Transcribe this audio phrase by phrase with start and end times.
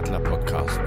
[0.00, 0.80] Adler Podcast.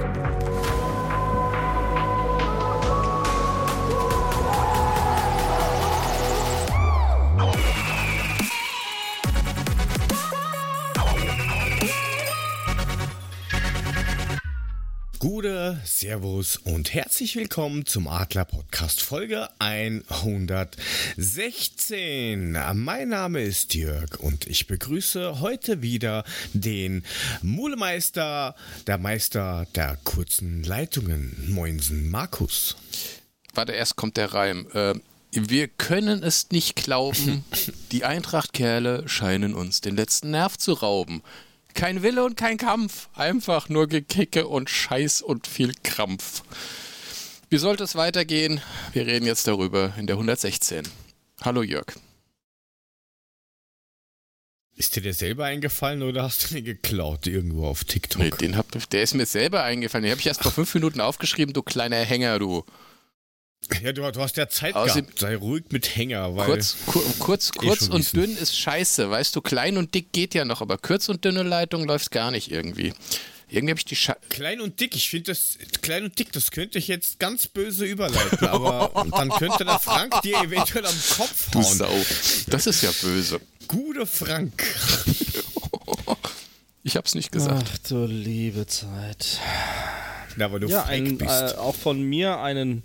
[15.34, 22.56] Gute, Servus und herzlich willkommen zum Adler Podcast Folge 116.
[22.74, 27.02] Mein Name ist Jörg und ich begrüße heute wieder den
[27.42, 28.54] Mulemeister,
[28.86, 32.76] der Meister der kurzen Leitungen, Moinsen Markus.
[33.54, 34.68] Warte, erst kommt der Reim.
[34.72, 34.94] Äh,
[35.32, 37.44] wir können es nicht glauben,
[37.90, 41.24] die Eintracht-Kerle scheinen uns den letzten Nerv zu rauben.
[41.74, 46.42] Kein Wille und kein Kampf, einfach nur Gekicke und Scheiß und viel Krampf.
[47.50, 48.60] Wie sollte es weitergehen?
[48.92, 50.88] Wir reden jetzt darüber in der 116.
[51.42, 51.86] Hallo Jörg.
[54.76, 58.22] Ist dir der selber eingefallen oder hast du den geklaut irgendwo auf TikTok?
[58.22, 60.04] Nee, den hab, der ist mir selber eingefallen.
[60.04, 62.64] Den habe ich erst vor fünf Minuten aufgeschrieben, du kleiner Hänger, du.
[63.82, 65.18] Ja, du, du hast ja Zeit Außerdem, gehabt.
[65.18, 66.46] Sei ruhig mit Hänger, weil.
[66.46, 68.20] Kurz, kur, kurz, eh kurz und wissen.
[68.20, 69.10] dünn ist scheiße.
[69.10, 72.30] Weißt du, klein und dick geht ja noch, aber kurz und dünne Leitung läuft gar
[72.30, 72.92] nicht irgendwie.
[73.48, 76.50] Irgendwie habe ich die Scha Klein und dick, ich finde das, klein und dick, das
[76.50, 81.54] könnte ich jetzt ganz böse überleiten, aber dann könnte der Frank dir eventuell am Kopf
[81.54, 81.62] hauen.
[81.62, 82.04] Du Sau.
[82.48, 83.40] Das ist ja böse.
[83.68, 84.64] Guter Frank.
[86.86, 87.70] Ich hab's nicht gesagt.
[87.72, 89.40] Ach du liebe Zeit.
[90.36, 92.82] Na, weil du ja, ein, äh, auch von mir einen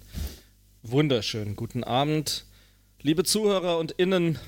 [0.84, 2.46] wunderschönen guten Abend,
[3.02, 4.40] liebe Zuhörer und Innen.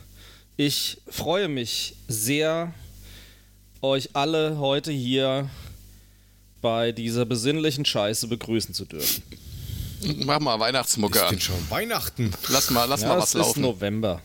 [0.57, 2.73] Ich freue mich sehr,
[3.81, 5.49] euch alle heute hier
[6.61, 9.23] bei dieser besinnlichen Scheiße begrüßen zu dürfen.
[10.25, 11.29] Mach mal Weihnachtsmucke ist an.
[11.31, 12.31] Denn schon Weihnachten.
[12.49, 13.49] Lass mal, lass ja, mal was es laufen.
[13.49, 14.21] ist November.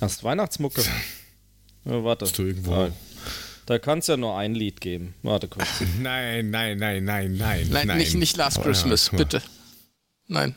[0.00, 0.82] Hast Weihnachtsmucke?
[1.84, 2.24] Ja, warte.
[2.24, 2.72] Hast du irgendwo?
[2.72, 2.90] Ah,
[3.66, 5.14] da kann es ja nur ein Lied geben.
[5.22, 5.66] Warte kurz.
[5.98, 7.68] Nein, nein, nein, nein, nein.
[7.70, 7.98] Nein, nein.
[7.98, 9.42] Nicht, nicht Last Christmas, ja, bitte.
[10.28, 10.54] Nein.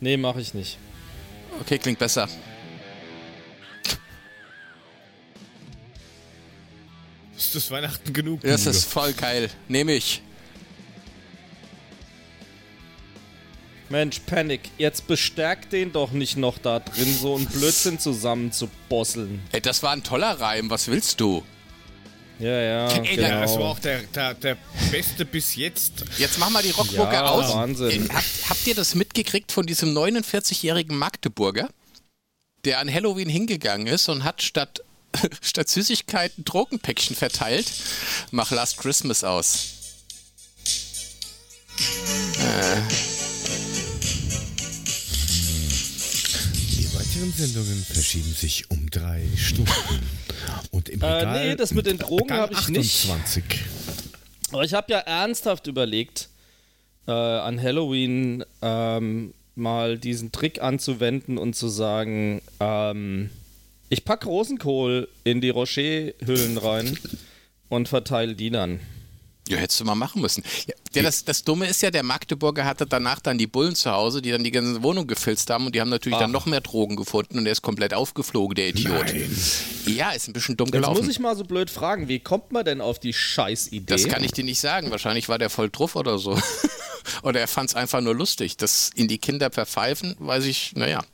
[0.00, 0.78] Nee, mache ich nicht.
[1.60, 2.28] Okay, klingt besser.
[7.36, 8.40] Ist das Weihnachten genug?
[8.40, 9.50] Das ist voll geil.
[9.68, 10.22] Nehme ich.
[13.88, 18.68] Mensch, Panic, jetzt bestärkt den doch nicht noch da drin, so ein Blödsinn zusammen zu
[18.88, 19.40] bosseln.
[19.52, 20.70] Ey, das war ein toller Reim.
[20.70, 21.44] Was willst du?
[22.38, 22.88] Ja, ja.
[22.88, 23.40] Ey, genau.
[23.40, 24.56] Das war auch der, der, der
[24.90, 26.04] beste bis jetzt.
[26.18, 27.54] Jetzt mach mal die Rockburger ja, aus.
[27.54, 28.08] Wahnsinn.
[28.12, 31.68] Habt, habt ihr das mitgekriegt von diesem 49-jährigen Magdeburger,
[32.64, 34.82] der an Halloween hingegangen ist und hat statt,
[35.40, 37.72] statt Süßigkeiten Drogenpäckchen verteilt?
[38.30, 39.72] Mach Last Christmas aus.
[42.38, 43.35] Äh.
[47.16, 49.70] Weiteren Sendungen verschieben sich um drei Stunden.
[50.70, 53.44] Und im Regal äh, nee, das mit den Drogen habe ich 28.
[53.44, 53.64] nicht.
[54.52, 56.28] Aber ich habe ja ernsthaft überlegt,
[57.06, 63.30] äh, an Halloween ähm, mal diesen Trick anzuwenden und zu sagen, ähm,
[63.88, 66.98] ich packe Rosenkohl in die Rocher-Hüllen rein
[67.68, 68.80] und verteile die dann.
[69.48, 70.42] Ja, hättest du mal machen müssen.
[70.66, 74.20] Ja, das, das Dumme ist ja, der Magdeburger hatte danach dann die Bullen zu Hause,
[74.20, 76.22] die dann die ganze Wohnung gefilzt haben und die haben natürlich Ach.
[76.22, 79.06] dann noch mehr Drogen gefunden und er ist komplett aufgeflogen, der Idiot.
[79.06, 79.36] Nein.
[79.86, 80.96] Ja, ist ein bisschen dumm gelaufen.
[80.96, 83.84] Jetzt muss ich mal so blöd fragen, wie kommt man denn auf die Scheißidee?
[83.86, 84.90] Das kann ich dir nicht sagen.
[84.90, 86.36] Wahrscheinlich war der voll drauf oder so.
[87.22, 88.56] oder er fand es einfach nur lustig.
[88.56, 91.04] Das in die Kinder verpfeifen, weiß ich, naja.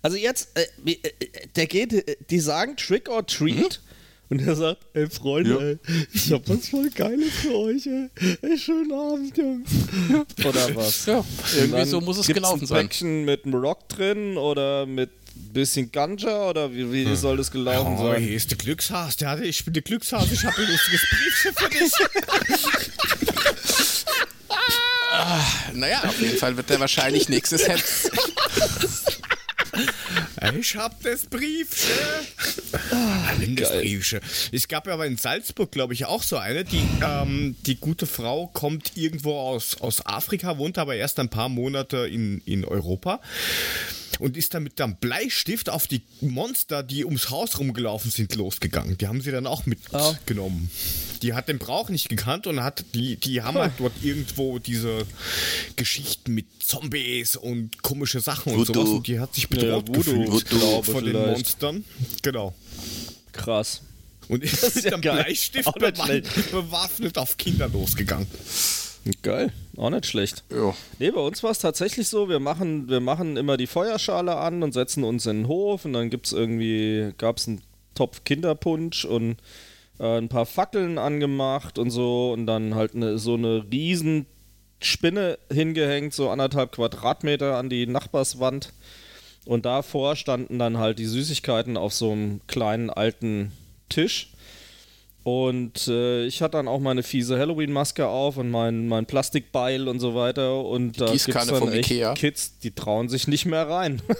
[0.00, 1.12] Also jetzt, äh, äh
[1.56, 3.80] der geht, äh, die sagen Trick or Treat.
[3.84, 3.91] Mhm
[4.32, 5.60] und er sagt, ey Freunde, ja.
[5.60, 5.78] ey,
[6.14, 8.08] ich hab was voll Geiles für euch, ey.
[8.40, 9.68] ey schönen Abend, Jungs.
[10.46, 11.04] Oder was?
[11.04, 11.22] Ja,
[11.54, 12.88] irgendwie so muss es gelaufen sein.
[12.88, 15.10] Päckchen mit einem Rock drin oder mit
[15.52, 17.16] bisschen Ganja oder wie, wie hm.
[17.16, 18.22] soll das gelaufen oh, sein?
[18.22, 21.54] Hier ist der Glückshas, der hatte, ich bin der Glückshas, ich habe ein lustiges Briefchen
[21.54, 21.92] für dich.
[25.10, 25.44] ah,
[25.74, 27.84] naja, auf jeden Fall wird der wahrscheinlich nächstes Hemd.
[30.58, 31.90] Ich hab das Briefchen.
[32.90, 34.20] Ah, das Briefchen.
[34.50, 36.64] Es gab ja aber in Salzburg, glaube ich, auch so eine.
[36.64, 41.48] Die, ähm, die gute Frau kommt irgendwo aus, aus Afrika, wohnt aber erst ein paar
[41.48, 43.20] Monate in, in Europa
[44.18, 48.98] und ist dann mit einem Bleistift auf die Monster, die ums Haus rumgelaufen sind, losgegangen.
[48.98, 50.70] Die haben sie dann auch mitgenommen.
[50.72, 51.18] Oh.
[51.22, 55.06] Die hat den Brauch nicht gekannt und hat die, die haben halt dort irgendwo diese
[55.76, 60.28] Geschichten mit Zombies und komische Sachen und sowas und die hat sich bedroht ja, gefühlt
[60.28, 61.84] Voodoo, von den Monstern.
[62.22, 62.54] Genau.
[63.32, 63.82] Krass.
[64.28, 65.72] Und ist mit ja einem Bleistift
[66.50, 68.26] bewaffnet auf Kinder losgegangen.
[69.22, 70.44] Geil, auch nicht schlecht.
[70.50, 70.74] Ja.
[70.98, 74.62] Nee, bei uns war es tatsächlich so, wir machen, wir machen immer die Feuerschale an
[74.62, 77.62] und setzen uns in den Hof und dann gibt es irgendwie, gab es einen
[77.94, 79.38] Topf Kinderpunsch und
[79.98, 84.26] äh, ein paar Fackeln angemacht und so und dann halt eine, so eine riesen
[84.80, 88.72] Spinne hingehängt, so anderthalb Quadratmeter an die Nachbarswand.
[89.44, 93.52] Und davor standen dann halt die Süßigkeiten auf so einem kleinen alten
[93.88, 94.32] Tisch.
[95.24, 100.00] Und äh, ich hatte dann auch meine fiese Halloween-Maske auf und mein, mein Plastikbeil und
[100.00, 100.64] so weiter.
[100.64, 102.14] Und da gibt's Gießkanne dann vom echt Ikea.
[102.14, 104.02] Kids, die trauen sich nicht mehr rein.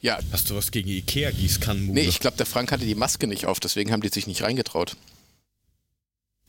[0.00, 3.46] Ja, Hast du was gegen Ikea-Gießkannen, nee, ich glaube, der Frank hatte die Maske nicht
[3.46, 4.96] auf, deswegen haben die sich nicht reingetraut.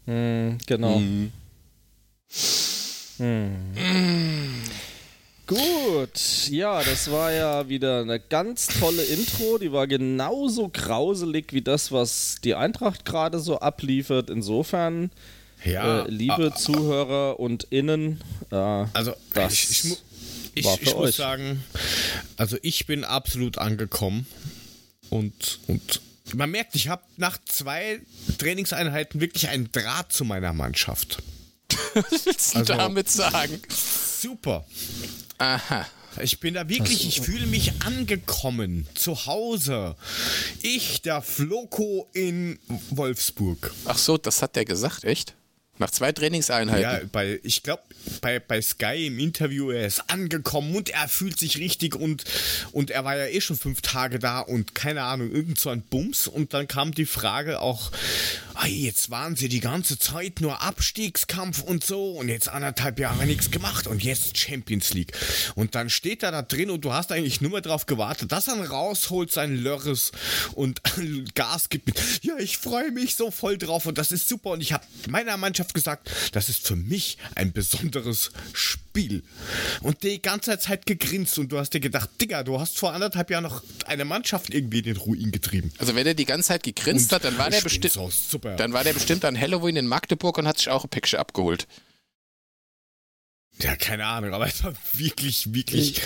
[0.05, 0.99] hm, genau.
[0.99, 1.31] Mhm.
[3.17, 3.51] Hm.
[5.49, 9.57] Gut, ja, das war ja wieder eine ganz tolle Intro.
[9.57, 14.29] Die war genauso grauselig wie das, was die Eintracht gerade so abliefert.
[14.29, 15.09] Insofern,
[15.65, 19.97] Ja, äh, liebe ah, Zuhörer und Innen, äh, Also, Das ich,
[20.53, 21.15] ich, war für ich muss euch.
[21.15, 21.63] sagen,
[22.37, 24.27] also ich bin absolut angekommen
[25.09, 26.01] und, und
[26.35, 27.99] man merkt, ich habe nach zwei
[28.37, 31.23] Trainingseinheiten wirklich einen Draht zu meiner Mannschaft.
[31.95, 33.59] Was willst du Also- damit sagen?
[34.21, 34.63] Super.
[35.39, 35.85] Aha.
[36.21, 39.95] Ich bin da wirklich, ich fühle mich angekommen, zu Hause.
[40.61, 42.59] Ich, der Floco in
[42.89, 43.73] Wolfsburg.
[43.85, 45.35] Ach so, das hat der gesagt, echt?
[45.79, 46.81] Nach zwei Trainingseinheiten.
[46.83, 47.83] Ja, bei, ich glaube,
[48.19, 52.25] bei, bei Sky im Interview, er ist angekommen und er fühlt sich richtig und,
[52.73, 55.81] und er war ja eh schon fünf Tage da und keine Ahnung, irgend so ein
[55.81, 56.27] Bums.
[56.27, 57.91] Und dann kam die Frage auch,
[58.55, 63.25] "Ei, jetzt waren sie die ganze Zeit nur Abstiegskampf und so und jetzt anderthalb Jahre
[63.25, 65.13] nichts gemacht und jetzt Champions League.
[65.55, 68.49] Und dann steht er da drin und du hast eigentlich nur mehr drauf gewartet, dass
[68.49, 70.11] er rausholt, sein Lörres
[70.55, 70.81] und
[71.35, 71.91] Gas gibt.
[72.21, 74.51] Ja, ich freue mich so voll drauf und das ist super.
[74.51, 79.23] Und ich habe meiner Mannschaft gesagt, das ist für mich ein besonderes Spiel.
[79.81, 83.29] Und die ganze Zeit gegrinst und du hast dir gedacht, Digga, du hast vor anderthalb
[83.29, 85.71] Jahren noch eine Mannschaft irgendwie in den Ruin getrieben.
[85.77, 87.93] Also wenn er die ganze Zeit gegrinst hat, dann war der bestimmt.
[87.93, 88.09] So.
[88.37, 91.67] Dann war der bestimmt an Halloween in Magdeburg und hat sich auch ein Päckchen abgeholt.
[93.61, 96.01] Ja, keine Ahnung, aber es war wirklich, wirklich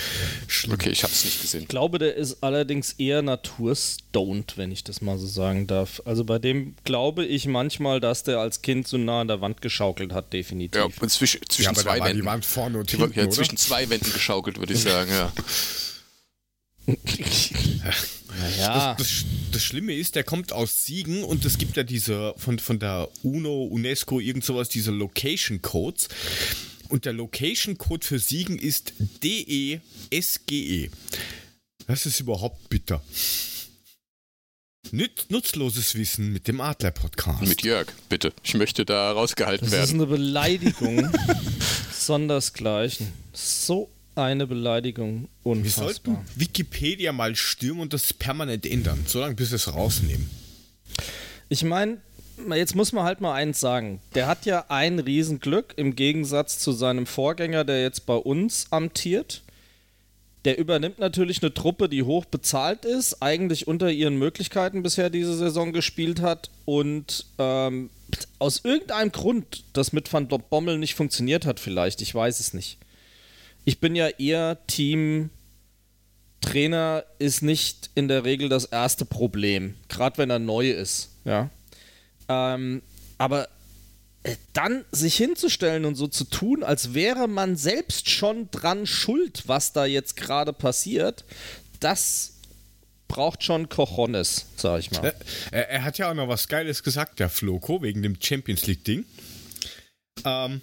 [0.48, 0.74] schlimm.
[0.74, 1.62] Okay, ich hab's nicht gesehen.
[1.62, 6.02] ich glaube, der ist allerdings eher naturstoned, wenn ich das mal so sagen darf.
[6.04, 9.62] Also bei dem glaube ich manchmal, dass der als Kind so nah an der Wand
[9.62, 10.80] geschaukelt hat, definitiv.
[10.80, 12.26] Ja, und zwischen, Ja, zwischen aber zwei da war die Wänden.
[12.26, 13.32] Wand vorne und Die hinten, ja, oder?
[13.32, 15.32] zwischen zwei Wänden geschaukelt, würde ich sagen, ja.
[18.36, 18.94] Naja.
[18.98, 22.78] Das, das Schlimme ist, der kommt aus Siegen und es gibt ja diese von, von
[22.78, 26.08] der UNO, UNESCO, irgend sowas, diese Location Codes.
[26.88, 28.92] Und der Location Code für Siegen ist
[29.22, 30.90] DESGE.
[31.86, 33.02] Das ist überhaupt bitter.
[34.90, 37.42] Nüt, nutzloses Wissen mit dem Adler Podcast.
[37.42, 38.32] Mit Jörg, bitte.
[38.42, 40.02] Ich möchte da rausgehalten Das ist werden.
[40.02, 41.10] eine Beleidigung.
[41.98, 43.08] Sondersgleichen.
[43.32, 45.28] So eine Beleidigung.
[45.42, 45.84] Wir Unfassbar.
[45.84, 50.28] sollten Wikipedia mal stürmen und das permanent ändern, solange bis wir es rausnehmen.
[51.48, 51.98] Ich meine,
[52.54, 54.00] jetzt muss man halt mal eins sagen.
[54.14, 59.42] Der hat ja ein Riesenglück im Gegensatz zu seinem Vorgänger, der jetzt bei uns amtiert.
[60.44, 65.34] Der übernimmt natürlich eine Truppe, die hoch bezahlt ist, eigentlich unter ihren Möglichkeiten bisher diese
[65.34, 67.88] Saison gespielt hat und ähm,
[68.38, 72.02] aus irgendeinem Grund das mit Van Bommel nicht funktioniert hat vielleicht.
[72.02, 72.76] Ich weiß es nicht.
[73.64, 75.30] Ich bin ja eher Team
[76.44, 81.48] Trainer ist nicht in der Regel das erste Problem, gerade wenn er neu ist, ja.
[82.28, 82.82] Ähm,
[83.18, 83.48] aber
[84.22, 89.44] äh, dann sich hinzustellen und so zu tun, als wäre man selbst schon dran schuld,
[89.46, 91.24] was da jetzt gerade passiert,
[91.80, 92.34] das
[93.06, 95.08] braucht schon Cojones, sag ich mal.
[95.08, 95.12] Äh,
[95.50, 99.04] Er, er hat ja auch noch was Geiles gesagt, der Floco, wegen dem Champions League-Ding.
[100.24, 100.60] Ähm,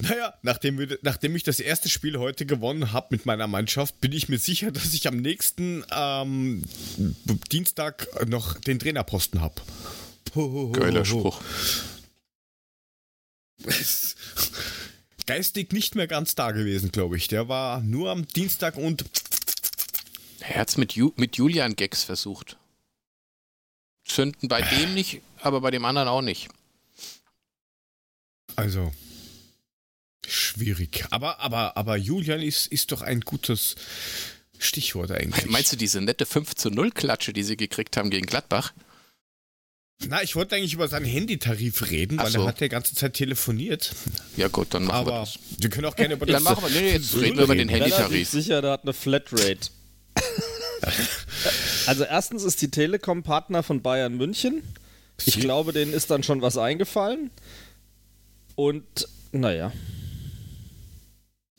[0.00, 4.12] naja, nachdem, wir, nachdem ich das erste Spiel heute gewonnen habe mit meiner Mannschaft, bin
[4.12, 6.64] ich mir sicher, dass ich am nächsten ähm,
[7.50, 9.54] Dienstag noch den Trainerposten habe.
[10.72, 11.40] Geiler Spruch.
[15.26, 17.28] Geistig nicht mehr ganz da gewesen, glaube ich.
[17.28, 19.04] Der war nur am Dienstag und
[20.40, 22.56] Er hat's mit, Ju mit Julian Gags versucht.
[24.04, 26.48] Zünden bei dem nicht, aber bei dem anderen auch nicht.
[28.56, 28.90] Also,
[30.26, 31.04] schwierig.
[31.10, 33.76] Aber, aber, aber Julian ist, ist doch ein gutes
[34.58, 35.46] Stichwort eigentlich.
[35.46, 38.72] Meinst du diese nette 5 zu 0 Klatsche, die sie gekriegt haben gegen Gladbach?
[40.06, 42.40] Na, ich wollte eigentlich über seinen Handytarif reden, Ach weil so.
[42.42, 43.94] er hat ja ganze Zeit telefoniert.
[44.36, 45.38] Ja gut, dann machen wir Aber das.
[45.58, 46.44] wir können auch gerne über Dann das.
[46.44, 48.28] machen wir, nee, jetzt reden wir über den Handytarif.
[48.30, 49.70] sicher, der hat eine Flatrate.
[51.86, 54.62] also erstens ist die Telekom Partner von Bayern München.
[55.24, 57.30] Ich Sie- glaube, denen ist dann schon was eingefallen.
[58.54, 58.84] Und
[59.32, 59.72] naja.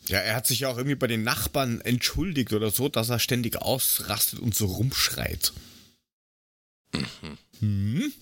[0.07, 3.19] Ja, er hat sich ja auch irgendwie bei den Nachbarn entschuldigt oder so, dass er
[3.19, 5.51] ständig ausrastet und so rumschreit.
[7.61, 8.13] In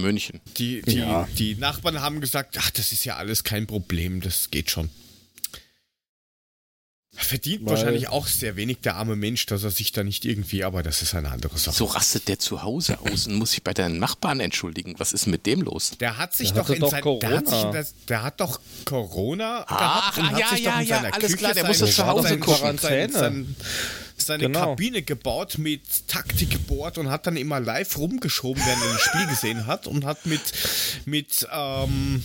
[0.00, 0.40] München.
[0.58, 1.26] Die, die, Ja.
[1.38, 4.90] die Nachbarn haben gesagt, ach, das ist ja alles kein Problem, das geht schon.
[7.16, 10.24] Er verdient Weil- wahrscheinlich auch sehr wenig, der arme Mensch, dass er sich da nicht
[10.24, 11.74] irgendwie, aber das ist eine andere Sache.
[11.74, 14.94] So rastet der zu Hause aus und muss sich bei deinen Nachbarn entschuldigen.
[14.98, 15.92] Was ist mit dem los?
[15.98, 18.60] Der hat sich Der doch in doch sein, der hat, sich das, der hat doch
[18.84, 21.54] Corona Ach, gehabt und hat ja, sich ja, doch in ja, seiner alles Küche klar,
[21.54, 22.78] der sein- muss das zu Hause sein- gucken.
[22.78, 23.56] sein- sein-
[24.28, 24.60] seine Genau.
[24.60, 29.66] Kabine gebaut mit Taktikboard und hat dann immer live rumgeschoben, während er das Spiel gesehen
[29.66, 30.40] hat und hat mit,
[31.04, 32.22] mit ähm,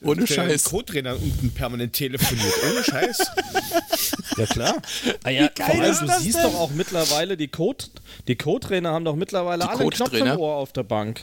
[0.00, 0.64] Ohne Scheiß.
[0.64, 2.54] Co-Trainern unten permanent telefoniert.
[2.72, 3.18] Ohne Scheiß.
[4.38, 4.80] Ja klar.
[5.24, 6.44] Ah, ja, geil vor allem, ist du das siehst denn?
[6.44, 7.84] doch auch mittlerweile, die Code,
[8.28, 11.22] die Co-Trainer haben doch mittlerweile Die alle einen Knopf im Ohr auf der Bank.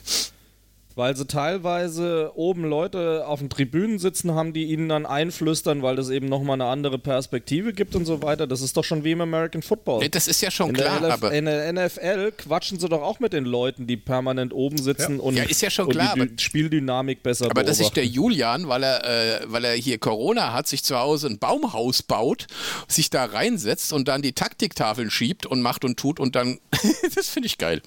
[1.00, 5.96] Weil sie teilweise oben Leute auf den Tribünen sitzen haben, die ihnen dann einflüstern, weil
[5.96, 8.48] das eben nochmal eine andere Perspektive gibt und so weiter.
[8.48, 10.00] Das ist doch schon wie im American Football.
[10.02, 13.02] Nee, Das ist ja schon In klar, der, aber in der NFL quatschen sie doch
[13.02, 15.24] auch mit den Leuten, die permanent oben sitzen Ja.
[15.24, 18.16] und, Ja, ist ja schon klar, die aber- Spieldynamik besser Aber dass sich der beobachten.
[18.16, 22.48] Julian, weil er, äh, weil er hier Corona hat, sich zu Hause ein Baumhaus baut,
[22.90, 26.60] sich da reinsetzt und dann die Taktiktafeln schiebt und macht und tut und dann,
[27.16, 27.82] das finde ich geil.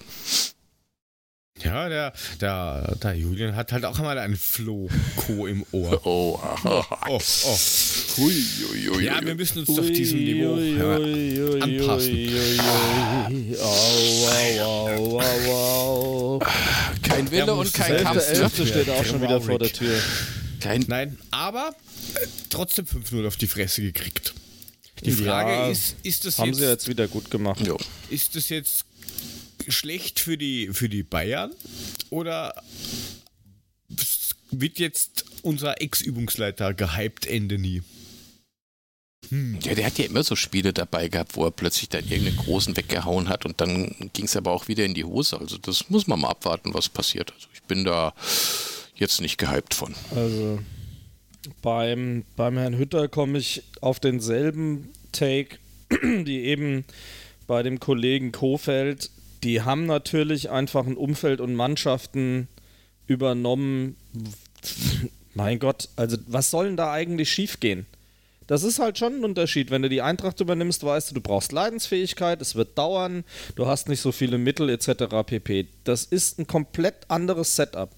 [1.61, 6.01] Ja, der, der, der Julian hat halt auch einmal einen Floh-Co im Ohr.
[6.05, 7.19] Oh, Oh, oh.
[8.17, 9.25] Hui, hui, hui, Ja, hui.
[9.27, 10.53] wir müssen uns auf diesem Niveau
[11.63, 12.29] anpassen.
[13.59, 14.27] Au,
[14.61, 16.39] au, au, au, au.
[17.03, 18.17] kein Wille Der und kein Kampf.
[18.17, 18.43] Elfte, Ne?
[18.43, 19.95] Elfte steht auch schon wieder vor der Tür.
[20.59, 21.75] Kein, Nein, aber
[22.15, 24.33] äh, trotzdem 5-0 auf die Fresse gekriegt.
[25.03, 27.65] Die Frage Ja, ist, ist das Haben jetzt, sie jetzt wieder gut gemacht.
[27.65, 27.77] jo.
[28.09, 28.85] ist das jetzt
[29.69, 31.51] schlecht für die, für die Bayern
[32.09, 32.61] oder
[34.51, 37.81] wird jetzt unser Ex-Übungsleiter gehypt Ende nie?
[39.61, 42.77] Ja, der hat ja immer so Spiele dabei gehabt, wo er plötzlich dann irgendeinen großen
[42.77, 45.39] weggehauen hat und dann ging es aber auch wieder in die Hose.
[45.39, 47.33] Also das muss man mal abwarten, was passiert.
[47.33, 48.13] Also ich bin da
[48.95, 49.95] jetzt nicht gehypt von.
[50.13, 50.59] Also
[51.61, 55.57] beim, beim Herrn Hütter komme ich auf denselben Take,
[56.03, 56.85] die eben
[57.47, 59.09] bei dem Kollegen Kofeld.
[59.43, 62.47] Die haben natürlich einfach ein Umfeld und Mannschaften
[63.07, 63.97] übernommen.
[65.33, 67.85] Mein Gott, also was soll denn da eigentlich schiefgehen?
[68.47, 69.71] Das ist halt schon ein Unterschied.
[69.71, 73.23] Wenn du die Eintracht übernimmst, weißt du, du brauchst Leidensfähigkeit, es wird dauern,
[73.55, 75.05] du hast nicht so viele Mittel etc.
[75.25, 75.67] pp.
[75.83, 77.89] Das ist ein komplett anderes Setup.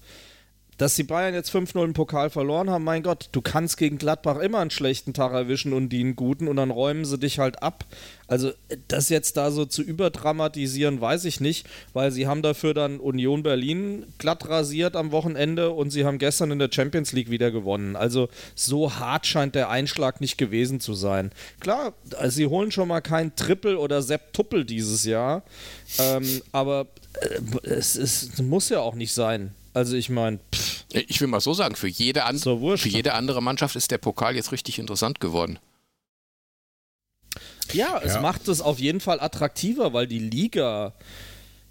[0.78, 4.38] Dass die Bayern jetzt 5-0 im Pokal verloren haben, mein Gott, du kannst gegen Gladbach
[4.38, 7.62] immer einen schlechten Tag erwischen und die einen guten und dann räumen sie dich halt
[7.62, 7.84] ab.
[8.28, 8.52] Also
[8.88, 13.42] das jetzt da so zu überdramatisieren, weiß ich nicht, weil sie haben dafür dann Union
[13.42, 17.96] Berlin glatt rasiert am Wochenende und sie haben gestern in der Champions League wieder gewonnen.
[17.96, 21.30] Also so hart scheint der Einschlag nicht gewesen zu sein.
[21.60, 21.94] Klar,
[22.26, 25.42] sie holen schon mal kein Triple oder Septuppel dieses Jahr,
[25.98, 26.88] ähm, aber
[27.20, 29.54] äh, es, es muss ja auch nicht sein.
[29.76, 30.38] Also ich meine,
[30.90, 32.84] Ich will mal so sagen, für jede, an So wurscht.
[32.84, 35.58] für jede andere Mannschaft ist der Pokal jetzt richtig interessant geworden.
[37.74, 38.20] Ja, es Ja.
[38.22, 40.94] macht es auf jeden Fall attraktiver, weil die Liga,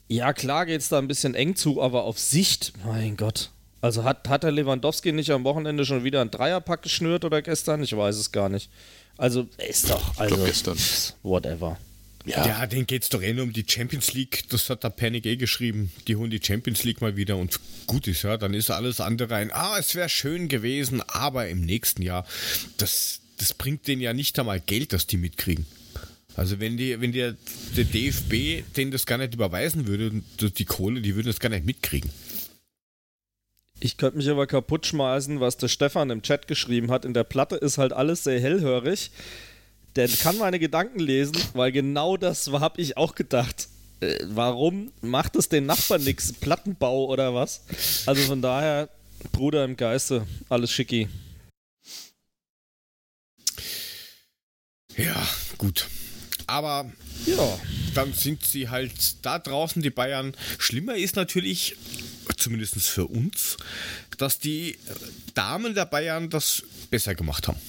[0.08, 3.50] ja klar geht es da ein bisschen eng zu, aber auf Sicht, mein Gott.
[3.82, 7.82] Also hat, hat der Lewandowski nicht am Wochenende schon wieder einen Dreierpack geschnürt oder gestern?
[7.84, 8.70] Ich weiß es gar nicht.
[9.18, 10.78] Also ist doch, also glaub, gestern.
[11.24, 11.78] whatever.
[12.26, 14.44] Ja, Ja, denen geht es doch eh nur um die Champions League.
[14.50, 15.92] Das hat der Panic eh geschrieben.
[16.08, 18.38] Die holen die Champions League mal wieder und gut ist, ja.
[18.38, 22.26] Dann ist alles andere ein, ah, es wäre schön gewesen, aber im nächsten Jahr,
[22.78, 25.66] das, das bringt denen ja nicht einmal Geld, dass die mitkriegen.
[26.36, 27.36] Also wenn die, wenn der,
[27.78, 31.66] der DFB denen das gar nicht überweisen würde, die Kohle, die würden das gar nicht
[31.66, 32.10] mitkriegen.
[33.80, 37.06] Ich könnte mich aber kaputt schmeißen, was der Stefan im Chat geschrieben hat.
[37.06, 39.12] In der Platte ist halt alles sehr hellhörig.
[39.96, 43.70] Der kann meine Gedanken lesen, weil genau das habe ich auch gedacht.
[44.02, 46.34] Äh, warum macht es den Nachbarn nichts?
[46.34, 47.62] Plattenbau oder was?
[48.06, 48.90] Also von daher,
[49.32, 51.08] Bruder im Geiste, alles schicki.
[54.98, 55.88] Ja, gut.
[56.48, 56.92] Aber
[57.26, 57.60] Ja.
[57.96, 60.36] dann sind sie halt da draußen, die Bayern.
[60.60, 61.76] Schlimmer ist natürlich,
[62.38, 63.58] zumindest für uns,
[64.18, 64.78] dass die
[65.34, 67.60] Damen der Bayern das besser gemacht haben.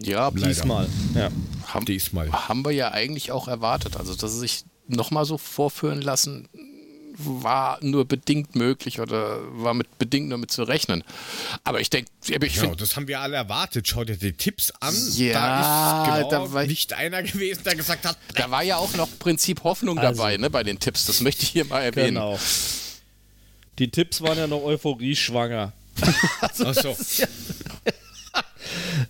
[0.00, 0.46] Ja Leider.
[0.48, 0.88] Diesmal.
[1.14, 1.30] Ja.
[1.66, 2.30] haben, Diesmal.
[2.32, 3.96] haben wir ja eigentlich auch erwartet.
[3.96, 6.48] Also, dass sie sich nochmal so vorführen lassen,
[7.18, 11.02] war nur bedingt möglich oder war mit bedingt nur mit zu rechnen.
[11.64, 13.88] Aber ich denke, ich Genau, das haben wir alle erwartet.
[13.88, 14.94] Schau dir die Tipps an.
[15.14, 18.92] Ja, da ist genau da nicht einer gewesen, der gesagt hat, da war ja auch
[18.96, 21.06] noch Prinzip Hoffnung Also- dabei, ne, bei den Tipps.
[21.06, 22.16] Das möchte ich hier mal erwähnen.
[22.16, 22.38] Genau.
[23.78, 25.72] Die Tipps waren ja noch euphorie-schwanger.
[26.40, 26.96] ach so.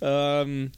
[0.01, 0.71] Ähm,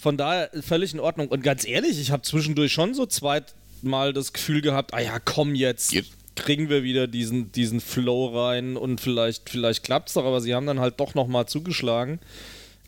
[0.00, 1.28] von daher völlig in Ordnung.
[1.28, 3.42] Und ganz ehrlich, ich habe zwischendurch schon so zwei,
[3.82, 6.12] mal das Gefühl gehabt, ah ja, komm jetzt, Jetzt.
[6.36, 10.54] kriegen wir wieder diesen, diesen Flow rein und vielleicht, vielleicht klappt es doch, aber sie
[10.54, 12.20] haben dann halt doch nochmal zugeschlagen.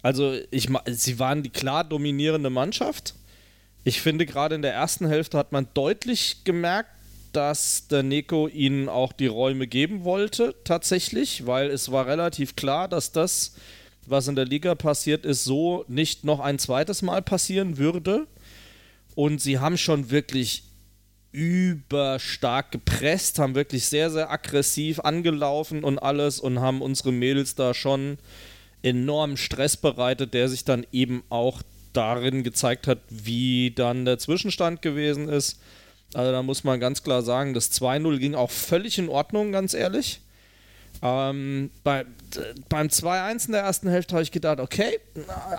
[0.02, 3.14] Also ich, sie waren die klar dominierende Mannschaft.
[3.84, 6.90] Ich finde, gerade in der ersten Hälfte hat man deutlich gemerkt,
[7.32, 12.88] dass der Neko ihnen auch die Räume geben wollte, tatsächlich, weil es war relativ klar,
[12.88, 13.56] dass das,
[14.10, 18.26] was in der Liga passiert ist, so nicht noch ein zweites Mal passieren würde.
[19.14, 20.64] Und sie haben schon wirklich
[21.32, 27.74] überstark gepresst, haben wirklich sehr, sehr aggressiv angelaufen und alles und haben unsere Mädels da
[27.74, 28.18] schon
[28.82, 34.82] enormen Stress bereitet, der sich dann eben auch darin gezeigt hat, wie dann der Zwischenstand
[34.82, 35.58] gewesen ist.
[36.12, 39.74] Also da muss man ganz klar sagen, das 2-0 ging auch völlig in Ordnung, ganz
[39.74, 40.20] ehrlich.
[41.02, 42.06] Ähm, bei,
[42.68, 44.98] beim 2-1 in der ersten Hälfte habe ich gedacht, okay,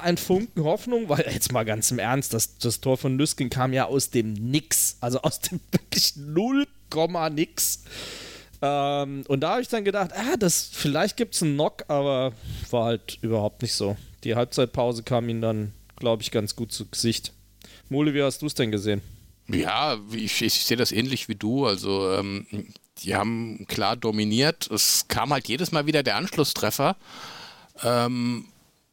[0.01, 3.73] ein Funken Hoffnung, weil jetzt mal ganz im Ernst, das, das Tor von Nüsken kam
[3.73, 6.65] ja aus dem Nix, also aus dem wirklich 0,
[7.31, 7.83] nix.
[8.61, 12.33] Ähm, und da habe ich dann gedacht, ah, das, vielleicht gibt es einen Knock, aber
[12.71, 13.97] war halt überhaupt nicht so.
[14.23, 17.33] Die Halbzeitpause kam ihnen dann, glaube ich, ganz gut zu Gesicht.
[17.89, 19.01] Mole, wie hast du es denn gesehen?
[19.47, 21.65] Ja, ich, ich sehe das ähnlich wie du.
[21.65, 22.47] Also, ähm,
[22.99, 24.69] die haben klar dominiert.
[24.71, 26.95] Es kam halt jedes Mal wieder der Anschlusstreffer,
[27.83, 28.45] ähm,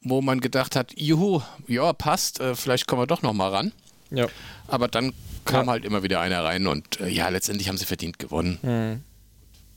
[0.03, 3.73] wo man gedacht hat: Juhu, ja, passt, äh, vielleicht kommen wir doch noch mal ran.
[4.11, 4.27] Ja.
[4.69, 5.13] Aber dann
[5.45, 5.73] kam Ja.
[5.73, 8.59] halt immer wieder einer rein und äh, ja, letztendlich haben sie verdient gewonnen.
[8.63, 9.03] Mhm.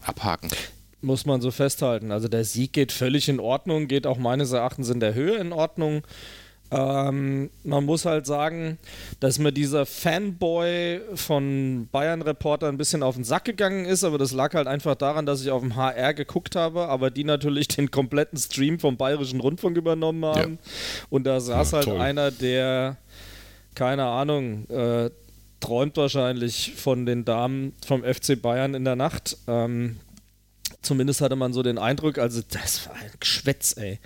[0.05, 0.49] Abhaken.
[1.01, 2.11] Muss man so festhalten.
[2.11, 5.53] Also der Sieg geht völlig in Ordnung, geht auch meines Erachtens in der Höhe in
[5.53, 6.03] Ordnung.
[6.71, 8.79] Ähm, man muss halt sagen,
[9.19, 14.17] dass mir dieser Fanboy von Bayern Reporter ein bisschen auf den Sack gegangen ist, aber
[14.17, 17.67] das lag halt einfach daran, dass ich auf dem HR geguckt habe, aber die natürlich
[17.69, 20.59] den kompletten Stream vom Bayerischen Rundfunk übernommen haben.
[21.09, 22.01] Und da saß Ja, halt toll.
[22.01, 22.97] einer, der,
[23.75, 25.11] keine Ahnung, äh,
[25.59, 29.37] träumt wahrscheinlich von den Damen vom FC Bayern in der Nacht.
[29.47, 29.97] Ähm,
[30.81, 33.99] zumindest hatte man so den Eindruck, also das war ein Geschwätz, ey.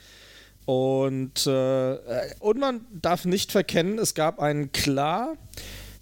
[0.70, 1.98] Und, äh,
[2.42, 5.36] und man darf nicht verkennen, es gab einen klar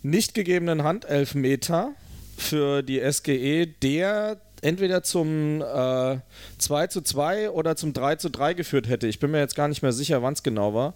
[0.04, 1.94] nicht gegebenen Handelfmeter
[2.36, 6.18] für die SGE, der entweder zum äh,
[6.58, 9.08] 2 zu 2 oder zum 3 zu 3 geführt hätte.
[9.08, 10.96] Ich bin mir jetzt gar nicht mehr sicher, wann es genau war.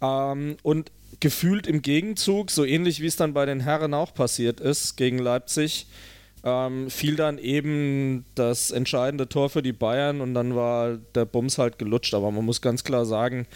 [0.00, 4.60] Ähm, und gefühlt im Gegenzug, so ähnlich wie es dann bei den Herren auch passiert
[4.60, 5.88] ist gegen Leipzig,
[6.44, 11.58] ähm, fiel dann eben das entscheidende Tor für die Bayern und dann war der Bums
[11.58, 12.14] halt gelutscht.
[12.14, 13.46] Aber man muss ganz klar sagen,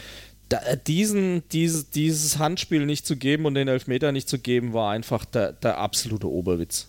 [0.49, 4.73] da, äh, diesen, dieses, dieses Handspiel nicht zu geben und den Elfmeter nicht zu geben,
[4.73, 6.89] war einfach der, der absolute Oberwitz.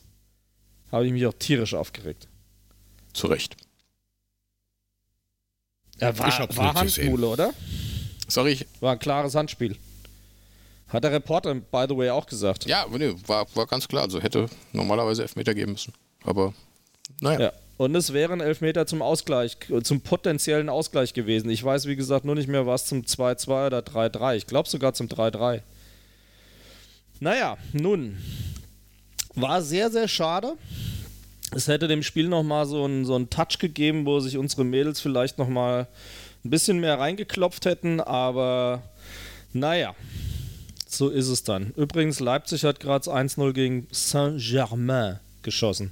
[0.91, 2.27] Habe ich mich auch tierisch aufgeregt.
[3.13, 3.57] Zu Recht.
[5.99, 6.75] Ja, war, war.
[6.75, 7.53] Handmule, oder?
[8.27, 9.75] Sorry, ich, War ein klares Handspiel.
[10.89, 12.65] Hat der Reporter, by the way, auch gesagt.
[12.65, 14.03] ja, nee, war, war ganz klar.
[14.03, 15.93] Also hätte normalerweise Elfmeter geben müssen.
[16.23, 16.53] Aber
[17.21, 17.39] naja.
[17.39, 17.51] Ja.
[17.77, 21.49] Und es wären Elfmeter zum Ausgleich, zum potenziellen Ausgleich gewesen.
[21.51, 24.35] Ich weiß, wie gesagt, nur nicht mehr, was zum 2-2 oder 3-3.
[24.35, 25.61] Ich glaube sogar zum 3-3.
[27.19, 28.17] Naja, nun.
[29.35, 30.53] War sehr, sehr schade.
[31.51, 34.99] Es hätte dem Spiel nochmal so einen so einen Touch gegeben, wo sich unsere Mädels
[34.99, 35.87] vielleicht nochmal
[36.43, 38.81] ein bisschen mehr reingeklopft hätten, aber
[39.53, 39.95] naja,
[40.89, 41.71] so ist es dann.
[41.75, 45.91] Übrigens, Leipzig hat gerade 1-0 gegen Saint-Germain geschossen.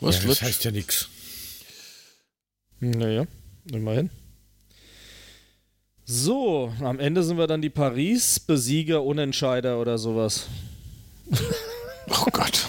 [0.00, 1.08] Was ja, das heißt ja nichts.
[2.80, 3.26] Naja,
[3.70, 4.10] immerhin.
[6.04, 10.48] So, am Ende sind wir dann die Paris-Besieger, Unentscheider oder sowas.
[12.10, 12.66] Oh Gott.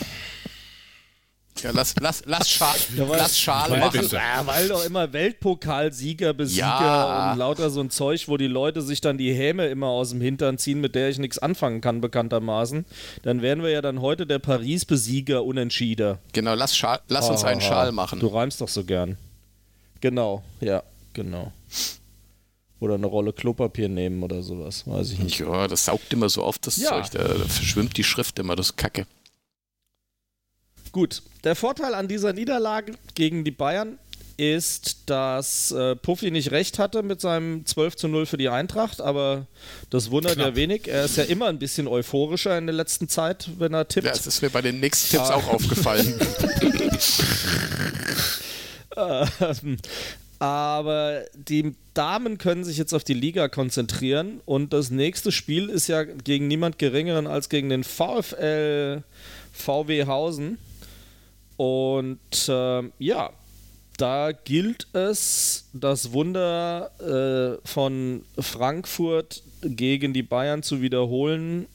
[1.62, 4.08] Ja, lass, lass, lass, Schal, lass Schal weil- machen.
[4.12, 7.32] Ja, weil doch immer Weltpokalsieger, Besieger Ja.
[7.32, 10.20] und lauter so ein Zeug, wo die Leute sich dann die Häme immer aus dem
[10.20, 12.86] Hintern ziehen, mit der ich nichts anfangen kann, bekanntermaßen.
[13.24, 16.20] Dann wären wir ja dann heute der Paris-Besieger, Unentschieder.
[16.34, 17.68] Genau, lass, Schal, lass uns einen Aha.
[17.68, 18.20] Schal machen.
[18.20, 19.18] Du reimst doch so gern.
[20.02, 21.54] Genau, ja, genau.
[22.82, 25.40] Oder eine Rolle Klopapier nehmen oder sowas, weiß ich nicht.
[25.40, 26.90] Ja, das saugt immer so auf das Ja.
[26.90, 27.12] Zeug.
[27.12, 29.08] Da, da verschwimmt die Schrift immer, das ist Kacke.
[30.96, 34.00] Gut, der Vorteil an dieser Niederlage gegen die Bayern
[34.38, 39.02] ist, dass äh, Puffy nicht recht hatte mit seinem 12 zu 0 für die Eintracht,
[39.02, 39.46] aber
[39.90, 40.48] das wundert Knapp.
[40.52, 40.88] ja wenig.
[40.88, 44.06] Er ist ja immer ein bisschen euphorischer in der letzten Zeit, wenn er tippt.
[44.08, 45.36] Ja, das ist mir bei den nächsten Tipps Ah.
[45.36, 46.18] auch aufgefallen.
[48.96, 49.78] Ähm,
[50.40, 55.88] Aber die Damen können sich jetzt auf die Liga konzentrieren und das nächste Spiel ist
[55.88, 59.04] ja gegen niemand Geringeren als gegen den VfL
[59.54, 60.58] VW Hausen.
[61.58, 63.32] Und ähm, ja,
[63.98, 71.68] da gilt es, das Wunder äh, von Frankfurt gegen die Bayern zu wiederholen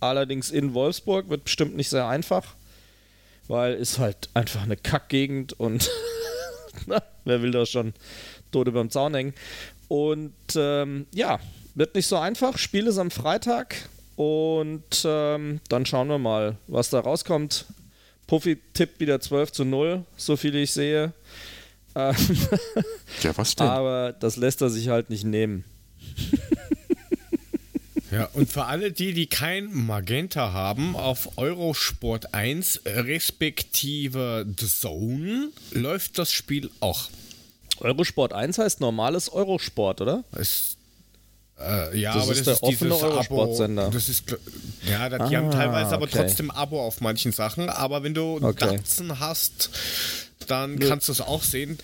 [0.00, 2.54] allerdings in Wolfsburg, wird bestimmt nicht sehr einfach,
[3.48, 5.90] weil ist halt einfach eine Kackgegend und
[7.24, 7.92] wer will da schon
[8.50, 9.34] tot über dem Zaun hängen.
[9.88, 11.38] Und ähm, ja,
[11.74, 12.58] wird nicht so einfach.
[12.58, 17.66] Spiel ist am Freitag und ähm, dann schauen wir mal, was da rauskommt.
[18.30, 21.12] Puffy tippt wieder 12 zu 0, so viel ich sehe.
[21.96, 22.14] Ähm,
[23.22, 23.66] Ja, was denn?
[23.66, 25.64] aber das lässt er sich halt nicht nehmen.
[28.12, 35.50] Ja, und für alle die, die kein Magenta haben, auf Eurosport 1 respektive The Zone
[35.70, 37.08] läuft das Spiel auch.
[37.78, 40.24] Eurosport 1 heißt normales Eurosport, oder?
[40.32, 40.76] Es,
[41.60, 43.02] äh, ja, Das aber ist das der ist offene dieses.
[43.30, 43.90] Abo.
[43.92, 44.24] Das ist,
[44.88, 46.18] ja, die haben Ah, teilweise aber okay.
[46.18, 47.68] trotzdem Abo auf manchen Sachen.
[47.68, 48.76] Aber wenn du Okay.
[48.76, 49.70] Datsen hast,
[50.46, 51.78] dann kannst du es auch sehen.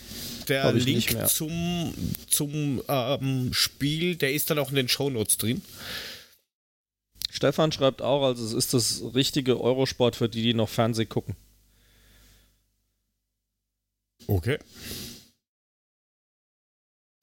[0.49, 1.93] Der Link zum,
[2.29, 5.61] zum ähm, Spiel, der ist dann auch in den Shownotes drin.
[7.31, 11.35] Stefan schreibt auch, also es ist das richtige Eurosport für die, die noch Fernsehen gucken.
[14.29, 14.59] Okay.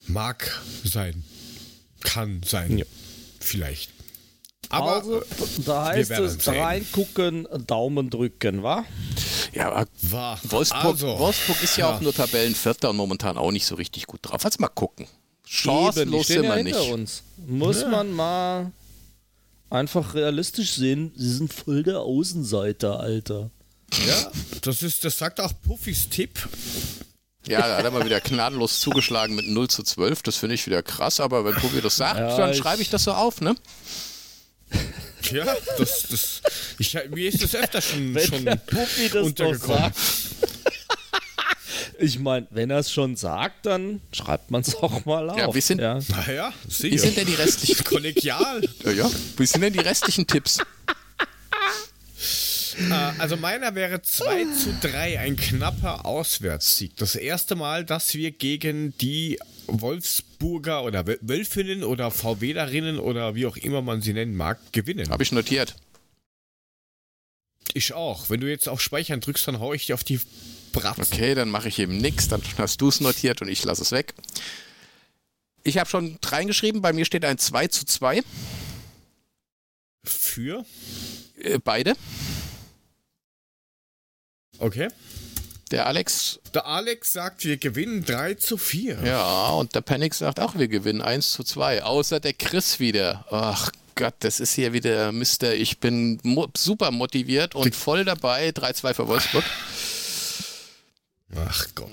[0.06, 1.24] Mag sein.
[2.04, 2.78] Kann sein.
[2.78, 2.84] Ja.
[3.40, 3.90] Vielleicht.
[4.70, 5.22] Aber also,
[5.66, 6.58] da heißt es sehen.
[6.58, 8.84] reingucken, Daumen drücken, wa?
[9.52, 10.38] ja, aber war.
[10.44, 11.96] Wolfsburg, also, Wolfsburg ist ja, ja.
[11.96, 14.44] auch nur Tabellenvierter und momentan auch nicht so richtig gut drauf.
[14.44, 15.06] Also mal gucken.
[15.44, 16.92] Chancenlos stehen sind ja wir hinter nicht.
[16.92, 17.22] uns.
[17.46, 17.88] Muss Ja.
[17.88, 18.72] man mal
[19.70, 23.50] einfach realistisch sehen, sie sind voll der Außenseiter, Alter.
[24.06, 26.48] Ja, das ist, das sagt auch Puffys Tipp.
[27.46, 30.22] Ja, da hat er mal wieder gnadenlos zugeschlagen mit 0 zu 12.
[30.22, 33.04] Das finde ich wieder krass, aber wenn Pupi das sagt, Ja, dann schreibe ich das
[33.04, 33.54] so auf, ne?
[35.30, 35.44] Ja,
[35.78, 36.42] das, das,
[36.78, 39.78] ich, mir ist das öfter schon, Wenn schon der Puppi das doch untergekommen.
[39.78, 39.96] sagt.
[41.98, 45.38] Ich meine, wenn er es schon sagt, dann schreibt man es auch mal auf.
[45.38, 45.98] Ja, wir sind- ja.
[46.08, 46.52] Naja.
[46.80, 47.84] Wie sind denn die restlichen?
[47.84, 48.62] kollegial.
[48.84, 49.10] Ja, ja.
[49.36, 50.58] Wie sind denn die restlichen Tipps?
[52.78, 56.96] Äh, also meiner wäre 2 zu 3, ein knapper Auswärtssieg.
[56.96, 63.46] Das erste Mal, dass wir gegen die Wolfsburger oder Wöl- Wölfinnen oder VWlerinnen oder wie
[63.46, 65.10] auch immer man sie nennen mag, gewinnen.
[65.10, 65.76] Habe ich notiert.
[67.72, 68.28] Ich auch.
[68.30, 70.20] Wenn du jetzt auf Speichern drückst, dann hau ich dir auf die
[70.72, 71.04] Bratzen.
[71.04, 72.28] Okay, dann mache ich eben nichts.
[72.28, 74.14] Dann hast du es notiert und ich lasse es weg.
[75.62, 78.22] Ich habe schon reingeschrieben, bei mir steht ein 2 zu 2.
[80.04, 80.66] Für?
[81.40, 81.94] Äh, beide.
[84.58, 84.88] Okay.
[85.70, 88.98] Der Alex, Der Alex sagt, wir gewinnen 3 zu 4.
[89.04, 91.82] ja, und der Panic sagt auch, wir gewinnen 1 zu 2.
[91.82, 93.24] Außer der Chris wieder.
[93.30, 95.54] Ach Gott, das ist hier wieder Mister.
[95.54, 98.50] Ich bin mo super motiviert und voll dabei.
[98.50, 99.44] 3-2 für Wolfsburg.
[101.36, 101.88] Ach Gott.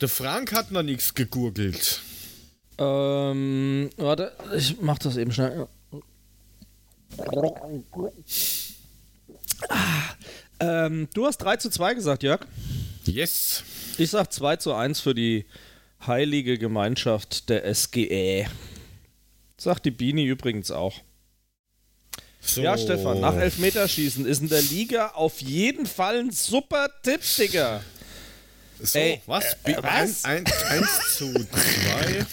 [0.00, 2.00] Der Frank hat noch nichts gegurgelt.
[2.78, 5.66] Ähm, warte, ich mach das eben schnell.
[9.68, 10.10] Ah,
[10.60, 12.46] ähm, du hast 3 zu 2 gesagt, Jörg.
[13.04, 13.62] Yes.
[13.98, 15.46] Ich sag 2 zu 1 für die
[16.06, 18.46] heilige Gemeinschaft der SGE.
[19.56, 20.94] Sagt die Bini übrigens auch.
[22.40, 22.60] So.
[22.60, 27.82] Ja, Stefan, nach Elfmeterschießen ist in der Liga auf jeden Fall ein super Tipp, Digga.
[28.82, 29.44] So, Ey, was?
[29.64, 30.24] äh, was?
[30.24, 32.26] Ein, ein, eins zu zwei.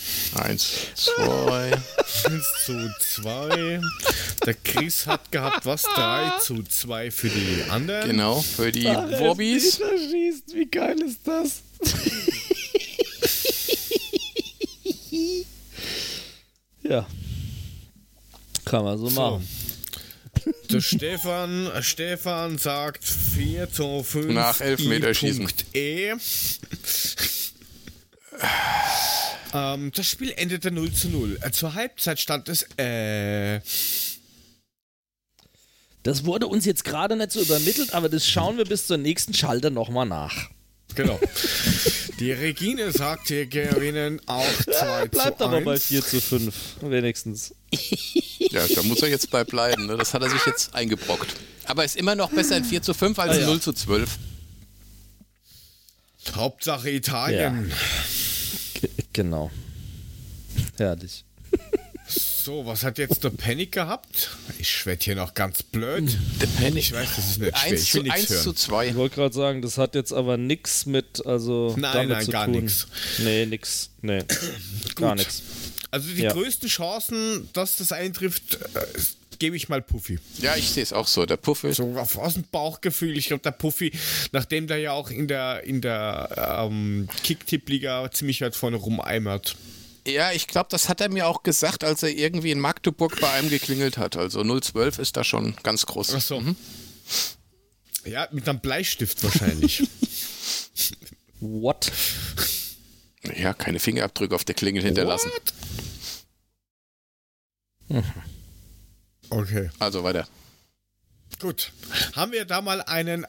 [0.44, 1.72] 1, 2.
[2.26, 3.80] Eins zu zwei.
[4.46, 5.84] Der Chris hat gehabt, was?
[5.84, 8.10] Drei zu zwei für die anderen.
[8.10, 9.80] Genau, für die Wobbis.
[9.80, 11.62] Elfmeterschießen, wie geil ist das?
[16.84, 17.06] ja.
[18.66, 19.22] Kann man so, So.
[19.22, 19.48] machen.
[20.70, 24.34] Der Stefan, Stefan sagt 4 zu 5.
[24.34, 25.48] Nach Elfmeterschießen.
[25.74, 26.14] E.
[29.54, 31.38] ähm, das Spiel endete 0 zu 0.
[31.42, 33.60] Äh, Zur Halbzeit stand es, äh,
[36.04, 39.34] Das wurde uns jetzt gerade nicht so übermittelt, aber das schauen wir bis zur nächsten
[39.34, 40.50] Schalte nochmal nach.
[40.96, 41.20] Genau.
[42.20, 45.66] Die Regine sagt, wir gewinnen auch 2 Bleibt zu aber 1.
[45.66, 47.54] bei 4 zu 5, wenigstens.
[48.52, 49.88] Ja, da muss er jetzt bei bleiben.
[49.88, 49.98] Ne?
[49.98, 51.36] Das hat er sich jetzt eingebrockt.
[51.66, 53.48] Aber ist immer noch besser in 4 zu 5 als Ah, in ja.
[53.48, 54.10] 0 zu 12.
[56.36, 57.72] Hauptsache Italien.
[58.76, 59.52] G genau.
[60.78, 61.26] Herrlich.
[62.44, 64.32] So, was hat jetzt der Panic gehabt?
[64.60, 66.18] Ich werd hier noch ganz blöd.
[66.42, 66.76] Der Panic.
[66.84, 67.72] Ich weiß, das ist nicht schwer.
[67.72, 68.56] 1 Ich zu, will nichts 1 zu hören.
[68.58, 68.88] 2.
[68.90, 72.32] Ich wollte gerade sagen, das hat jetzt aber nichts mit, also Nein, damit nein, zu
[72.32, 72.88] gar nix.
[73.20, 73.92] Nee, nix.
[74.02, 74.24] Nee,
[74.96, 75.42] gar nichts.
[75.90, 76.34] Also die Ja.
[76.34, 78.80] größten Chancen, dass das eintrifft, äh,
[79.40, 80.20] gebe ich mal Puffy.
[80.40, 81.26] Ja, ich sehe es auch so.
[81.26, 81.78] Der Puff ist.
[81.78, 83.18] So auf, aus dem Bauchgefühl.
[83.18, 83.94] Ich glaube, der Puffy,
[84.34, 89.56] nachdem der ja auch in der, in der ähm, Kicktipp-Liga ziemlich weit vorne rumeimert,
[90.06, 93.30] Ja, ich glaube, das hat er mir auch gesagt, als er irgendwie in Magdeburg bei
[93.32, 94.18] einem geklingelt hat.
[94.18, 96.14] Also 012 ist da schon ganz groß.
[96.16, 96.42] Ach so.
[96.42, 96.56] Mhm.
[98.06, 99.84] Ja, mit einem Bleistift wahrscheinlich.
[101.40, 101.92] What?
[103.38, 105.32] Ja, keine Fingerabdrücke auf der Klingel hinterlassen.
[107.88, 108.04] Mhm.
[109.30, 109.70] Okay.
[109.80, 110.28] Also weiter.
[111.40, 111.72] Gut.
[112.16, 113.26] Haben wir da mal einen,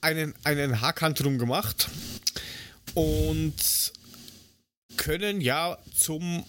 [0.00, 1.88] einen, einen Haken drum gemacht
[2.94, 3.92] und
[4.96, 6.44] können ja zum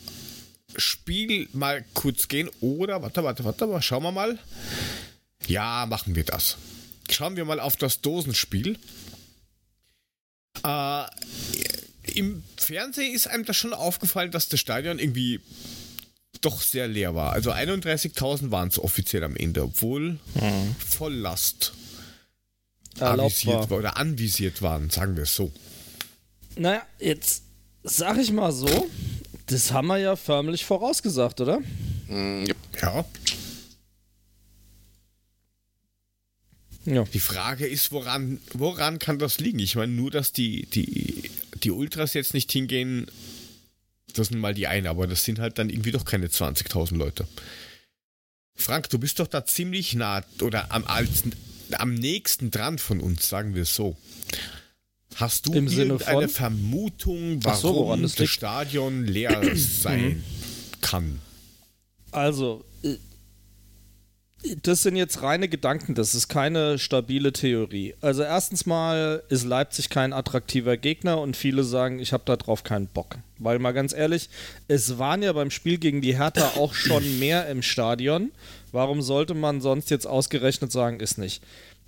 [0.75, 2.49] Spiel mal kurz gehen.
[2.62, 4.39] Oder, warte, warte, warte, mal, schauen wir mal.
[5.47, 6.58] Ja, machen wir das.
[7.10, 8.77] Schauen wir mal auf das Dosenspiel.
[10.65, 11.06] Äh,
[12.13, 15.41] Im Fernsehen ist einem das schon aufgefallen, dass das Stadion irgendwie
[16.41, 17.34] doch sehr leer war.
[17.34, 20.75] Also 31.000 waren es offiziell am Ende, obwohl hm.
[20.77, 21.73] Volllast
[22.99, 23.77] avisiert war.
[23.79, 25.51] oder anvisiert waren, sagen wir es so.
[26.56, 27.42] Naja, jetzt
[27.84, 28.89] sag ich mal so,
[29.48, 31.60] das haben wir ja förmlich vorausgesagt, oder?
[32.08, 32.46] Mm,
[32.82, 33.06] ja.
[36.86, 37.04] ja.
[37.06, 39.60] Die Frage ist, woran, woran kann das liegen?
[39.60, 41.30] Ich meine, nur, dass die, die,
[41.63, 43.08] die Ultras jetzt nicht hingehen,
[44.13, 47.28] das sind mal die einen, aber das sind halt dann irgendwie doch keine 20.000 Leute.
[48.56, 51.24] Frank, du bist doch da ziemlich nah oder am, als,
[51.72, 53.98] am nächsten dran von uns, sagen wir es so.
[55.15, 60.23] Hast du Im irgendeine Vermutung, warum so, das, das Stadion leer sein
[60.82, 61.19] kann?
[62.12, 62.97] Also, äh,
[64.62, 67.95] das sind jetzt reine Gedanken, das ist keine stabile Theorie.
[68.02, 72.88] Also erstens mal ist Leipzig kein attraktiver Gegner und viele sagen, ich habe darauf keinen
[72.88, 73.17] Bock.
[73.39, 74.30] Weil mal ganz ehrlich,
[74.67, 78.32] es waren ja beim Spiel gegen die Hertha auch schon mehr im Stadion.
[78.73, 81.41] Warum sollte man sonst jetzt ausgerechnet sagen, ist nicht?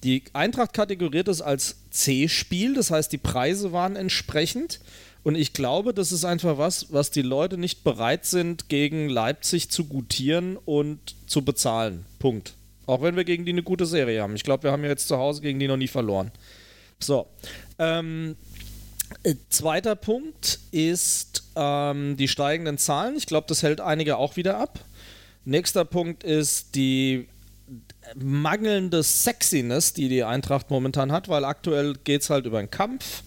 [0.05, 4.79] Die Eintracht kategoriert es als C-Spiel, das heißt, die Preise waren entsprechend.
[5.23, 9.71] Und ich glaube, das ist einfach was, was die Leute nicht bereit sind, gegen Leipzig
[9.71, 12.05] zu gutieren und zu bezahlen.
[12.19, 12.53] Punkt.
[12.85, 14.35] Auch wenn wir gegen die eine gute Serie haben.
[14.35, 16.29] Ich glaube, wir haben ja jetzt zu Hause gegen die noch nie verloren.
[16.99, 17.25] So.
[17.79, 18.35] Ähm,
[19.23, 23.15] äh, zweiter Punkt ist ähm, die steigenden Zahlen.
[23.17, 24.85] Ich glaube, das hält einige auch wieder ab.
[25.45, 27.27] Nächster Punkt ist die
[28.15, 33.23] mangelnde Sexiness, die die Eintracht momentan hat, weil aktuell geht es halt über einen Kampf.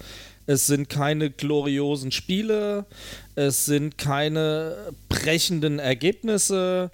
[0.47, 2.87] Es sind keine gloriosen Spiele,
[3.35, 6.91] es sind keine brechenden Ergebnisse,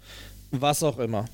[0.51, 1.27] was auch immer.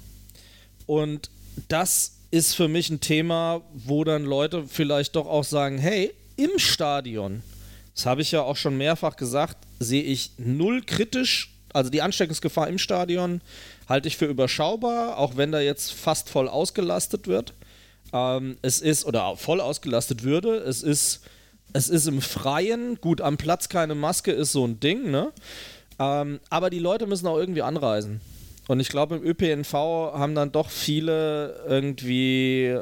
[0.86, 1.30] Und
[1.68, 6.58] das ist für mich ein Thema, wo dann Leute vielleicht doch auch sagen, hey, im
[6.58, 7.42] Stadion,
[7.94, 12.68] das habe ich ja auch schon mehrfach gesagt, sehe ich null kritisch, also die Ansteckungsgefahr
[12.68, 13.40] im Stadion
[13.88, 17.54] halte ich für überschaubar, auch wenn da jetzt fast voll ausgelastet wird.
[18.12, 21.20] Ähm, es ist, oder voll ausgelastet würde, es ist,
[21.72, 25.32] es ist im Freien, gut, am Platz keine Maske ist so ein Ding, ne?
[25.98, 28.20] Ähm, aber die Leute müssen auch irgendwie anreisen.
[28.66, 32.78] Und ich glaube, im ÖPNV haben dann doch viele irgendwie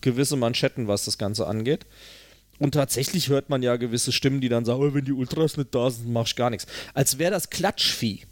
[0.00, 1.86] gewisse Manschetten, was das Ganze angeht.
[2.58, 5.74] Und tatsächlich hört man ja gewisse Stimmen, die dann sagen, oh, wenn die Ultras nicht
[5.74, 6.66] da sind, mach ich gar nichts.
[6.94, 8.22] Als wäre das Klatschvieh.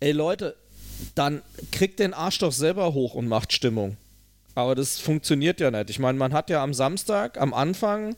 [0.00, 0.56] Ey Leute,
[1.14, 3.96] dann kriegt den Arsch doch selber hoch und macht Stimmung.
[4.54, 5.90] Aber das funktioniert ja nicht.
[5.90, 8.16] Ich meine, man hat ja am Samstag, am Anfang,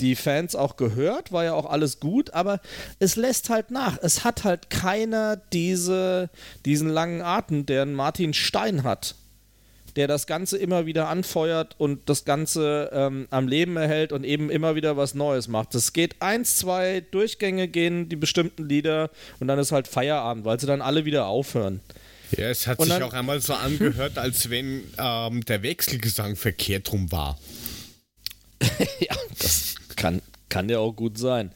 [0.00, 2.60] die Fans auch gehört, war ja auch alles gut, aber
[2.98, 3.98] es lässt halt nach.
[4.02, 6.30] Es hat halt keiner diese,
[6.64, 9.14] diesen langen Atem, den Martin Stein hat
[9.96, 14.50] der das Ganze immer wieder anfeuert und das Ganze ähm, am Leben erhält und eben
[14.50, 15.74] immer wieder was Neues macht.
[15.74, 20.58] Es geht eins, zwei Durchgänge gehen die bestimmten Lieder und dann ist halt Feierabend, weil
[20.58, 21.80] sie dann alle wieder aufhören.
[22.36, 26.90] Ja, es hat und sich auch einmal so angehört, als wenn ähm, der Wechselgesang verkehrt
[26.92, 27.38] rum war.
[29.00, 31.50] ja, das kann, kann ja auch gut sein.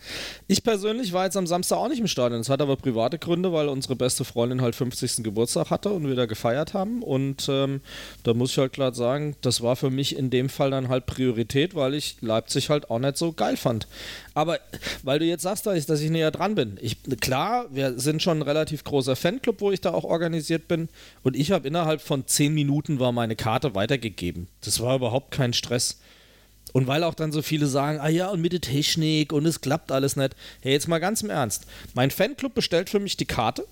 [0.48, 2.40] Ich persönlich war jetzt am Samstag auch nicht im Stadion.
[2.40, 5.22] Das hat aber private Gründe, weil unsere beste Freundin halt 50.
[5.22, 7.02] Geburtstag hatte und wir da gefeiert haben.
[7.02, 7.82] Und ähm,
[8.22, 11.04] da muss ich halt klar sagen, das war für mich in dem Fall dann halt
[11.04, 13.86] Priorität, weil ich Leipzig halt auch nicht so geil fand.
[14.32, 14.58] Aber
[15.02, 16.78] weil du jetzt sagst, dass ich, näher dran bin.
[16.80, 20.88] Ich, klar, wir sind schon ein relativ großer Fanclub, wo ich da auch organisiert bin.
[21.22, 24.48] Und ich habe innerhalb von 10 Minuten war meine Karte weitergegeben.
[24.62, 26.00] Das war überhaupt kein Stress.
[26.72, 29.60] Und weil auch dann so viele sagen, ah ja, und mit der Technik und es
[29.60, 30.36] klappt alles nicht.
[30.60, 31.66] Hey, jetzt mal ganz im Ernst.
[31.94, 33.66] Mein Fanclub bestellt für mich die Karte.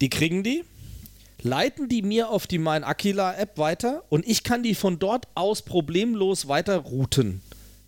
[0.00, 0.64] Die kriegen die,
[1.42, 5.26] leiten die mir auf die Mein Aquila App weiter und ich kann die von dort
[5.34, 7.40] aus problemlos weiter routen.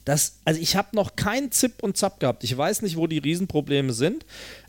[0.04, 2.42] Das, also ich habe noch kein Zip und Zap gehabt.
[2.42, 4.24] Ich weiß nicht, wo die Riesenprobleme sind.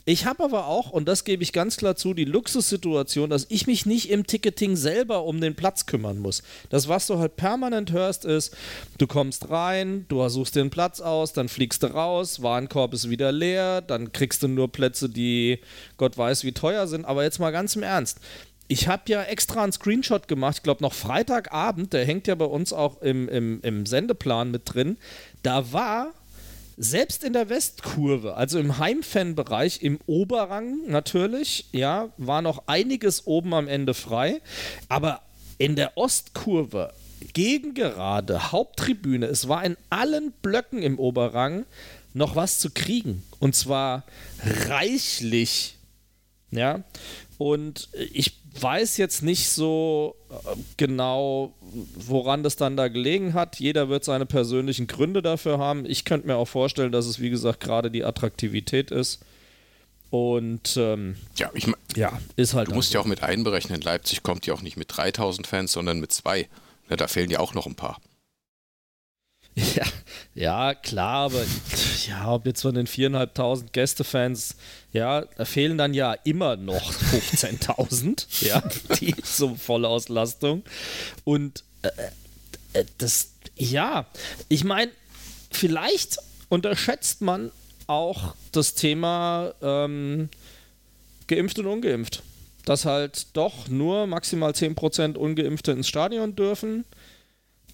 [0.05, 3.67] Ich habe aber auch, und das gebe ich ganz klar zu, die Luxussituation, dass ich
[3.67, 6.41] mich nicht im Ticketing selber um den Platz kümmern muss.
[6.69, 8.55] Das, was du halt permanent hörst, ist,
[8.97, 13.31] du kommst rein, du suchst den Platz aus, dann fliegst du raus, Warenkorb ist wieder
[13.31, 15.59] leer, dann kriegst du nur Plätze, die
[15.97, 17.05] Gott weiß wie teuer sind.
[17.05, 18.19] Aber jetzt mal ganz im Ernst.
[18.67, 22.45] Ich habe ja extra einen Screenshot gemacht, ich glaube noch Freitagabend, der hängt ja bei
[22.45, 24.97] uns auch im, im, im Sendeplan mit drin.
[25.43, 26.13] Da war
[26.83, 33.53] selbst in der Westkurve, also im Heimfanbereich, im Oberrang natürlich, ja, war noch einiges oben
[33.53, 34.41] am Ende frei.
[34.89, 35.21] Aber
[35.59, 36.91] in der Ostkurve,
[37.33, 41.65] Gegengerade, Haupttribüne, es war in allen Blöcken im Oberrang
[42.15, 43.23] noch was zu kriegen.
[43.39, 44.03] Und zwar
[44.67, 45.75] reichlich.
[46.49, 46.83] Ja.
[47.37, 51.53] Und ich weiß jetzt nicht so äh, genau,
[51.95, 53.59] woran das dann da gelegen hat.
[53.59, 55.85] Jeder wird seine persönlichen Gründe dafür haben.
[55.85, 59.23] Ich könnte mir auch vorstellen, dass es, wie gesagt, gerade die Attraktivität ist.
[60.09, 62.67] Und ähm, ja, ich ja, ist halt.
[62.67, 62.95] Du musst so.
[62.95, 66.49] ja auch mit einberechnen, Leipzig kommt ja auch nicht mit 3000 Fans, sondern mit zwei.
[66.89, 68.01] Ja, da fehlen ja auch noch ein paar.
[69.75, 69.85] Ja,
[70.33, 71.43] ja, klar, aber
[72.07, 74.55] ja, ob jetzt von den 4.500 Gästefans,
[74.93, 78.63] ja, da fehlen dann ja immer noch 15.000, ja,
[78.99, 80.63] die so Vollauslastung.
[81.23, 81.89] Und äh,
[82.73, 84.05] äh, das, ja,
[84.47, 84.91] ich meine,
[85.51, 86.17] vielleicht
[86.49, 87.51] unterschätzt man
[87.87, 90.29] auch das Thema ähm,
[91.27, 92.23] geimpft und ungeimpft.
[92.65, 96.85] Dass halt doch nur maximal 10% Ungeimpfte ins Stadion dürfen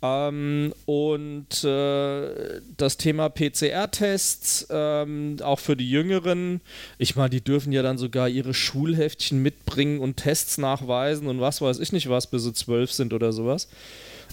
[0.02, 6.62] ähm, und äh, das Thema PCR-Tests, ähm, auch für die Jüngeren,
[6.98, 11.62] ich meine, die dürfen ja dann sogar ihre Schulheftchen mitbringen und Tests nachweisen und was
[11.62, 13.68] weiß ich nicht was, bis sie zwölf sind oder sowas.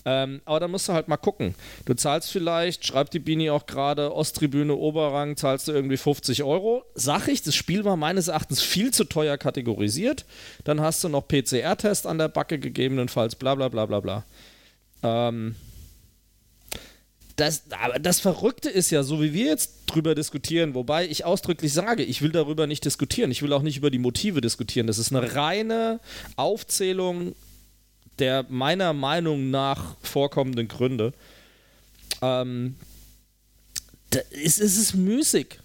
[0.06, 1.54] Ähm, aber da musst du halt mal gucken.
[1.86, 6.84] Du zahlst vielleicht, schreibt die Bini auch gerade, Osttribüne, Oberrang, zahlst du irgendwie 50 Euro.
[6.94, 10.26] Sag ich, das Spiel war meines Erachtens viel zu teuer kategorisiert.
[10.64, 14.24] Dann hast du noch PCR-Test an der Backe gegebenenfalls, bla bla bla bla bla.
[15.04, 15.54] Ähm,
[17.36, 21.72] das, aber das Verrückte ist ja, so wie wir jetzt drüber diskutieren, wobei ich ausdrücklich
[21.72, 23.30] sage, ich will darüber nicht diskutieren.
[23.30, 24.86] Ich will auch nicht über die Motive diskutieren.
[24.86, 26.00] Das ist eine reine
[26.36, 27.34] Aufzählung
[28.18, 31.12] der meiner Meinung nach vorkommenden Gründe.
[32.22, 32.76] Ähm,
[34.10, 35.58] es, es ist müßig.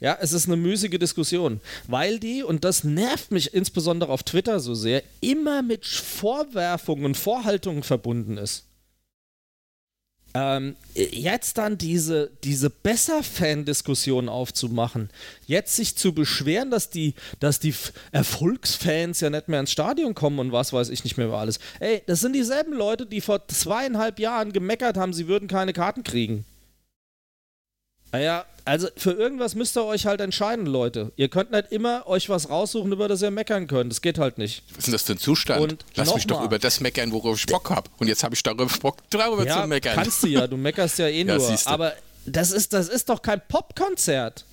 [0.00, 4.58] Ja, es ist eine müßige Diskussion, weil die, und das nervt mich insbesondere auf Twitter
[4.58, 8.64] so sehr, immer mit Vorwerfungen, Vorhaltungen verbunden ist.
[10.32, 15.10] Ähm, jetzt dann diese, diese Besser-Fan-Diskussion aufzumachen,
[15.46, 17.74] jetzt sich zu beschweren, dass die, dass die
[18.12, 21.58] Erfolgsfans ja nicht mehr ins Stadion kommen und was weiß ich nicht mehr über alles.
[21.80, 26.04] Ey, das sind dieselben Leute, die vor zweieinhalb Jahren gemeckert haben, sie würden keine Karten
[26.04, 26.44] kriegen.
[28.12, 31.10] Naja, also für irgendwas müsst ihr euch halt entscheiden, Leute.
[31.16, 33.90] Ihr könnt nicht immer euch was raussuchen, über das ihr meckern könnt.
[33.90, 34.62] Das geht halt nicht.
[34.68, 35.60] Was ist denn das für ein Zustand?
[35.60, 36.46] Und Lass mich doch mal.
[36.46, 37.90] über das meckern, worauf ich Bock habe.
[37.98, 39.96] Und jetzt habe ich darüber Bock, darüber ja, zu meckern.
[39.96, 40.46] kannst du ja.
[40.46, 41.58] Du meckerst ja eh ja, nur.
[41.64, 41.94] Aber
[42.26, 44.44] das ist, das ist doch kein Popkonzert,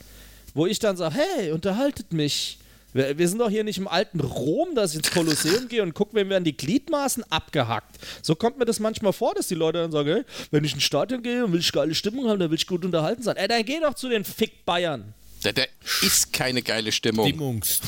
[0.55, 2.57] wo ich dann sage, hey, unterhaltet mich.
[2.97, 5.93] Wir, wir, sind doch hier nicht im alten Rom, dass ich ins Kolosseum gehe und
[5.93, 7.95] gucke, wenn wir an die Gliedmaßen abgehackt.
[8.23, 10.81] So kommt mir das manchmal vor, dass die Leute dann sagen, hey, wenn ich ins
[10.81, 13.35] Stadion gehe und will ich geile Stimmung haben, dann will ich gut unterhalten sein.
[13.35, 15.13] Ey, dann geh doch zu den Fick Bayern.
[15.43, 15.61] Da, da
[16.01, 17.27] ist keine geile Stimmung.
[17.27, 17.81] Stimmungs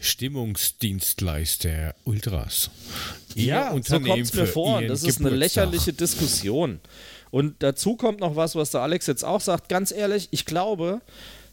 [0.00, 2.70] Stimmungsdienstleister Ultras.
[3.36, 4.82] ja, so kommt es mir vor.
[4.82, 6.80] Das ist eine lächerliche Diskussion.
[7.30, 9.68] Und dazu kommt noch was, was der Alex jetzt auch sagt.
[9.68, 11.02] Ganz ehrlich, ich glaube,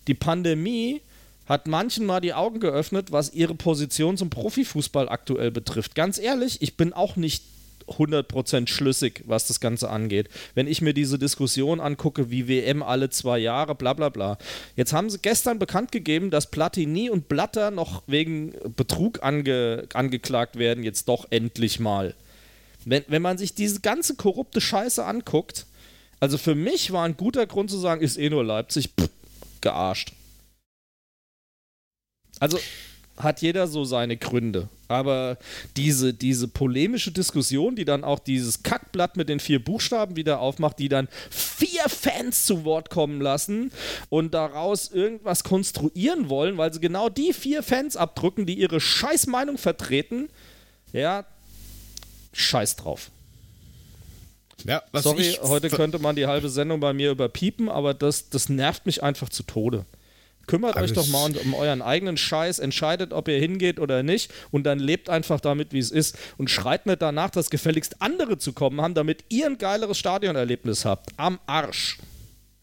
[0.08, 1.02] die Pandemie
[1.46, 5.96] hat manchen mal die Augen geöffnet, was ihre Position zum Profifußball aktuell betrifft.
[5.96, 7.44] Ganz ehrlich, ich bin auch nicht
[7.88, 10.30] 100% schlüssig, was das Ganze angeht.
[10.56, 14.38] Wenn ich mir diese Diskussion angucke, wie WM alle zwei Jahre, bla bla bla.
[14.76, 20.58] Jetzt haben sie gestern bekannt gegeben, dass Platini und Blatter noch wegen Betrug ange, angeklagt
[20.58, 22.16] werden, jetzt doch endlich mal.
[22.86, 25.66] Wenn, wenn man sich diese ganze korrupte Scheiße anguckt,
[26.20, 29.10] also für mich war ein guter Grund zu sagen, ist eh nur Leipzig, pff,
[29.62, 30.14] gearscht.
[32.40, 32.60] Also
[33.18, 34.68] hat jeder so seine Gründe.
[34.88, 35.38] Aber
[35.78, 40.80] diese, diese polemische Diskussion, die dann auch dieses Kackblatt mit den vier Buchstaben wieder aufmacht,
[40.80, 43.72] die dann vier Fans zu Wort kommen lassen
[44.10, 49.58] und daraus irgendwas konstruieren wollen, weil sie genau die vier Fans abdrücken, die ihre Scheißmeinung
[49.58, 50.30] vertreten,
[50.92, 51.26] ja,
[52.34, 53.12] scheiß drauf.
[54.66, 58.86] Ja, Sorry, heute könnte man die halbe Sendung bei mir überpiepen, aber das, das nervt
[58.86, 59.86] mich einfach zu Tode.
[60.48, 64.32] Kümmert Alles- euch doch mal um, euren eigenen Scheiß, entscheidet, ob ihr hingeht oder nicht
[64.52, 68.38] und dann lebt einfach damit, wie es ist und schreit nicht danach, dass gefälligst andere
[68.38, 71.10] zu kommen haben, damit ihr ein geileres Stadionerlebnis habt.
[71.18, 71.98] Am Arsch.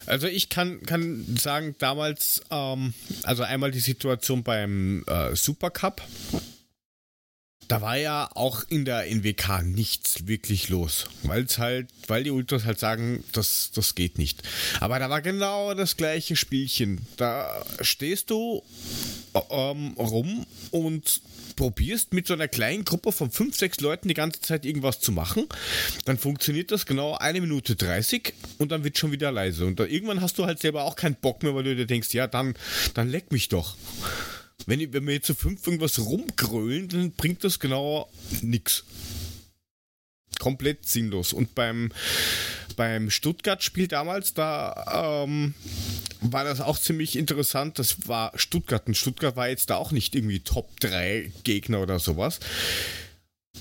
[0.05, 6.01] Also ich kann, kann sagen, damals, ähm, also einmal die Situation beim äh, Supercup.
[7.73, 12.29] Da war ja auch in der NWK nichts wirklich los, weil es halt, weil die
[12.29, 14.43] Ultras halt sagen, das, das geht nicht.
[14.79, 17.01] Aber da war genau das gleiche Spielchen.
[17.17, 18.61] Da stehst du
[19.49, 21.21] ähm, rum und
[21.55, 25.11] probierst mit so einer kleinen Gruppe von fünf, sechs Leuten die ganze Zeit irgendwas zu
[25.11, 25.47] machen,
[26.05, 29.65] dann funktioniert das genau eine Minute 30 und dann wird schon wieder leise.
[29.65, 32.13] Und dann, irgendwann hast du halt selber auch keinen Bock mehr, weil du dir denkst,
[32.13, 32.53] ja, dann,
[32.93, 33.75] dann leck mich doch.
[34.65, 38.09] Wenn, wenn wir jetzt zu fünf irgendwas rumgrölen, dann bringt das genau
[38.41, 38.83] nix.
[40.39, 41.33] Komplett sinnlos.
[41.33, 41.91] Und beim,
[42.75, 45.53] beim Stuttgart-Spiel damals, da ähm,
[46.21, 47.79] war das auch ziemlich interessant.
[47.79, 48.87] Das war Stuttgart.
[48.87, 52.39] Und Stuttgart war jetzt da auch nicht irgendwie Top 3 Gegner oder sowas.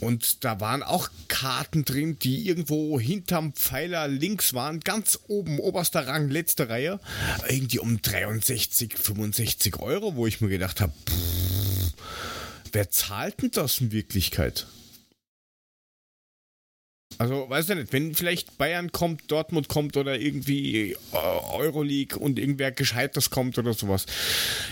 [0.00, 6.06] Und da waren auch Karten drin, die irgendwo hinterm Pfeiler links waren, ganz oben, oberster
[6.06, 6.98] Rang, letzte Reihe.
[7.48, 10.92] Irgendwie um 63, 65 Euro, wo ich mir gedacht habe,
[12.72, 14.66] wer zahlt denn das in Wirklichkeit?
[17.22, 21.16] Also, weiß ich nicht, wenn vielleicht Bayern kommt, Dortmund kommt oder irgendwie äh,
[21.52, 24.06] Euroleague und irgendwer Gescheites kommt oder sowas.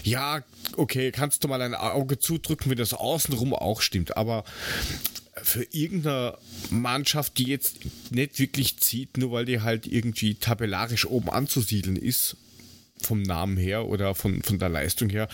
[0.02, 0.42] Ja,
[0.76, 4.42] okay, kannst du mal ein Auge zudrücken, wenn das außenrum auch stimmt, aber
[5.40, 6.38] für irgendeine
[6.70, 7.76] Mannschaft, die jetzt
[8.10, 12.36] nicht wirklich zieht, nur weil die halt irgendwie tabellarisch oben anzusiedeln ist,
[13.00, 15.28] vom Namen her oder von, von der Leistung her,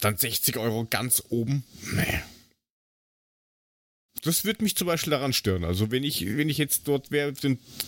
[0.00, 1.62] dann 60 Euro ganz oben.
[1.92, 2.22] Nee.
[4.24, 5.64] Das würde mich zum Beispiel daran stören.
[5.64, 7.34] Also wenn ich, wenn ich jetzt dort wäre,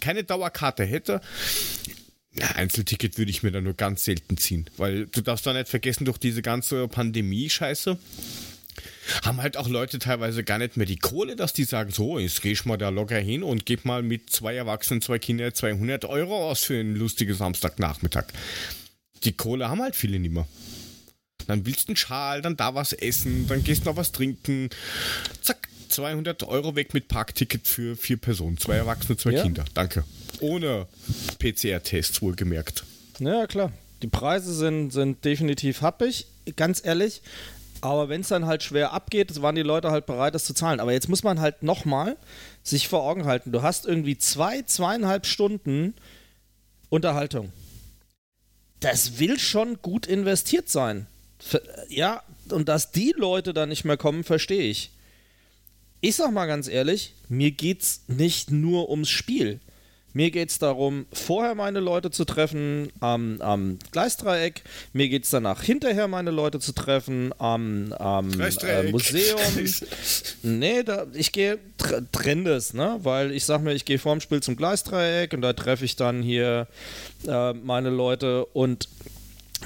[0.00, 1.20] keine Dauerkarte hätte,
[2.38, 4.68] ja, Einzelticket würde ich mir dann nur ganz selten ziehen.
[4.76, 7.98] Weil du darfst da nicht vergessen, durch diese ganze Pandemie-Scheiße
[9.24, 12.42] haben halt auch Leute teilweise gar nicht mehr die Kohle, dass die sagen, so, jetzt
[12.42, 16.04] geh ich mal da locker hin und gib mal mit zwei Erwachsenen, zwei Kindern 200
[16.04, 18.26] Euro aus für einen lustigen Samstagnachmittag.
[19.24, 20.46] Die Kohle haben halt viele nicht mehr.
[21.46, 24.68] Dann willst du einen Schal, dann da was essen, dann gehst noch was trinken.
[25.40, 28.58] Zack, 200 Euro weg mit Parkticket für vier Personen.
[28.58, 29.42] Zwei Erwachsene, zwei Ja.
[29.42, 29.64] Kinder.
[29.74, 30.04] Danke.
[30.40, 30.86] Ohne
[31.38, 32.84] PCR-Tests wohlgemerkt.
[33.18, 33.72] Ja, klar.
[34.02, 36.26] Die Preise sind, sind definitiv happig,
[36.56, 37.22] ganz ehrlich.
[37.80, 40.80] Aber wenn es dann halt schwer abgeht, waren die Leute halt bereit, das zu zahlen.
[40.80, 42.16] Aber jetzt muss man halt nochmal
[42.62, 43.52] sich vor Augen halten.
[43.52, 45.94] Du hast irgendwie zwei, zweieinhalb Stunden
[46.88, 47.52] Unterhaltung.
[48.80, 51.06] Das will schon gut investiert sein.
[51.88, 54.90] Ja, und dass die Leute da nicht mehr kommen, verstehe ich.
[56.00, 59.60] Ich sag mal ganz ehrlich, mir geht's nicht nur ums Spiel.
[60.16, 64.62] Mir geht es darum, vorher meine Leute zu treffen am, am Gleisdreieck.
[64.94, 68.90] Mir geht es danach, hinterher meine Leute zu treffen am, am äh.
[68.90, 69.38] Museum.
[70.42, 72.98] nee, da, ich gehe, tr trenn das, ne?
[73.02, 76.22] Weil ich sag mir, ich gehe vorm Spiel zum Gleisdreieck und da treffe ich dann
[76.22, 76.66] hier
[77.26, 78.88] äh, meine Leute und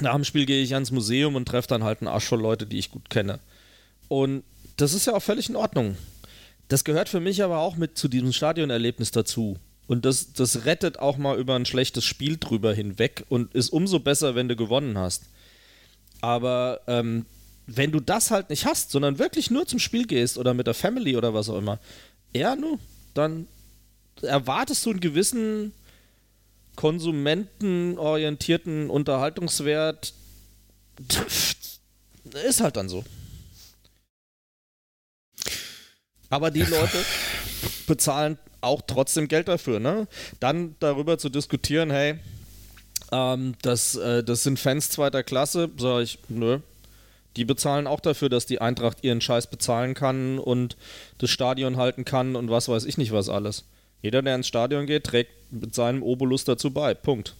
[0.01, 2.65] nach dem Spiel gehe ich ans Museum und treffe dann halt einen Arsch voll Leute,
[2.65, 3.39] die ich gut kenne.
[4.09, 4.43] Und
[4.75, 5.95] das ist ja auch völlig in Ordnung.
[6.71, 9.57] Das gehört für mich aber auch mit zu diesem Stadionerlebnis dazu.
[9.87, 13.99] Und das, das rettet auch mal über ein schlechtes Spiel drüber hinweg und ist umso
[13.99, 15.23] besser, wenn du gewonnen hast.
[16.21, 17.25] Aber ähm,
[17.67, 20.73] wenn du das halt nicht hast, sondern wirklich nur zum Spiel gehst oder mit der
[20.73, 21.77] Family oder was auch immer,
[22.33, 22.79] ja, nu,
[23.15, 23.49] dann
[24.21, 25.73] erwartest du einen gewissen
[26.77, 30.13] konsumentenorientierten Unterhaltungswert.
[32.47, 33.03] Ist halt dann so.
[36.31, 36.97] Aber die Leute
[37.85, 40.07] bezahlen auch trotzdem Geld dafür, ne?
[40.39, 42.15] Dann darüber zu diskutieren, hey,
[43.11, 46.59] ähm, das, äh, das sind Fans zweiter Klasse, sage ich, nö.
[47.37, 50.75] Die bezahlen auch dafür, dass die Eintracht ihren Scheiß bezahlen kann und
[51.19, 53.63] das Stadion halten kann und was weiß ich nicht was alles.
[54.01, 56.93] Jeder, der ins Stadion geht, trägt mit seinem Obolus dazu bei.
[56.93, 57.35] Punkt.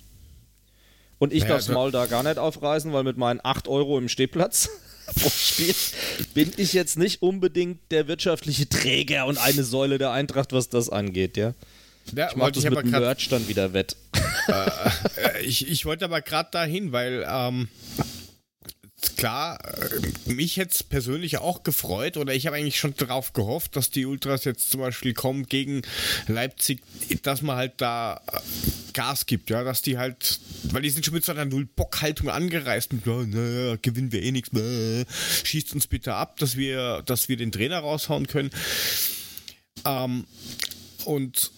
[1.20, 3.98] Und ich Naja, darf's also- Maul da gar nicht aufreißen, weil mit meinen 8 Euro
[3.98, 4.70] im Stehplatz
[5.16, 5.74] pro Spiel
[6.34, 10.90] bin ich jetzt nicht unbedingt der wirtschaftliche Träger und eine Säule der Eintracht, was das
[10.90, 11.54] angeht, ja.
[12.16, 13.96] Ja, Ich mach das mit dem Merch dann wieder wett.
[14.48, 17.68] Äh, ich, ich wollte aber gerade dahin, weil ähm,
[19.18, 23.76] klar, äh, mich hätte es persönlich auch gefreut oder ich habe eigentlich schon darauf gehofft,
[23.76, 25.82] dass die Ultras jetzt zum Beispiel kommen gegen
[26.28, 26.82] Leipzig,
[27.24, 28.40] dass man halt da äh,
[28.94, 32.92] Gas gibt, ja, dass die halt, weil die sind schon mit so einer Null-Bock-Haltung angereist
[33.06, 34.52] ja, naja, gewinnen wir eh nichts,
[35.44, 38.52] schießt uns bitte ab, dass wir, dass wir den Trainer raushauen können.
[39.86, 40.26] Ähm,
[41.06, 41.52] und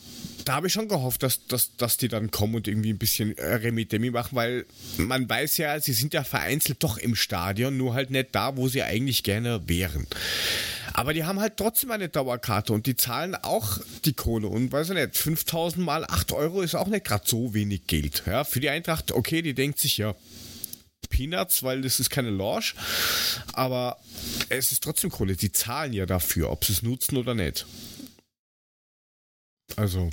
[0.48, 3.38] da habe ich schon gehofft, dass, dass, dass die dann kommen und irgendwie ein bisschen
[3.38, 4.66] äh, Remi-Demi machen, weil
[4.98, 8.68] man weiß ja, sie sind ja vereinzelt doch im Stadion, nur halt nicht da, wo
[8.68, 10.08] sie eigentlich gerne wären.
[10.94, 14.48] Aber die haben halt trotzdem eine Dauerkarte und die zahlen auch die Kohle.
[14.48, 18.24] Und weiß ich nicht, 5000 mal 8 Euro ist auch nicht gerade so wenig Geld.
[18.28, 20.16] Ja, für die Eintracht, okay, die denkt sich ja,
[21.10, 22.74] Peanuts, weil das ist keine Lounge.
[23.54, 23.98] Aber
[24.50, 25.36] es ist trotzdem Kohle.
[25.36, 27.66] Die zahlen ja dafür, ob sie es nutzen oder nicht.
[29.76, 30.10] Also.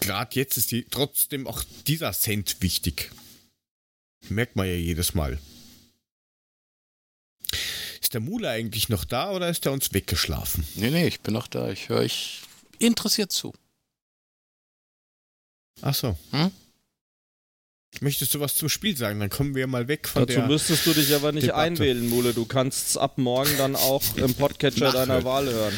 [0.00, 3.10] Gerade jetzt ist die, trotzdem auch dieser Cent wichtig.
[4.28, 5.38] Merkt man ja jedes Mal.
[8.00, 10.66] Ist der Mule eigentlich noch da oder ist er uns weggeschlafen?
[10.76, 11.70] Nee, nee, ich bin noch da.
[11.70, 12.42] Ich höre ich
[12.78, 13.52] interessiert zu.
[15.82, 16.16] Ach so.
[16.30, 16.50] Hm?
[18.00, 19.18] Möchtest du was zum Spiel sagen?
[19.18, 21.60] Dann kommen wir mal weg von Dazu der müsstest du dich aber nicht Debatte.
[21.62, 22.34] einwählen, Mule.
[22.34, 25.74] Du kannst es ab morgen dann auch im Podcatcher deiner Wahl hören.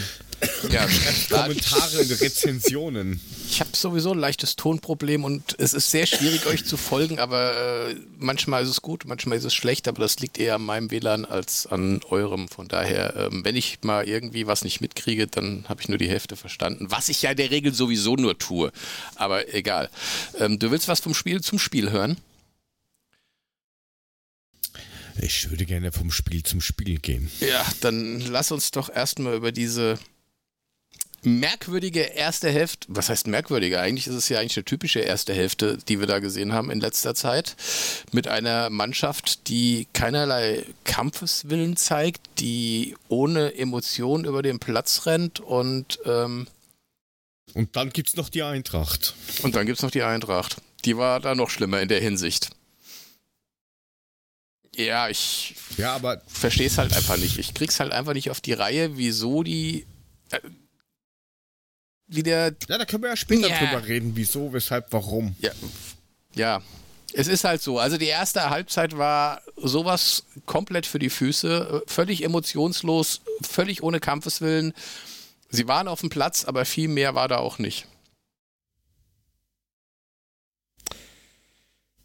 [0.71, 0.87] Ja,
[1.31, 3.21] Kommentare und Rezensionen.
[3.49, 7.89] Ich habe sowieso ein leichtes Tonproblem und es ist sehr schwierig, euch zu folgen, aber
[7.89, 10.91] äh, manchmal ist es gut, manchmal ist es schlecht, aber das liegt eher an meinem
[10.91, 12.49] WLAN als an eurem.
[12.49, 16.09] Von daher, ähm, wenn ich mal irgendwie was nicht mitkriege, dann habe ich nur die
[16.09, 18.73] Hälfte verstanden, was ich ja in der Regel sowieso nur tue.
[19.17, 19.91] Aber egal.
[20.39, 22.17] Ähm, du willst was vom Spiel zum Spiel hören?
[25.23, 27.31] Ich würde gerne vom Spiel zum Spiel gehen.
[27.41, 29.99] Ja, dann lass uns doch erstmal über diese
[31.23, 33.81] merkwürdige erste Hälfte, was heißt merkwürdige?
[33.81, 36.81] Eigentlich ist es ja eigentlich eine typische erste Hälfte, die wir da gesehen haben in
[36.81, 37.57] letzter Zeit.
[38.13, 45.99] Mit einer Mannschaft, die keinerlei Kampfeswillen zeigt, die ohne Emotion über den Platz rennt und.
[46.05, 46.47] Ähm,
[47.55, 49.15] und dann gibt es noch die Eintracht.
[49.43, 50.57] Und dann gibt es noch die Eintracht.
[50.85, 52.51] Die war da noch schlimmer in der Hinsicht.
[54.77, 57.39] Ja, ich ja, aber verstehe es halt einfach nicht.
[57.39, 59.87] Ich krieg's halt einfach nicht auf die Reihe, wieso die.
[60.31, 60.41] Äh,
[62.11, 62.55] wie der.
[62.69, 63.57] Ja, da können wir ja später ja.
[63.59, 65.35] drüber reden, wieso, weshalb, warum.
[65.41, 65.53] Ja.
[66.35, 66.63] Ja.
[67.13, 67.79] Es ist halt so.
[67.79, 74.73] Also die erste Halbzeit war sowas komplett für die Füße, völlig emotionslos, völlig ohne Kampfeswillen.
[75.49, 77.89] Sie waren auf dem Platz, aber viel mehr war da auch nicht.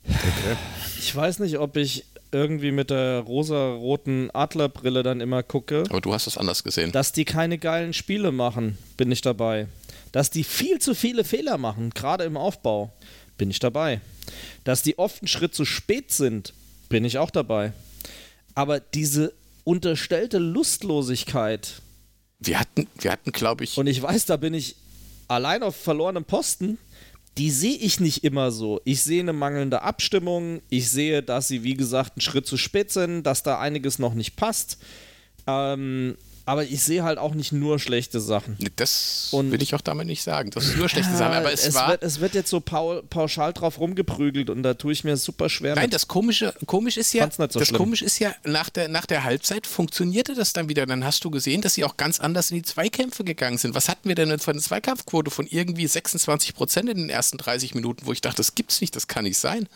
[0.08, 0.58] Okay.
[0.98, 5.84] Ich weiß nicht, ob ich irgendwie mit der rosa-roten Adlerbrille dann immer gucke.
[5.90, 6.92] Aber du hast es anders gesehen.
[6.92, 9.68] Dass die keine geilen Spiele machen, bin ich dabei.
[10.16, 12.94] Dass die viel zu viele Fehler machen, gerade im Aufbau,
[13.38, 14.00] bin ich dabei.
[14.64, 16.54] Dass die oft einen Schritt zu spät sind,
[16.88, 17.74] bin ich auch dabei.
[18.54, 19.34] Aber diese
[19.66, 21.82] unterstellte Lustlosigkeit.
[22.40, 23.78] Wir hatten, wir hatten, glaube ich.
[23.78, 24.78] Und ich weiß, da bin ich
[25.28, 26.78] allein auf verlorenem Posten
[27.38, 28.80] die sehe ich nicht immer so.
[28.86, 30.62] Ich sehe eine mangelnde Abstimmung.
[30.70, 34.14] Ich sehe, dass sie, wie gesagt, einen Schritt zu spät sind, dass da einiges noch
[34.14, 34.78] nicht passt.
[35.46, 38.58] Ähm, aber ich sehe halt auch nicht nur schlechte Sachen.
[38.76, 40.52] Das und will ich auch damit nicht sagen.
[40.52, 41.34] Das ist nur schlechte Sachen.
[41.34, 44.94] Aber es, es, war wird, es wird jetzt so pauschal drauf rumgeprügelt und da tue
[44.94, 45.76] ich mir super schwer.
[45.76, 47.80] Nein, das Komische, komisch ist ja, so das schlimm.
[47.80, 50.86] Komisch ist ja, nach der, nach der Halbzeit funktionierte das dann wieder.
[50.86, 53.74] Dann hast du gesehen, dass sie auch ganz anders in die Zweikämpfe gegangen sind.
[53.74, 57.74] Was hatten wir denn für eine Zweikampfquote von irgendwie 26 Prozent in den ersten 30
[57.74, 59.68] Minuten, wo ich dachte, das gibt's nicht, das kann nicht sein.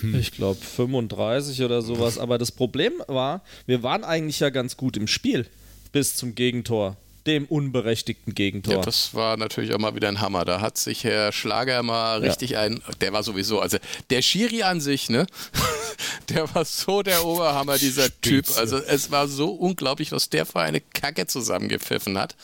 [0.00, 0.14] Hm.
[0.14, 2.18] Ich glaube 35 oder sowas.
[2.18, 5.46] Aber das Problem war, wir waren eigentlich ja ganz gut im Spiel
[5.92, 6.96] bis zum Gegentor.
[7.26, 8.74] Dem unberechtigten Gegentor.
[8.74, 10.44] Ja, das war natürlich auch mal wieder ein Hammer.
[10.44, 12.62] Da hat sich Herr Schlager mal richtig ja.
[12.62, 12.82] ein.
[13.00, 13.78] Der war sowieso, also
[14.10, 15.26] der Schiri an sich, ne?
[16.28, 18.46] Der war so der Oberhammer, dieser Typ.
[18.56, 22.34] Also es war so unglaublich, was der für eine Kacke zusammengepfiffen hat.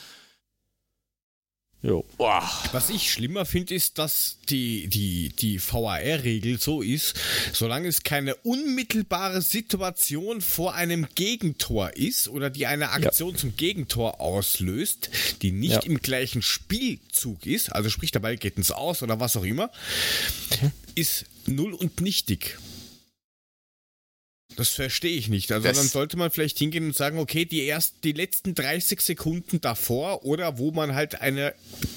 [1.81, 2.05] Jo.
[2.73, 7.15] Was ich schlimmer finde, ist, dass die, die, die VAR-Regel so ist,
[7.53, 13.37] solange es keine unmittelbare Situation vor einem Gegentor ist oder die eine Aktion ja.
[13.37, 15.11] zum Gegentor auslöst,
[15.43, 15.81] die nicht ja.
[15.83, 19.71] im gleichen Spielzug ist, also sprich der Ball geht ins Aus oder was auch immer,
[20.97, 22.59] ist null und nichtig.
[24.57, 25.53] Das verstehe ich nicht.
[25.53, 29.01] Also das dann sollte man vielleicht hingehen und sagen, okay, die erst die letzten 30
[29.01, 31.55] Sekunden davor oder wo man halt eine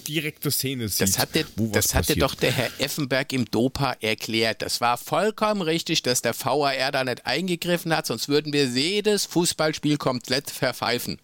[0.08, 1.02] direkte Szene sieht.
[1.02, 4.62] Das hat, der, das hatte doch der Herr Effenberg im Dopa erklärt.
[4.62, 9.26] Das war vollkommen richtig, dass der VAR da nicht eingegriffen hat, sonst würden wir jedes
[9.26, 11.20] Fußballspiel komplett verpfeifen.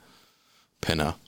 [0.81, 1.19] Penner.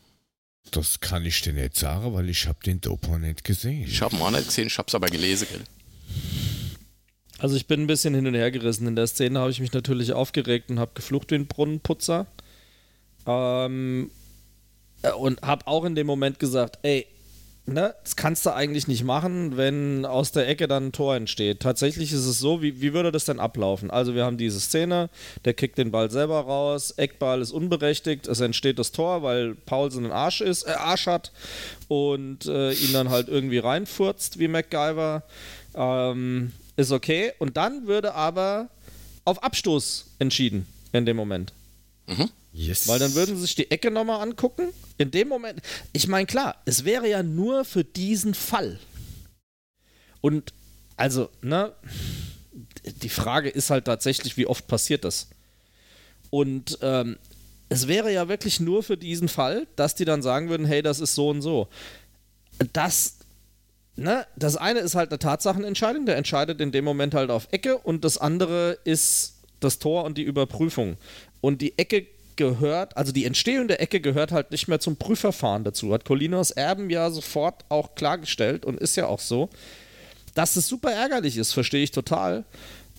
[0.72, 3.88] Das kann ich dir nicht sagen, weil ich habe den Dopa nicht gesehen.
[3.88, 5.48] Ich habe ihn auch nicht gesehen, ich habe es aber gelesen.
[7.40, 8.88] Also ich bin ein bisschen hin und her gerissen.
[8.88, 12.28] In der Szene habe ich mich natürlich aufgeregt und habe geflucht wie ein Brunnenputzer.
[13.26, 14.12] Ähm,
[15.02, 17.08] äh, und habe auch in dem Moment gesagt, ey,
[17.66, 21.62] ne, das kannst du eigentlich nicht machen, wenn aus der Ecke dann ein Tor entsteht.
[21.62, 23.90] Tatsächlich ist es so, wie, wie würde das denn ablaufen?
[23.92, 25.10] Also wir haben diese Szene,
[25.46, 30.06] der kickt den Ball selber raus, Eckball ist unberechtigt, es entsteht das Tor, weil Paulsen
[30.06, 31.32] einen Arsch, ist, äh, Arsch hat
[31.88, 35.24] und äh, ihn dann halt irgendwie reinfurzt wie MacGyver.
[35.76, 37.34] Ähm, ist okay.
[37.40, 38.70] Und dann würde aber
[39.26, 41.54] auf Abstoß entschieden in dem Moment.
[42.08, 42.30] Mhm.
[42.52, 42.88] Yes.
[42.88, 44.70] Weil dann würden sie sich die Ecke nochmal angucken.
[44.98, 45.62] In dem Moment,
[45.94, 48.80] ich meine, klar, es wäre ja nur für diesen Fall.
[50.22, 50.54] Und
[50.98, 51.74] also, ne,
[53.04, 55.28] die Frage ist halt tatsächlich, wie oft passiert das?
[56.30, 57.18] Und ähm,
[57.70, 61.00] es wäre ja wirklich nur für diesen Fall, dass die dann sagen würden, hey, das
[61.00, 61.68] ist so und so.
[62.74, 63.19] Das,
[64.00, 67.78] ne, das eine ist halt eine Tatsachenentscheidung, der entscheidet in dem Moment halt auf Ecke
[67.78, 70.98] und das andere ist das Tor und die Überprüfung.
[71.42, 75.64] Und die Ecke gehört, also die Entstehung der Ecke gehört halt nicht mehr zum Prüfverfahren
[75.64, 75.94] dazu.
[75.94, 79.50] Hat Colinos Erben ja sofort auch klargestellt und ist ja auch so.
[80.36, 82.46] Dass es super ärgerlich ist, verstehe ich total.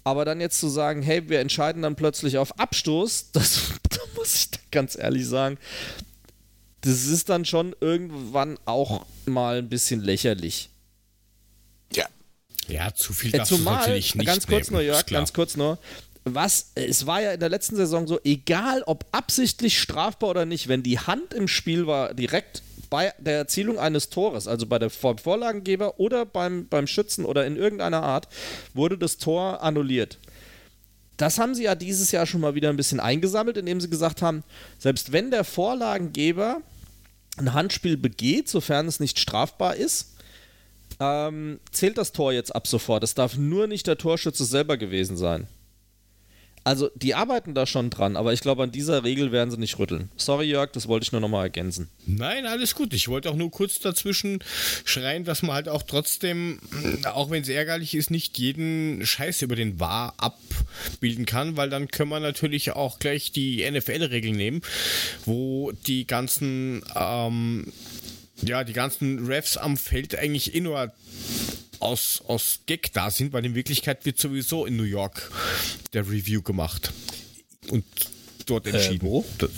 [0.04, 4.34] Aber dann jetzt zu sagen, hey, wir entscheiden dann plötzlich auf Abstoß, das da muss
[4.34, 5.58] ich ganz ehrlich sagen,
[6.82, 10.69] das ist dann schon irgendwann auch mal ein bisschen lächerlich.
[12.70, 12.94] Ja.
[12.94, 15.56] Zu viel Äh, darfst du Zumal, natürlich nicht ganz kurz nehmen, nur, Jörg, ganz kurz
[15.56, 15.78] nur,
[16.24, 20.68] was, es war ja in der letzten Saison so, egal ob absichtlich strafbar oder nicht,
[20.68, 24.90] wenn die Hand im Spiel war, direkt bei der Erzielung eines Tores, also bei der
[24.90, 28.28] Vor- Vorlagengeber oder beim, beim Schützen oder in irgendeiner Art,
[28.74, 30.18] wurde das Tor annulliert.
[31.16, 34.22] Das haben sie ja dieses Jahr schon mal wieder ein bisschen eingesammelt, indem sie gesagt
[34.22, 34.42] haben,
[34.78, 36.62] selbst wenn der Vorlagengeber
[37.36, 40.16] ein Handspiel begeht, sofern es nicht strafbar ist,
[41.00, 43.02] ähm, zählt das Tor jetzt ab sofort.
[43.02, 45.48] Es darf nur nicht der Torschütze selber gewesen sein.
[46.62, 49.78] Also, die arbeiten da schon dran, aber ich glaube, an dieser Regel werden sie nicht
[49.78, 50.10] rütteln.
[50.16, 51.88] Sorry, Jörg, das wollte ich nur nochmal ergänzen.
[52.04, 52.92] Nein, alles gut.
[52.92, 54.44] Ich wollte auch nur kurz dazwischen
[54.84, 56.60] schreien, dass man halt auch trotzdem,
[57.04, 61.88] auch wenn es ärgerlich ist, nicht jeden Scheiß über den War abbilden kann, weil dann
[61.88, 64.60] können wir natürlich auch gleich die NFL-Regeln nehmen,
[65.24, 67.72] wo die ganzen, ähm,
[68.42, 70.92] ja, die ganzen Refs am Feld eigentlich eh nur
[71.80, 75.30] aus, aus Gag da sind, weil in Wirklichkeit wird sowieso in New York
[75.92, 76.92] der Review gemacht
[77.68, 77.84] und
[78.46, 79.02] dort entschieden.
[79.02, 79.24] wo?
[79.38, 79.50] Das-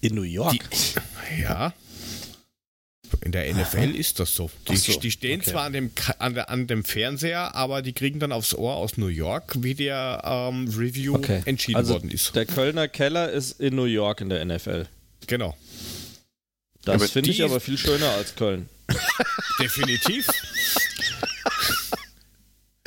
[0.00, 0.52] In New York.
[0.52, 1.74] die, ja.
[3.22, 4.50] In der NFL ist das so.
[4.68, 5.50] Die, so, die stehen okay.
[5.50, 8.96] zwar an dem, an, der, an dem Fernseher, aber die kriegen dann aufs Ohr aus
[8.96, 11.42] New York, wie der ähm, Review okay.
[11.44, 12.34] entschieden also, worden ist.
[12.36, 14.86] Der Kölner Keller ist in New York in der NFL.
[15.26, 15.56] Genau.
[16.84, 18.68] Das finde ich aber viel schöner als Köln.
[19.58, 20.26] Definitiv.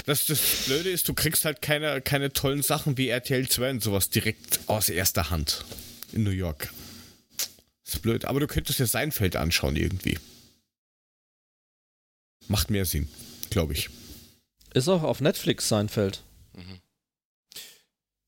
[0.06, 3.84] Das, das Blöde ist, du kriegst halt keine, keine tollen Sachen wie RTL 2 und
[3.84, 5.64] sowas direkt aus erster Hand
[6.12, 6.74] in New York.
[7.86, 8.26] Das ist blöd.
[8.26, 10.20] Aber du könntest dir Seinfeld anschauen irgendwie.
[12.48, 13.08] Macht mehr Sinn,
[13.50, 13.90] glaube ich.
[14.74, 16.24] Ist auch auf Netflix Seinfeld.
[16.54, 16.80] Mhm.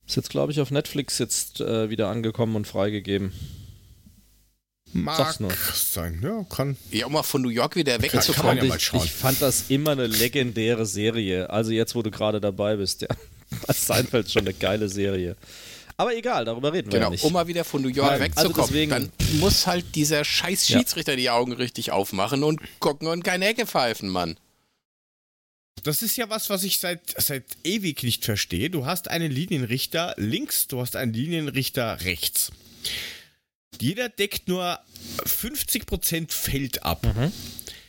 [0.07, 3.33] Ist jetzt, glaube ich, auf Netflix jetzt äh, wieder angekommen und freigegeben.
[4.95, 5.37] Mag
[5.73, 6.77] sein, ja, kann.
[6.89, 8.57] Ja, um mal von New York wieder wegzukommen.
[8.57, 9.03] ja mal ich, schauen.
[9.03, 11.49] ich fand das immer eine legendäre Serie.
[11.49, 13.09] Also jetzt, wo du gerade dabei bist, ja.
[13.73, 15.35] Seinfeld ist schon eine geile Serie.
[15.97, 17.23] Aber egal, darüber reden wir Genau, ja nicht.
[17.25, 18.69] um mal wieder von New York Nein, also wegzukommen.
[18.69, 20.77] deswegen- dann muss halt dieser scheiß Ja.
[20.79, 24.37] Schiedsrichter die Augen richtig aufmachen und gucken und keine Ecke pfeifen, Mann.
[25.83, 28.69] Das ist ja was, was ich seit, seit ewig nicht verstehe.
[28.69, 32.51] Du hast einen Linienrichter links, du hast einen Linienrichter rechts.
[33.81, 34.79] Jeder deckt nur
[35.25, 37.05] 50% Feld ab.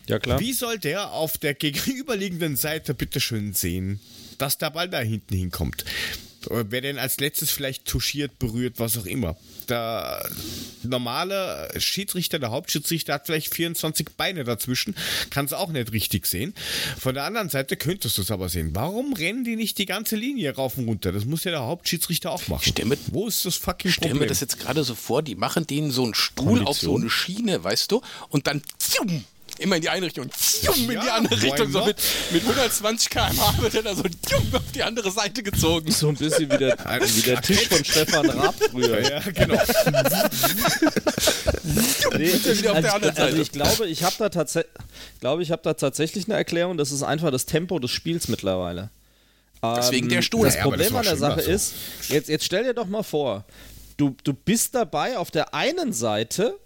[0.06, 0.40] ja, klar.
[0.40, 4.00] Wie soll der auf der gegenüberliegenden Seite bitte schön sehen,
[4.38, 5.84] dass der Ball da hinten hinkommt?
[6.50, 9.36] Oder Wer denn als letztes vielleicht touchiert, berührt, was auch immer.
[9.68, 10.28] Der
[10.84, 14.94] normale Schiedsrichter, der Hauptschiedsrichter hat vielleicht 24 Beine dazwischen,
[15.30, 16.54] kann es auch nicht richtig sehen.
[16.98, 18.70] Von der anderen Seite könntest du es aber sehen.
[18.74, 21.12] Warum rennen die nicht die ganze Linie rauf und runter?
[21.12, 22.62] Das muss ja der Hauptschiedsrichter auch machen.
[22.68, 24.20] Stell mir- Wo ist das fucking Stell Problem?
[24.22, 27.00] mir das jetzt gerade so vor, die machen denen so einen Stuhl auf so Kondition.
[27.02, 29.24] eine Schiene, weißt du, und dann zium,
[29.58, 31.88] immer in die eine Richtung, zium, in die andere Richtung, so not?
[31.88, 31.96] mit,
[32.30, 35.90] mit 120 km/h wird er da so zium, auf die andere Seite gezogen.
[35.90, 39.00] so ein bisschen wie der, wie der Tisch von Stefan Raab früher.
[39.10, 39.62] ja, genau.
[42.16, 43.42] Nee, ich, wieder auf der also, anderen also Seite.
[43.42, 44.58] ich glaube, ich habe da, tats
[45.20, 46.76] glaube, ich hab da tatsächlich eine Erklärung.
[46.76, 48.90] Das ist einfach das Tempo des Spiels mittlerweile.
[49.62, 50.46] Deswegen der Stuhl.
[50.46, 51.50] Das Ja, das Problem war an der Sache so.
[51.50, 51.74] ist,
[52.08, 53.44] jetzt, jetzt stell dir doch mal vor,
[53.96, 56.58] du, du bist dabei, auf der einen Seite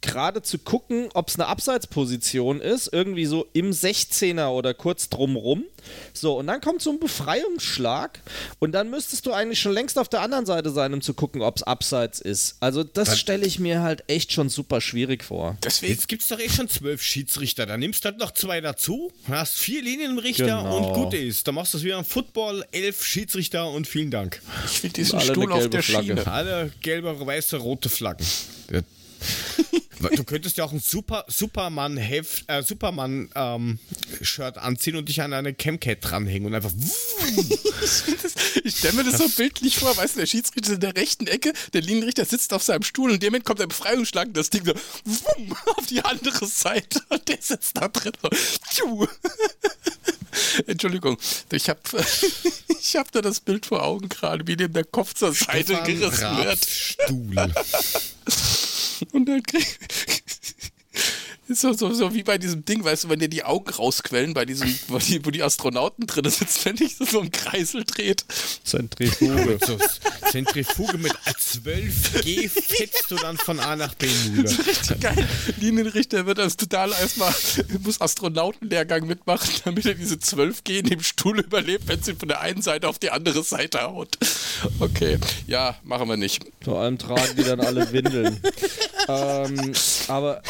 [0.00, 5.64] gerade zu gucken, ob es eine Abseitsposition ist, irgendwie so im 16er oder kurz drumrum.
[6.12, 8.20] So, und dann kommt so ein Befreiungsschlag
[8.58, 11.42] und dann müsstest du eigentlich schon längst auf der anderen Seite sein, um zu gucken,
[11.42, 12.56] ob es Abseits ist.
[12.60, 15.56] Also das stelle ich mir halt echt schon super schwierig vor.
[15.64, 15.92] Deswegen.
[15.92, 17.66] Jetzt gibt es doch eh schon zwölf Schiedsrichter.
[17.66, 20.76] Da nimmst du halt noch zwei dazu, hast vier Linienrichter genau.
[20.76, 21.46] und gut ist.
[21.48, 24.42] Da machst du es wie am Football, elf Schiedsrichter und vielen Dank.
[24.66, 26.08] Ich will diesen Stuhl auf der Flagge.
[26.08, 26.26] Schiene.
[26.26, 28.26] Alle gelbe, weiße, rote Flaggen.
[30.16, 33.78] Du könntest ja auch ein Super, Superman Heft, äh, Superman ähm,
[34.22, 36.70] Shirt anziehen und dich an eine Camcat dranhängen und einfach.
[38.64, 41.52] ich stelle mir das so bildlich vor, weißt du, der Schiedsrichter in der rechten Ecke,
[41.72, 44.50] der Linienrichter sitzt auf seinem Stuhl und in dem Moment kommt der Befreiungsschlag und das
[44.50, 44.72] Ding so
[45.04, 48.12] wumm, auf die andere Seite und der sitzt da drin.
[48.70, 49.08] So,
[50.66, 51.18] Entschuldigung,
[51.50, 51.80] ich habe
[52.68, 55.84] ich hab da das Bild vor Augen gerade, wie dem der Kopf zur Seite Stefan
[55.84, 56.64] gerissen wird.
[56.64, 57.52] Stuhl.
[59.12, 59.66] Und dann krieg
[61.48, 64.34] ist so, so, so wie bei diesem Ding, weißt du, wenn dir die Augen rausquellen,
[64.34, 67.84] bei diesem, wo die, wo die Astronauten drin sitzen, wenn dich so, so ein Kreisel
[67.84, 68.24] dreht.
[68.64, 69.58] Zentrifuge.
[69.66, 69.78] so,
[70.30, 74.48] Zentrifuge mit 12G fetzt du dann von A nach B Mule.
[74.48, 75.28] Richtig geil.
[75.58, 77.34] Linienrichter wird das total erstmal,
[77.82, 82.40] muss Astronautenlehrgang mitmachen, damit er diese 12G in dem Stuhl überlebt, wenn sie von der
[82.40, 84.18] einen Seite auf die andere Seite haut.
[84.80, 86.44] Okay, ja, machen wir nicht.
[86.68, 88.40] Vor allem tragen die dann alle Windeln.
[89.08, 89.72] ähm,
[90.08, 90.42] aber,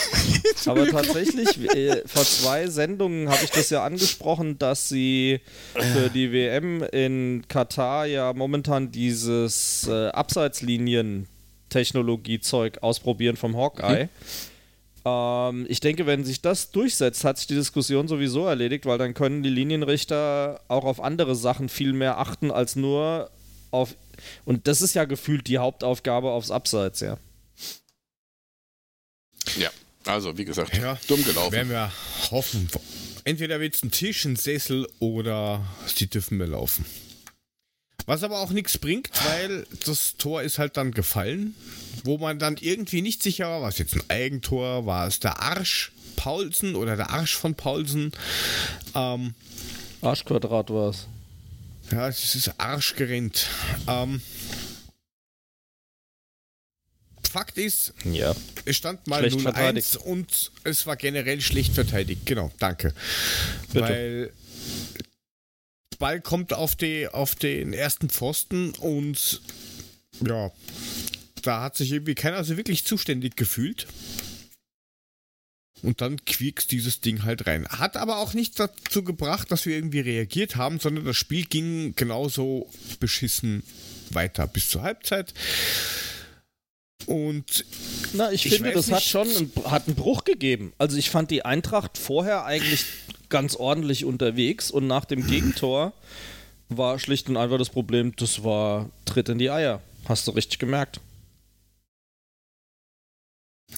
[0.66, 5.41] aber tatsächlich, äh, vor zwei Sendungen habe ich das ja angesprochen, dass sie
[5.75, 14.05] für die WM in Katar ja momentan dieses äh, Abseitslinien-Technologie-Zeug ausprobieren vom Hawkeye.
[14.05, 14.09] Mhm.
[15.69, 19.43] Ich denke, wenn sich das durchsetzt, hat sich die Diskussion sowieso erledigt, weil dann können
[19.43, 23.31] die Linienrichter auch auf andere Sachen viel mehr achten als nur
[23.71, 23.95] auf.
[24.45, 27.19] Und das ist ja gefühlt die Hauptaufgabe aufs Abseits, ja.
[29.57, 29.71] Ja.
[30.05, 31.53] Also, wie gesagt, ja, dumm gelaufen.
[31.53, 31.93] Werden wir
[32.31, 32.69] hoffen.
[33.25, 36.87] Entweder wird es ein Tisch, ein Sessel oder sie dürfen mehr laufen.
[38.07, 41.55] Was aber auch nichts bringt, weil das Tor ist halt dann gefallen,
[42.05, 45.43] wo man dann irgendwie nicht sicher war, war es jetzt ein Eigentor, war es der
[45.43, 48.12] Arsch Paulsen oder der Arsch von Paulsen.
[48.95, 49.35] Ähm,
[50.01, 51.07] Arschquadrat war es.
[51.91, 53.47] Ja, es ist Arschgerinnt.
[53.86, 54.20] Ähm,
[57.30, 58.34] Fakt ist, ja.
[58.64, 62.22] es stand mal 0-1 und es war generell schlecht verteidigt.
[62.24, 62.95] Genau, danke.
[63.72, 63.80] Bitte.
[63.80, 64.32] Weil
[65.99, 69.43] Ball kommt auf, die, auf den ersten Pfosten und
[70.26, 70.51] ja,
[71.43, 73.86] da hat sich irgendwie keiner so wirklich zuständig gefühlt.
[75.83, 77.68] Und dann quiekst dieses Ding halt rein.
[77.68, 81.95] Hat aber auch nichts dazu gebracht, dass wir irgendwie reagiert haben, sondern das Spiel ging
[81.95, 82.68] genauso
[83.01, 83.62] beschissen
[84.11, 85.35] weiter bis zur Halbzeit.
[87.07, 87.64] Und
[88.12, 88.97] na, ich, ich finde, das nicht.
[88.97, 90.72] hat schon einen, hat einen Bruch gegeben.
[90.79, 92.85] Also ich fand die Eintracht vorher eigentlich
[93.29, 95.93] ganz ordentlich unterwegs und nach dem Gegentor
[96.68, 99.81] war schlicht und einfach das Problem, das war Tritt in die Eier.
[100.07, 101.01] Hast du richtig gemerkt.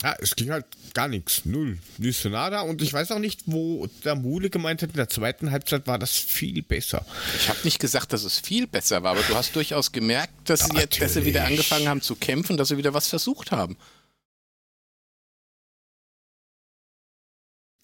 [0.03, 1.45] Ja, es ging halt gar nichts.
[1.45, 1.79] Null.
[1.99, 2.63] Nichts nada.
[2.63, 5.99] Und ich weiß auch nicht, wo der Mule gemeint hat, in der zweiten Halbzeit war
[5.99, 7.05] das viel besser.
[7.39, 10.61] Ich habe nicht gesagt, dass es viel besser war, aber du hast durchaus gemerkt, dass,
[10.61, 13.51] ja, sie, jetzt, dass sie wieder angefangen haben zu kämpfen, dass sie wieder was versucht
[13.51, 13.77] haben.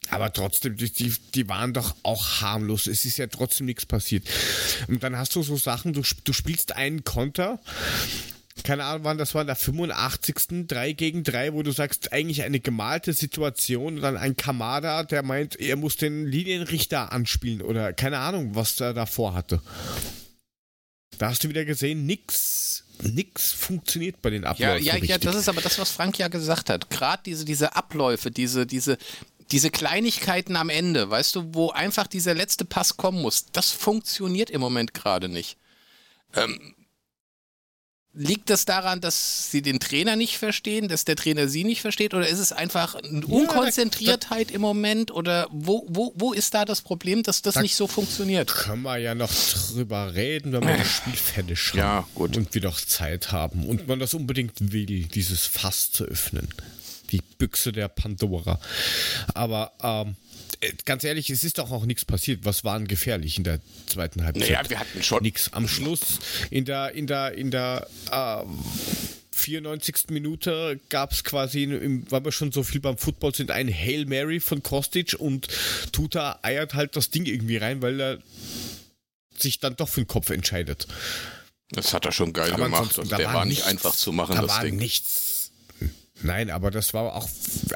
[0.09, 2.87] Aber trotzdem, die, die, die, waren doch auch harmlos.
[2.87, 4.27] Es ist ja trotzdem nichts passiert.
[4.89, 7.61] Und dann hast du so Sachen, du, du spielst einen Konter
[8.65, 10.67] keine Ahnung wann, das war in der 85.
[10.67, 15.23] 3 gegen 3, wo du sagst, eigentlich eine gemalte Situation und dann ein Kamada, der
[15.23, 19.61] meint, er muss den Linienrichter anspielen oder keine Ahnung, was er davor hatte.
[21.19, 24.85] Da hast du wieder gesehen, nix, nix funktioniert bei den Abläufen.
[24.85, 26.91] Ja, ja, ja, das ist aber das, was Frank ja gesagt hat.
[26.91, 28.99] Gerade diese, diese Abläufe, diese, diese,
[29.51, 34.51] diese Kleinigkeiten am Ende, weißt du, wo einfach dieser letzte Pass kommen muss, das funktioniert
[34.51, 35.57] im Moment gerade nicht.
[36.35, 36.75] Ähm,
[38.19, 42.15] Liegt das daran, dass sie den Trainer nicht verstehen, dass der Trainer sie nicht versteht?
[42.15, 45.11] Oder ist es einfach eine Unkonzentriertheit ja, im Moment?
[45.11, 48.49] Oder wo, wo, wo ist da das Problem, dass das da nicht so funktioniert?
[48.49, 51.79] Können wir ja noch drüber reden, wenn wir das Spiel fertig haben.
[51.79, 52.39] Ja, gut.
[52.39, 53.67] Und wir doch Zeit haben.
[53.67, 56.49] Und man das unbedingt will, dieses Fass zu öffnen.
[57.11, 58.59] Die Büchse der Pandora.
[59.35, 60.26] Aber, ähm, äh,
[60.85, 62.45] ganz ehrlich, es ist doch auch nichts passiert.
[62.45, 64.49] Was war denn gefährlich in der zweiten Halbzeit?
[64.51, 65.53] Naja, wir hatten schon nichts.
[65.53, 66.19] Am Schluss
[66.51, 68.45] in der in der in der äh,
[69.37, 70.07] 94.
[70.11, 74.07] Minute gab es quasi, im, weil wir schon so viel beim Football sind, ein Hail
[74.07, 75.49] Mary von Kostic und
[75.93, 78.19] Tuta eiert halt das Ding irgendwie rein, weil er
[79.37, 80.87] sich dann doch für den Kopf entscheidet.
[81.71, 84.37] Das hat er schon geil Aber gemacht und der war, war nicht einfach zu machen,
[84.37, 84.77] da das war Ding.
[84.77, 85.26] nichts
[86.23, 87.29] Nein, aber das war auch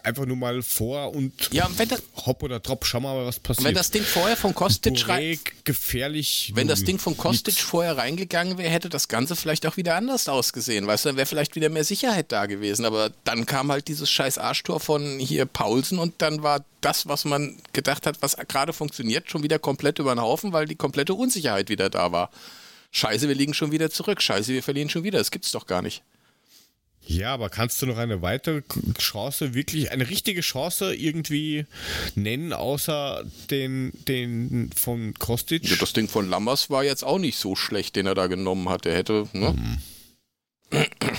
[0.03, 3.67] einfach nur mal vor und Ja, wenn das, hopp oder drop, schau mal, was passiert.
[3.69, 6.53] wenn das Ding vorher von Kostic rein, gefährlich.
[6.55, 6.85] wenn das.
[6.85, 10.87] Ding von Kostic vorher reingegangen wäre, hätte das Ganze vielleicht auch wieder anders ausgesehen.
[10.87, 12.87] Weißt du, dann wäre vielleicht wieder mehr Sicherheit da gewesen.
[12.87, 17.27] Aber dann kam halt dieses scheiß Arschtor von hier Paulsen und dann war das, was
[17.27, 21.13] man gedacht hat, was gerade funktioniert, schon wieder komplett über den Haufen, weil die komplette
[21.13, 22.31] Unsicherheit wieder da war.
[22.93, 24.23] Scheiße, wir liegen schon wieder zurück.
[24.23, 25.19] Scheiße, wir verlieren schon wieder.
[25.19, 26.03] Das gibt's doch gar nicht.
[27.11, 28.63] Ja, aber kannst du noch eine weitere
[28.97, 31.67] Chance, wirklich eine richtige Chance irgendwie
[32.15, 35.69] nennen, außer den, den von Kostic?
[35.69, 38.69] Ja, das Ding von Lammers war jetzt auch nicht so schlecht, den er da genommen
[38.69, 38.85] hat.
[38.85, 39.57] Der hätte, ne?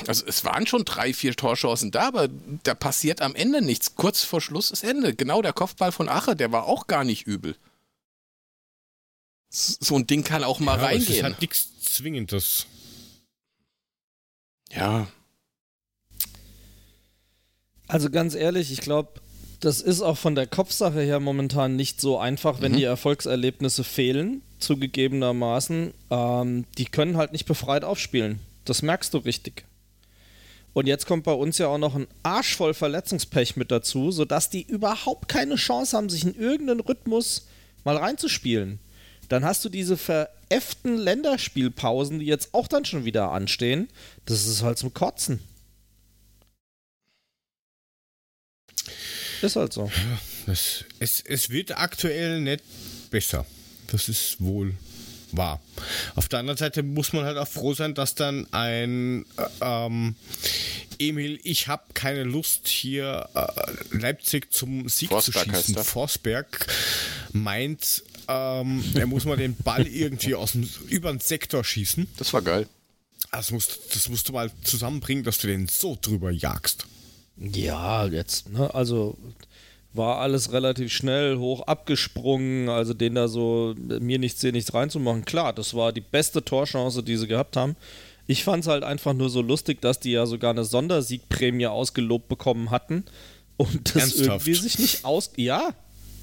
[0.07, 2.29] Also es waren schon drei, vier Torchancen da, aber
[2.63, 3.95] da passiert am Ende nichts.
[3.95, 5.13] Kurz vor Schluss ist Ende.
[5.13, 7.57] Genau der Kopfball von Ache, der war auch gar nicht übel.
[9.49, 11.23] So ein Ding kann auch mal ja, aber Es ist reingehen.
[11.25, 12.65] halt nichts Zwingendes.
[14.71, 15.07] Ja,
[17.91, 19.09] Also ganz ehrlich, ich glaube,
[19.59, 22.77] das ist auch von der Kopfsache her momentan nicht so einfach, wenn Mhm.
[22.77, 25.93] die Erfolgserlebnisse fehlen, zugegebenermaßen.
[26.09, 28.39] Ähm, die können halt nicht befreit aufspielen.
[28.65, 29.65] Das merkst du richtig.
[30.73, 34.49] Und jetzt kommt bei uns ja auch noch ein Arsch voll Verletzungspech mit dazu, sodass
[34.49, 37.47] die überhaupt keine Chance haben, sich in irgendeinen Rhythmus
[37.83, 38.79] mal reinzuspielen.
[39.27, 43.89] Dann hast du diese veräfften Länderspielpausen, die jetzt auch dann schon wieder anstehen.
[44.25, 45.39] Das ist halt zum Kotzen.
[49.41, 49.91] Ist halt so.
[50.45, 52.63] Das, es, es wird aktuell nicht
[53.09, 53.45] besser.
[53.87, 54.75] Das ist wohl
[55.31, 55.61] wahr.
[56.15, 60.15] Auf der anderen Seite muss man halt auch froh sein, dass dann ein äh, ähm,
[60.99, 65.75] Emil, ich habe keine Lust hier äh, Leipzig zum Sieg Forsberg zu schießen.
[65.75, 65.83] er.
[65.83, 66.67] Forsberg
[67.31, 72.07] meint, ähm, er muss mal den Ball irgendwie aus dem über den Sektor schießen.
[72.17, 72.67] das war geil.
[73.31, 76.85] Das musst, das musst du mal zusammenbringen, dass du den so drüber jagst.
[77.38, 79.17] Ja, jetzt, ne, also
[79.93, 85.25] war alles relativ schnell hoch abgesprungen, also den da so mir nichts, dir nichts reinzumachen.
[85.25, 87.75] Klar, das war die beste Torchance, die sie gehabt haben.
[88.27, 92.29] Ich fand es halt einfach nur so lustig, dass die ja sogar eine Sondersiegprämie ausgelobt
[92.29, 93.03] bekommen hatten
[93.57, 94.47] und das Ernsthaft?
[94.47, 95.32] irgendwie sich nicht aus.
[95.36, 95.73] Ja,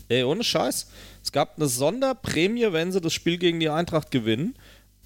[0.08, 0.88] ey, ohne Scheiß.
[1.22, 4.54] Es gab eine Sonderprämie, wenn sie das Spiel gegen die Eintracht gewinnen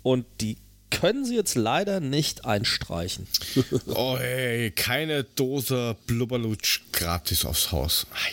[0.03, 0.57] und die
[1.01, 3.27] können sie jetzt leider nicht einstreichen.
[3.87, 8.07] Oh hey, keine Dose Blubberlutsch gratis aufs Haus.
[8.15, 8.33] Ei.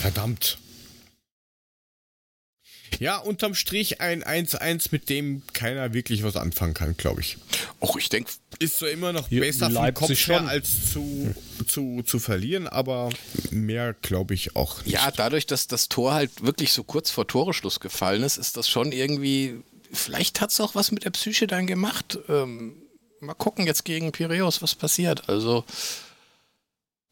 [0.00, 0.58] Verdammt.
[2.98, 7.36] Ja, unterm Strich ein 1-1, mit dem keiner wirklich was anfangen kann, glaube ich.
[7.80, 10.48] Och, ich denke, Ist so immer noch besser vom Kopf her, schon.
[10.48, 11.34] als zu,
[11.66, 13.10] zu, zu verlieren, aber
[13.50, 14.94] mehr glaube ich auch nicht.
[14.94, 18.68] ja, dadurch, dass das Tor halt wirklich so kurz vor Toreschluss gefallen ist, ist das
[18.68, 19.56] schon irgendwie.
[19.92, 22.18] Vielleicht hat es auch was mit der Psyche dann gemacht.
[22.28, 22.76] Ähm,
[23.20, 25.28] mal gucken jetzt gegen Piraeus, was passiert.
[25.28, 25.64] Also,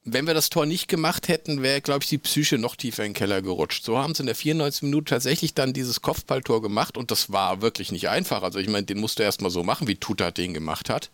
[0.04, 3.10] wenn wir das Tor nicht gemacht hätten, wäre, glaube ich, die Psyche noch tiefer in
[3.10, 3.84] den Keller gerutscht.
[3.84, 4.82] So haben sie in der 94.
[4.82, 8.42] Minute tatsächlich dann dieses Kopfballtor gemacht und das war wirklich nicht einfach.
[8.42, 11.10] Also, ich meine, den musst du erstmal so machen, wie Tuta den gemacht hat.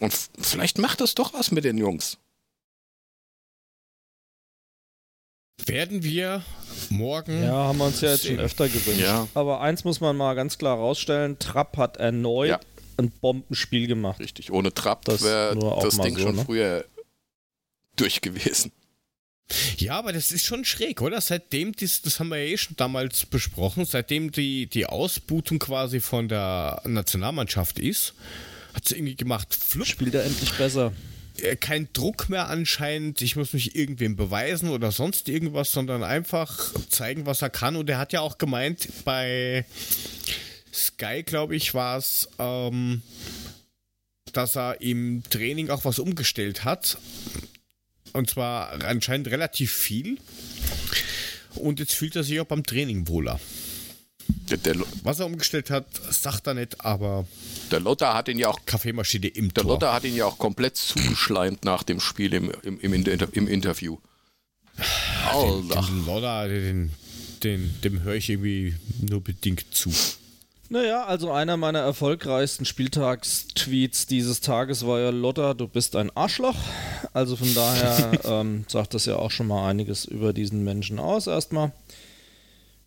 [0.00, 2.18] Und vielleicht macht das doch was mit den Jungs.
[5.66, 6.42] Werden wir
[6.88, 7.42] morgen.
[7.42, 8.40] Ja, haben wir uns ja jetzt schon Sehen.
[8.44, 9.00] öfter gewünscht.
[9.02, 9.28] Ja.
[9.34, 12.60] Aber eins muss man mal ganz klar rausstellen: Trapp hat erneut Ja.
[12.96, 14.20] ein Bombenspiel gemacht.
[14.20, 16.44] Richtig, ohne Trapp Das wäre das Ding so, schon ne?
[16.44, 16.84] früher
[17.96, 18.72] durch gewesen.
[19.78, 21.20] Ja, aber das ist schon schräg, oder?
[21.20, 25.98] Seitdem, das, das haben wir ja eh schon damals besprochen, seitdem die, die Ausbutung quasi
[26.00, 28.14] von der Nationalmannschaft ist,
[28.74, 30.92] hat sie irgendwie gemacht, flupp, Spielt er endlich besser.
[31.42, 36.74] Äh, kein Druck mehr anscheinend, ich muss mich irgendwem beweisen oder sonst irgendwas, sondern einfach
[36.88, 37.76] zeigen, was er kann.
[37.76, 39.64] Und er hat ja auch gemeint, bei
[40.72, 43.02] Sky, glaube ich, war es, ähm,
[44.32, 46.98] dass er im Training auch was umgestellt hat.
[48.12, 50.18] Und zwar anscheinend relativ viel.
[51.56, 53.40] Und jetzt fühlt er sich auch beim Training wohler.
[54.50, 57.26] Der, der, Was er umgestellt hat, sagt er nicht, aber
[57.70, 59.74] der Lothar hat ihn ja auch Kaffeemaschine im der Tor.
[59.74, 63.98] Lothar hat ihn ja auch komplett zugeschleimt nach dem Spiel im, im, im, im Interview.
[65.32, 65.82] Alter.
[65.82, 66.90] Den Lodder, den,
[67.42, 69.90] den, dem höre ich irgendwie nur bedingt zu.
[70.72, 76.54] Naja, also einer meiner erfolgreichsten Spieltagstweets dieses Tages war ja Lotta, du bist ein Arschloch.
[77.12, 81.26] Also von daher ähm, sagt das ja auch schon mal einiges über diesen Menschen aus
[81.26, 81.72] erstmal.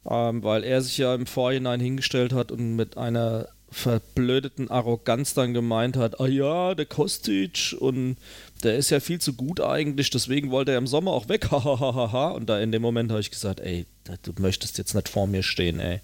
[0.10, 5.54] Ähm, weil er sich ja im Vorhinein hingestellt hat und mit einer verblödeten Arroganz dann
[5.54, 8.18] gemeint hat, ah ja, der Kostic und
[8.62, 12.30] der ist ja viel zu gut eigentlich, deswegen wollte er im Sommer auch weg, hahaha.
[12.30, 13.86] und da in dem Moment habe ich gesagt, ey,
[14.22, 16.02] du möchtest jetzt nicht vor mir stehen, ey.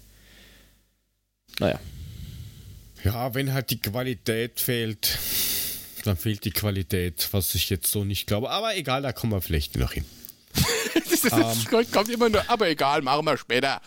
[1.58, 1.78] Naja.
[3.04, 5.18] Ja, wenn halt die Qualität fehlt.
[6.04, 8.50] Dann fehlt die Qualität, was ich jetzt so nicht glaube.
[8.50, 10.04] Aber egal, da kommen wir vielleicht noch hin.
[11.08, 13.80] Das ist, um, kommt immer nur, aber egal, machen wir später.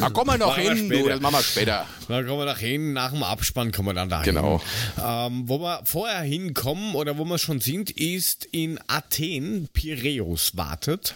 [0.00, 1.86] Da kommen wir noch hin, du, das machen wir später.
[2.08, 4.60] Da kommen wir noch hin, nach dem Abspann kommen wir dann da Genau.
[5.02, 11.14] Ähm, wo wir vorher hinkommen oder wo wir schon sind, ist in Athen, Piräus wartet.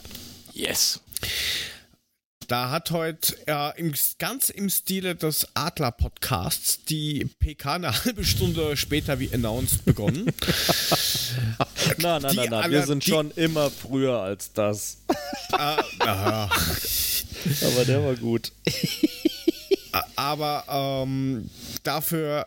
[0.52, 1.00] Yes.
[2.48, 8.74] Da hat heute äh, im, ganz im Stile des Adler-Podcasts die PK eine halbe Stunde
[8.78, 10.32] später wie announced begonnen.
[11.98, 12.70] Nein, nein, nein, nein.
[12.70, 14.98] wir sind schon immer früher als das.
[15.50, 16.50] aha.
[17.62, 18.52] Aber der war gut.
[20.16, 21.50] Aber ähm,
[21.82, 22.46] dafür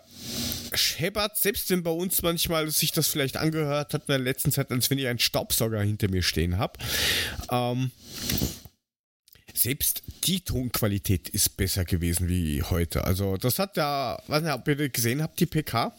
[0.73, 4.71] scheppert, selbst wenn bei uns manchmal sich das vielleicht angehört hat in der letzten Zeit,
[4.71, 6.73] als wenn ich einen Staubsauger hinter mir stehen habe.
[7.49, 7.91] Ähm,
[9.53, 13.03] selbst die Tonqualität ist besser gewesen wie heute.
[13.03, 15.93] Also das hat ja, weiß nicht, ob ihr gesehen habt, die PK.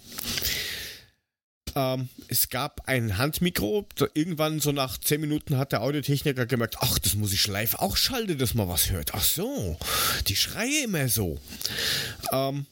[1.75, 3.87] Ähm, es gab ein Handmikro.
[4.15, 7.97] Irgendwann so nach 10 Minuten hat der Audiotechniker gemerkt, ach, das muss ich live auch
[7.97, 9.15] schalten, dass man was hört.
[9.15, 9.79] Ach so,
[10.29, 11.39] die schreie immer so.
[12.33, 12.67] Ähm,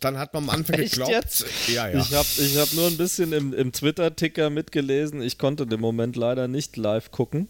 [0.00, 1.12] dann hat man am Anfang Echt geglaubt.
[1.12, 1.46] Jetzt?
[1.68, 2.00] Ja, ja.
[2.00, 5.22] Ich habe ich hab nur ein bisschen im, im Twitter-Ticker mitgelesen.
[5.22, 7.48] Ich konnte den Moment leider nicht live gucken.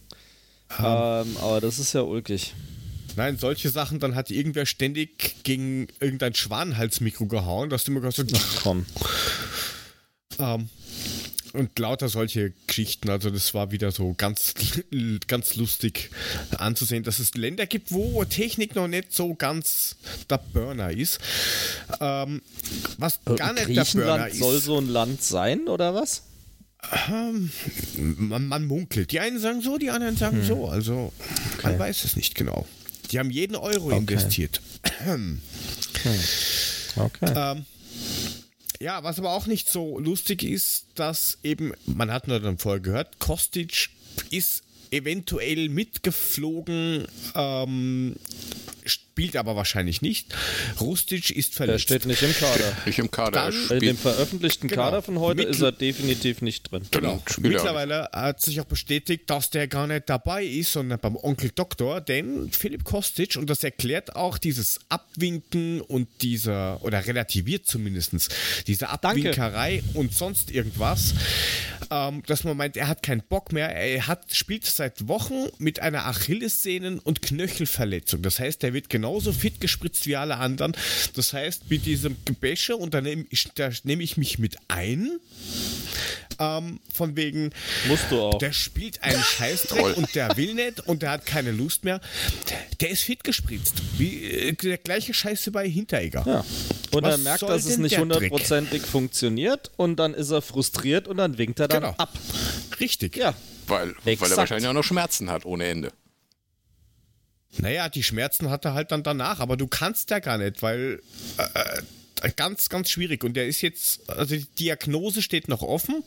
[0.78, 2.54] Ähm, aber das ist ja ulkig.
[3.16, 8.32] Nein, solche Sachen, dann hat irgendwer ständig gegen irgendein Schwanenhalsmikro gehauen, dass du immer gesagt
[8.34, 8.86] Ach komm.
[10.38, 10.68] Ähm,
[11.54, 13.08] und lauter solche Geschichten.
[13.08, 14.54] Also das war wieder so ganz,
[15.28, 16.10] ganz lustig
[16.58, 19.96] anzusehen, dass es Länder gibt, wo Technik noch nicht so ganz
[20.28, 21.20] der Burner ist.
[22.00, 22.42] Ähm,
[22.98, 24.38] was gar nicht der Burner ist.
[24.38, 26.24] soll so ein Land sein, oder was?
[27.08, 27.50] Ähm,
[27.96, 29.12] man, man, munkelt.
[29.12, 30.46] Die einen sagen so, die anderen sagen hm.
[30.46, 30.68] so.
[30.68, 31.12] Also
[31.54, 31.68] okay.
[31.68, 32.66] man weiß es nicht genau.
[33.10, 33.98] Die haben jeden Euro okay.
[33.98, 34.60] investiert.
[35.04, 35.40] Hm.
[36.96, 37.32] Okay.
[37.34, 37.64] Ähm,
[38.80, 42.80] ja, was aber auch nicht so lustig ist, dass eben, man hat nur dann vorher
[42.80, 43.90] gehört, Kostic
[44.30, 48.16] ist eventuell mitgeflogen, ähm,
[49.14, 50.34] spielt aber wahrscheinlich nicht.
[50.80, 51.88] Rustic ist verletzt.
[51.88, 52.76] Er steht nicht im Kader.
[52.84, 53.52] Nicht im Kader.
[53.52, 54.82] Dann, in dem veröffentlichten genau.
[54.82, 56.82] Kader von heute ist er definitiv nicht drin.
[56.90, 57.22] Genau.
[57.38, 62.00] Mittlerweile hat sich auch bestätigt, dass der gar nicht dabei ist, sondern beim Onkel Doktor,
[62.00, 68.34] denn Philipp Kostic, und das erklärt auch dieses Abwinken und dieser, oder relativiert zumindest,
[68.66, 69.98] diese Abwinkerei Danke.
[69.98, 71.14] und sonst irgendwas,
[71.90, 73.74] ähm, dass man meint, er hat keinen Bock mehr.
[73.74, 78.22] Er hat, spielt seit Wochen mit einer Achillessehnen- und Knöchelverletzung.
[78.22, 80.72] Das heißt, er wird genauso fit gespritzt wie alle anderen.
[81.14, 83.50] Das heißt, mit diesem Gebäsche, und da nehme ich,
[83.84, 85.18] nehm ich mich mit ein,
[86.38, 87.50] ähm, von wegen,
[87.86, 88.38] Musst du auch.
[88.38, 92.00] der spielt einen Scheißdreck und der will nicht und der hat keine Lust mehr.
[92.80, 93.74] Der ist fit gespritzt.
[93.98, 96.24] Wie, äh, der gleiche Scheiße bei Hinteregger.
[96.26, 96.44] Ja.
[96.92, 101.18] Und Was er merkt, dass es nicht hundertprozentig funktioniert und dann ist er frustriert und
[101.18, 101.94] dann winkt er dann genau.
[101.98, 102.12] ab.
[102.80, 103.16] Richtig.
[103.16, 103.34] Ja.
[103.66, 105.92] Weil, weil er wahrscheinlich auch noch Schmerzen hat ohne Ende.
[107.58, 111.00] Naja, die Schmerzen hat er halt dann danach, aber du kannst ja gar nicht, weil
[111.38, 111.80] äh,
[112.36, 113.24] ganz, ganz schwierig.
[113.24, 116.02] Und der ist jetzt, also die Diagnose steht noch offen.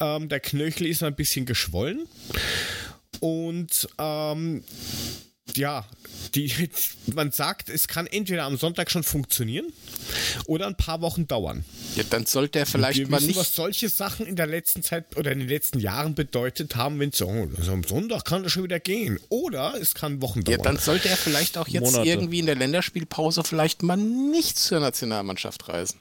[0.00, 2.06] Ähm, der Knöchel ist ein bisschen geschwollen.
[3.20, 4.64] Und ähm,
[5.54, 5.86] ja,
[6.34, 6.52] die,
[7.14, 9.72] man sagt, es kann entweder am Sonntag schon funktionieren
[10.46, 11.64] oder ein paar Wochen dauern.
[11.94, 13.38] Ja, dann sollte er vielleicht wir mal wissen, nicht.
[13.38, 17.12] was solche Sachen in der letzten Zeit oder in den letzten Jahren bedeutet haben, wenn
[17.12, 19.18] so, also am Sonntag kann das schon wieder gehen.
[19.28, 20.58] Oder es kann Wochen dauern.
[20.58, 22.08] Ja, dann sollte er vielleicht auch jetzt Monate.
[22.08, 26.00] irgendwie in der Länderspielpause vielleicht mal nicht zur Nationalmannschaft reisen.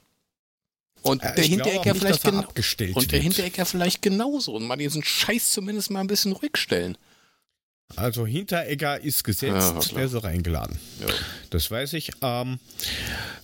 [1.02, 5.91] Und äh, der Hinterecker vielleicht und der Hinterecker vielleicht genauso und mal diesen Scheiß zumindest
[5.91, 6.98] mal ein bisschen ruhig stellen.
[7.96, 10.78] Also Hinteregger ist gesetzt, ja, wäre so reingeladen.
[11.00, 11.14] Ja.
[11.52, 12.12] Das weiß ich.
[12.22, 12.60] Ähm,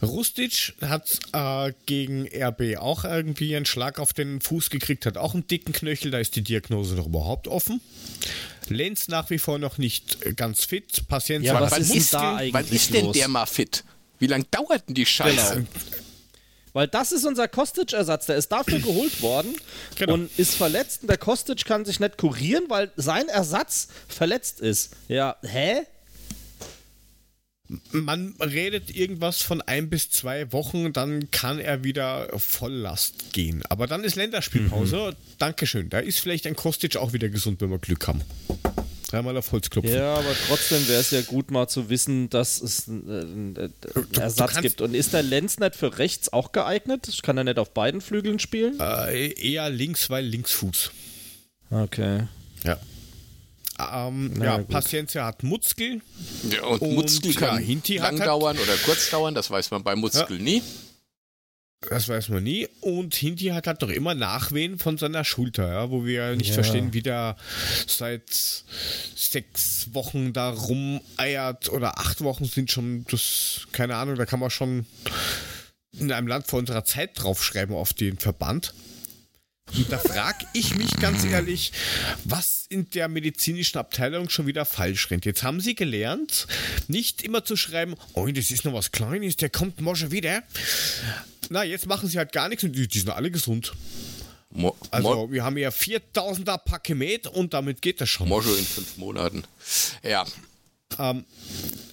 [0.02, 5.36] Rustic hat äh, gegen RB auch irgendwie einen Schlag auf den Fuß gekriegt, hat auch
[5.36, 7.82] einen dicken Knöchel, da ist die Diagnose noch überhaupt offen.
[8.68, 11.08] Lenz nach wie vor noch nicht ganz fit.
[11.08, 13.16] Paciencia ja, was ist da eigentlich Wann ist denn los?
[13.16, 13.84] der mal fit?
[14.20, 15.56] Wie lange dauert denn die Scheiße?
[15.56, 15.68] Genau.
[16.74, 18.26] Weil das ist unser Kostic-Ersatz.
[18.28, 19.56] Der ist dafür geholt worden
[19.98, 20.14] genau.
[20.14, 21.04] und ist verletzt.
[21.04, 24.96] Und der Kostic kann sich nicht kurieren, weil sein Ersatz verletzt ist.
[25.08, 25.82] Ja, hä?
[27.92, 33.64] Man redet irgendwas von ein bis zwei Wochen, dann kann er wieder Volllast gehen.
[33.70, 35.12] Aber dann ist Länderspielpause.
[35.12, 35.36] Mhm.
[35.38, 35.90] Dankeschön.
[35.90, 38.24] Da ist vielleicht ein Kostic auch wieder gesund, wenn wir Glück haben.
[39.12, 39.94] Dreimal auf Holz klopfen.
[39.94, 43.74] Ja, aber trotzdem wäre es ja gut, mal zu wissen, dass es einen, einen
[44.18, 44.80] Ersatz gibt.
[44.80, 47.20] Und ist der Lenz nicht für rechts auch geeignet?
[47.22, 48.80] Kann er nicht auf beiden Flügeln spielen?
[48.80, 50.92] Äh, eher links, weil Linksfuß.
[51.72, 52.24] Okay.
[52.64, 52.80] Ja.
[54.08, 54.70] Ähm, ja, gut.
[54.70, 56.00] Paciencia hat Muskel.
[56.50, 59.84] Ja, und, und Muskel kann ja, lang halt dauern oder kurz dauern, das weiß man
[59.84, 60.44] bei Muskel ja.
[60.44, 60.64] nie.
[61.90, 62.68] Das weiß man nie.
[62.82, 66.54] Und Hindi hat halt noch immer Nachwehen von seiner Schulter, ja, wo wir nicht Ja.
[66.54, 67.36] verstehen, wie der
[67.88, 68.30] seit
[69.16, 74.52] sechs Wochen da rumeiert oder acht Wochen sind schon, das, keine Ahnung, da kann man
[74.52, 74.86] schon
[75.94, 78.74] in einem Land vor unserer Zeit draufschreiben auf den Verband.
[79.76, 81.72] Und da frage ich mich ganz ehrlich,
[82.24, 85.26] was in der medizinischen Abteilung schon wieder falsch rennt.
[85.26, 86.48] Jetzt haben sie gelernt,
[86.88, 90.44] nicht immer zu schreiben, oh, das ist noch was Kleines, der kommt morgen wieder.
[91.50, 93.74] Na, jetzt machen sie halt gar nichts und die, die sind alle gesund.
[94.52, 98.28] Mo Also, wir haben ja 4000er Pakemet und damit geht das schon.
[98.28, 99.44] Mojo in fünf Monaten.
[100.04, 100.26] Ja,
[101.00, 101.91] Ähm, äh,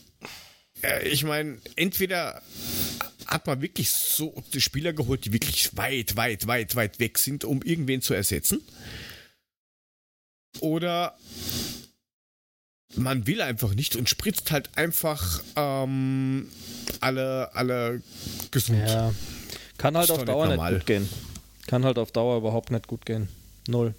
[1.05, 2.43] ich meine, entweder
[3.27, 7.45] hat man wirklich so die Spieler geholt, die wirklich weit, weit, weit, weit weg sind,
[7.45, 8.63] um irgendwen zu ersetzen.
[10.61, 11.17] Oder
[12.97, 16.49] man will einfach nicht und spritzt halt einfach ähm,
[17.01, 18.03] alle, alle
[18.51, 18.89] gesund.
[18.89, 19.15] Ja.
[19.77, 21.09] Kann halt auf Dauer nicht gut gehen.
[21.67, 23.29] Kann halt auf Dauer überhaupt nicht gut gehen.
[23.69, 23.95] Null.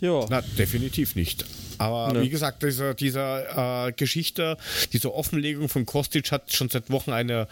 [0.00, 0.26] Ja.
[0.28, 1.44] Na, definitiv nicht.
[1.78, 2.22] Aber Nö.
[2.22, 4.56] wie gesagt, dieser, dieser äh, Geschichte,
[4.92, 7.48] diese Offenlegung von Kostic hat schon seit Wochen eine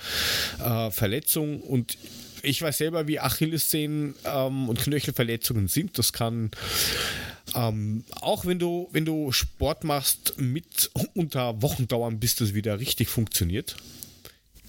[0.63, 1.99] äh, Verletzung und
[2.43, 5.99] ich weiß selber, wie Achillessehnen ähm, und Knöchelverletzungen sind.
[5.99, 6.51] Das kann
[7.55, 12.81] ähm, auch wenn du, wenn du Sport machst, mit unter Wochen dauern, bis das wieder
[12.81, 13.77] richtig funktioniert.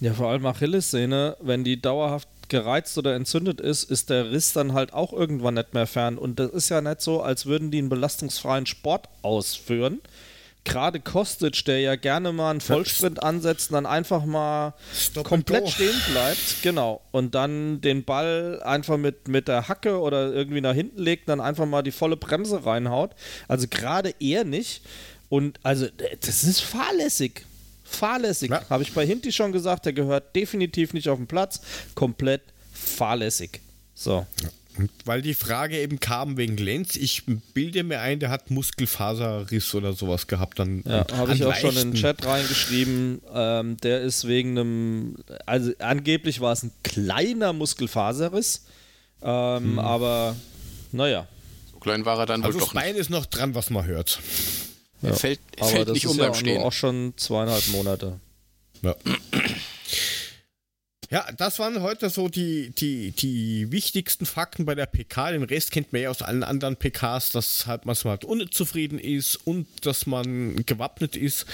[0.00, 4.72] Ja, vor allem Achillessehne, wenn die dauerhaft gereizt oder entzündet ist, ist der Riss dann
[4.72, 6.18] halt auch irgendwann nicht mehr fern.
[6.18, 10.00] Und das ist ja nicht so, als würden die einen belastungsfreien Sport ausführen.
[10.64, 15.68] Gerade Kostic, der ja gerne mal einen Vollsprint ansetzt und dann einfach mal Stop komplett
[15.68, 20.74] stehen bleibt, genau, und dann den Ball einfach mit, mit der Hacke oder irgendwie nach
[20.74, 23.12] hinten legt, dann einfach mal die volle Bremse reinhaut.
[23.46, 24.82] Also gerade er nicht.
[25.28, 25.86] Und also,
[26.20, 27.46] das ist fahrlässig.
[27.96, 28.50] Fahrlässig.
[28.50, 28.62] Ja.
[28.70, 31.60] Habe ich bei Hinti schon gesagt, der gehört definitiv nicht auf den Platz.
[31.94, 32.42] Komplett
[32.72, 33.60] fahrlässig.
[33.94, 34.26] So.
[34.78, 37.22] Und weil die Frage eben kam wegen Lenz, ich
[37.54, 40.58] bilde mir ein, der hat Muskelfaserriss oder sowas gehabt.
[40.58, 41.94] Dann Ja, habe ich auch schon in den.
[41.94, 43.22] Chat reingeschrieben.
[43.32, 45.16] Ähm, der ist wegen einem,
[45.46, 48.66] also angeblich war es ein kleiner Muskelfaserriss.
[49.22, 50.36] Ähm, Aber
[50.92, 51.26] naja.
[51.72, 52.84] so klein war er dann Also wohl das doch nicht.
[52.84, 54.20] Bein ist noch dran, was man hört.
[55.06, 56.62] Er fällt, er Aber fällt das nicht ist um ja beim auch, Stehen.
[56.62, 58.20] auch schon zweieinhalb Monate.
[58.82, 58.94] Ja.
[61.10, 65.30] Ja, das waren heute so die, die, die wichtigsten Fakten bei der PK.
[65.30, 69.36] Den Rest kennt man ja aus allen anderen PKs, dass halt man halt unzufrieden ist
[69.46, 71.46] und dass man gewappnet ist,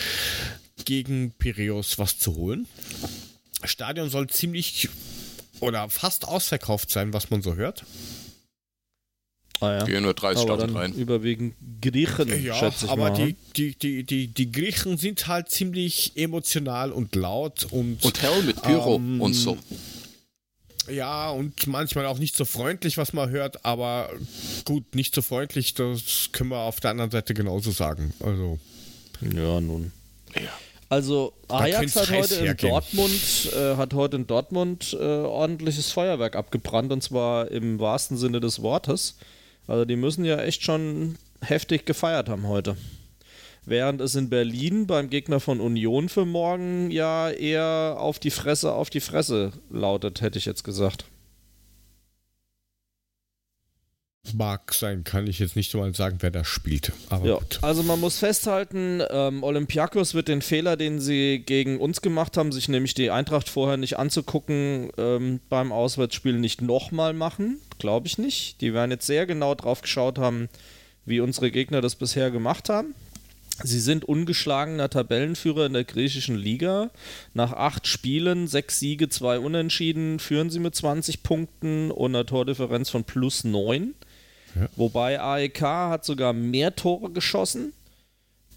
[0.84, 2.66] gegen Piraeus was zu holen.
[3.62, 4.88] Stadion soll ziemlich
[5.61, 7.84] oder fast ausverkauft sein, was man so hört.
[9.63, 9.85] Ah, ja.
[9.85, 10.93] Gehen nur Aber 30.000 dann rein.
[10.95, 13.15] überwiegend Griechen, Ja, schätze ich aber mal.
[13.27, 18.43] die, die, die, die, die Griechen sind halt ziemlich emotional und laut und, Und Hell
[18.43, 19.57] mit Pyro Ähm, und so.
[20.91, 24.11] ja, und manchmal auch nicht so freundlich, was man hört, aber
[24.65, 28.13] gut, nicht so freundlich, das können wir auf der anderen Seite genauso sagen.
[28.21, 28.59] Also,
[29.21, 29.93] Ja, nun.
[30.35, 30.51] Ja.
[30.89, 32.71] Also Ajax hat heute in hergehen.
[32.71, 38.41] Dortmund äh, hat heute in Dortmund äh, ordentliches Feuerwerk abgebrannt und zwar im wahrsten Sinne
[38.41, 39.17] des Wortes.
[39.67, 42.77] Also die müssen ja echt schon heftig gefeiert haben heute.
[43.65, 48.73] Während es in Berlin beim Gegner von Union für morgen ja eher auf die Fresse,
[48.73, 51.05] auf die Fresse lautet, hätte ich jetzt gesagt.
[54.35, 56.93] Mag sein, kann ich jetzt nicht mal sagen, wer da spielt.
[57.11, 57.59] Aber Ja, gut.
[57.62, 62.53] also man muss festhalten, ähm, Olympiakos wird den Fehler, den sie gegen uns gemacht haben,
[62.53, 67.59] sich nämlich die Eintracht vorher nicht anzugucken, ähm, beim Auswärtsspiel nicht nochmal machen.
[67.79, 68.61] Glaube ich nicht.
[68.61, 70.49] Die werden jetzt sehr genau drauf geschaut haben,
[71.05, 72.95] wie unsere Gegner das bisher gemacht haben.
[73.64, 76.91] Sie sind ungeschlagener Tabellenführer in der griechischen Liga.
[77.35, 82.89] Nach acht Spielen, sechs Siege, zwei Unentschieden, führen sie mit 20 Punkten und einer Tordifferenz
[82.89, 83.45] von plus
[84.55, 84.68] 9.
[84.76, 87.72] Wobei AEK hat sogar mehr Tore geschossen,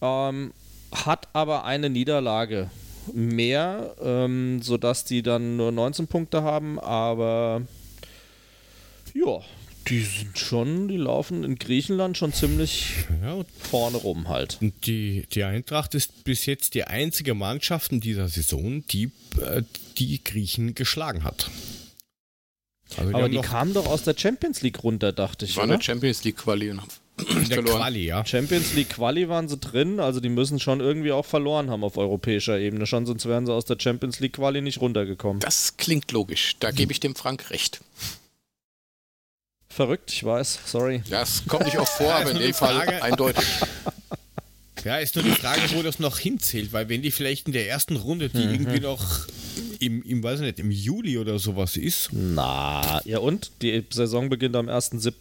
[0.02, 0.52] ähm,
[0.92, 2.70] hat aber eine Niederlage
[3.14, 7.62] mehr, ähm, sodass die dann nur 19 Punkte haben, aber
[9.14, 9.42] ja,
[9.88, 14.58] die sind schon, die laufen in Griechenland schon ziemlich Ja, vorne rum halt.
[14.86, 19.62] die, die Eintracht ist bis jetzt die einzige Mannschaft in dieser Saison, die äh,
[19.98, 21.50] die Griechen geschlagen hat.
[22.98, 25.58] Also Aber die kamen doch aus der Champions League runter, dachte ich.
[25.58, 25.74] War Oder?
[25.76, 27.78] eine Champions League Quali und haben in der verloren.
[27.78, 28.26] Quali, ja.
[28.26, 31.98] Champions League Quali waren sie drin, also die müssen schon irgendwie auch verloren haben auf
[31.98, 32.86] europäischer Ebene.
[32.86, 35.40] Schon sonst wären sie aus der Champions League Quali nicht runtergekommen.
[35.40, 36.56] Das klingt logisch.
[36.60, 37.82] Da gebe ich dem Frank recht.
[39.70, 41.04] Verrückt, ich weiß, sorry.
[41.10, 43.04] Das kommt nicht oft vor, aber in nur dem die Fall Frage.
[43.04, 43.46] eindeutig.
[44.86, 47.68] Ja, ist nur die Frage, wo das noch hinzählt, weil wenn die vielleicht in der
[47.68, 48.38] ersten Runde, Mhm.
[48.38, 49.28] die irgendwie noch
[49.80, 52.10] im, im, weiß nicht, im Juli oder sowas ist.
[52.14, 53.52] Na, ja und?
[53.62, 55.14] Die Saison beginnt am 1.7.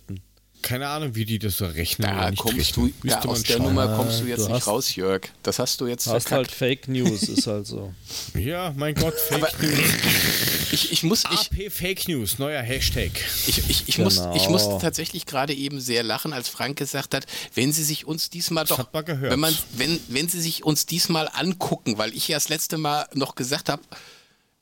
[0.65, 2.09] Keine Ahnung, wie die das so rechnen.
[2.09, 3.67] Da kommst du, da aus der schauen.
[3.67, 5.29] Nummer kommst du jetzt du nicht raus, Jörg.
[5.43, 6.33] Das hast du jetzt hast verkackt.
[6.33, 7.93] halt Fake News, ist halt so.
[8.35, 9.79] ja, mein Gott, Fake Aber News.
[10.73, 11.25] Ich, ich muss.
[11.31, 13.11] Ich, AP Fake News, neuer Hashtag.
[13.47, 14.05] Ich, ich, ich, genau.
[14.07, 18.07] muss, ich musste tatsächlich gerade eben sehr lachen, als Frank gesagt hat, wenn sie sich
[18.07, 18.79] uns diesmal doch.
[18.79, 19.33] Das hat man gehört.
[19.33, 23.07] Wenn, man, wenn, wenn sie sich uns diesmal angucken, weil ich ja das letzte Mal
[23.13, 23.83] noch gesagt habe,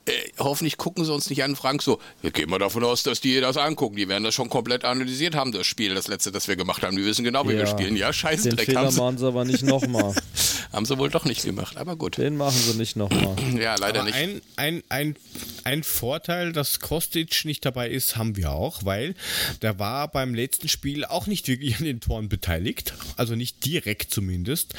[0.07, 3.20] äh, hoffentlich gucken sie uns nicht an, Frank, so, wir gehen mal davon aus, dass
[3.20, 3.97] die das angucken.
[3.97, 6.97] Die werden das schon komplett analysiert haben, das Spiel, das letzte, das wir gemacht haben.
[6.97, 7.97] Die wissen genau, wie ja, wir spielen.
[7.97, 10.15] Ja, scheiße, Den Fehler haben sie, machen sie aber nicht nochmal.
[10.73, 12.19] haben sie wohl doch nicht gemacht, aber gut.
[12.19, 13.37] Den machen sie nicht nochmal.
[13.61, 14.16] ja, leider aber nicht.
[14.16, 15.16] Ein, ein, ein,
[15.65, 19.15] ein Vorteil, dass Kostic nicht dabei ist, haben wir auch, weil
[19.61, 22.95] der war beim letzten Spiel auch nicht wirklich an den Toren beteiligt.
[23.16, 24.74] Also nicht direkt zumindest.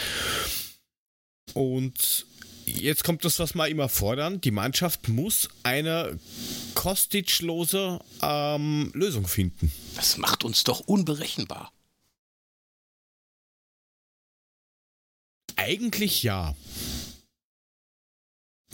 [1.53, 2.25] Und
[2.65, 4.41] jetzt kommt das, was wir immer fordern.
[4.41, 6.19] Die Mannschaft muss eine
[6.75, 9.71] Kostic-lose ähm, Lösung finden.
[9.95, 11.71] Das macht uns doch unberechenbar.
[15.55, 16.55] Eigentlich ja.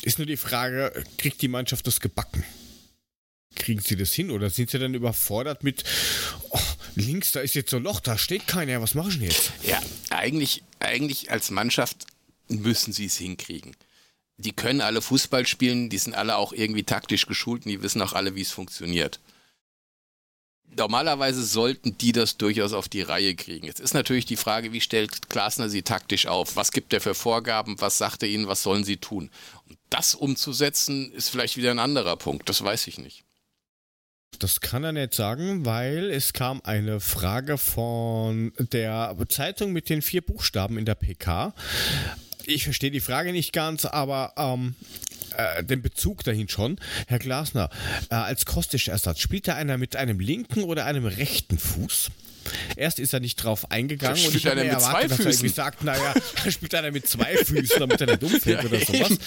[0.01, 2.43] Ist nur die Frage, kriegt die Mannschaft das gebacken?
[3.55, 5.83] Kriegen sie das hin oder sind sie dann überfordert mit
[6.49, 6.59] oh,
[6.95, 9.51] links, da ist jetzt so ein Loch, da steht keiner, was machen sie jetzt?
[9.63, 12.05] Ja, eigentlich, eigentlich als Mannschaft
[12.49, 13.75] müssen sie es hinkriegen.
[14.37, 18.01] Die können alle Fußball spielen, die sind alle auch irgendwie taktisch geschult und die wissen
[18.01, 19.19] auch alle, wie es funktioniert.
[20.77, 23.65] Normalerweise sollten die das durchaus auf die Reihe kriegen.
[23.65, 26.55] Jetzt ist natürlich die Frage, wie stellt Klasner sie taktisch auf?
[26.55, 27.81] Was gibt er für Vorgaben?
[27.81, 28.47] Was sagt er ihnen?
[28.47, 29.31] Was sollen sie tun?
[29.67, 32.47] Und das umzusetzen, ist vielleicht wieder ein anderer Punkt.
[32.49, 33.23] Das weiß ich nicht.
[34.37, 40.01] Das kann er nicht sagen, weil es kam eine Frage von der Zeitung mit den
[40.03, 41.53] vier Buchstaben in der PK
[42.49, 44.75] ich verstehe die Frage nicht ganz, aber ähm,
[45.37, 46.79] äh, den Bezug dahin schon.
[47.07, 47.69] Herr Glasner,
[48.09, 52.09] äh, als Kostic-Ersatz, spielt er einer mit einem linken oder einem rechten Fuß?
[52.75, 56.13] Erst ist er nicht drauf eingegangen und ich habe erwartet, dass er irgendwie sagt, naja,
[56.49, 59.19] spielt einer mit zwei Füßen, damit er nicht umfällt ja, oder sowas.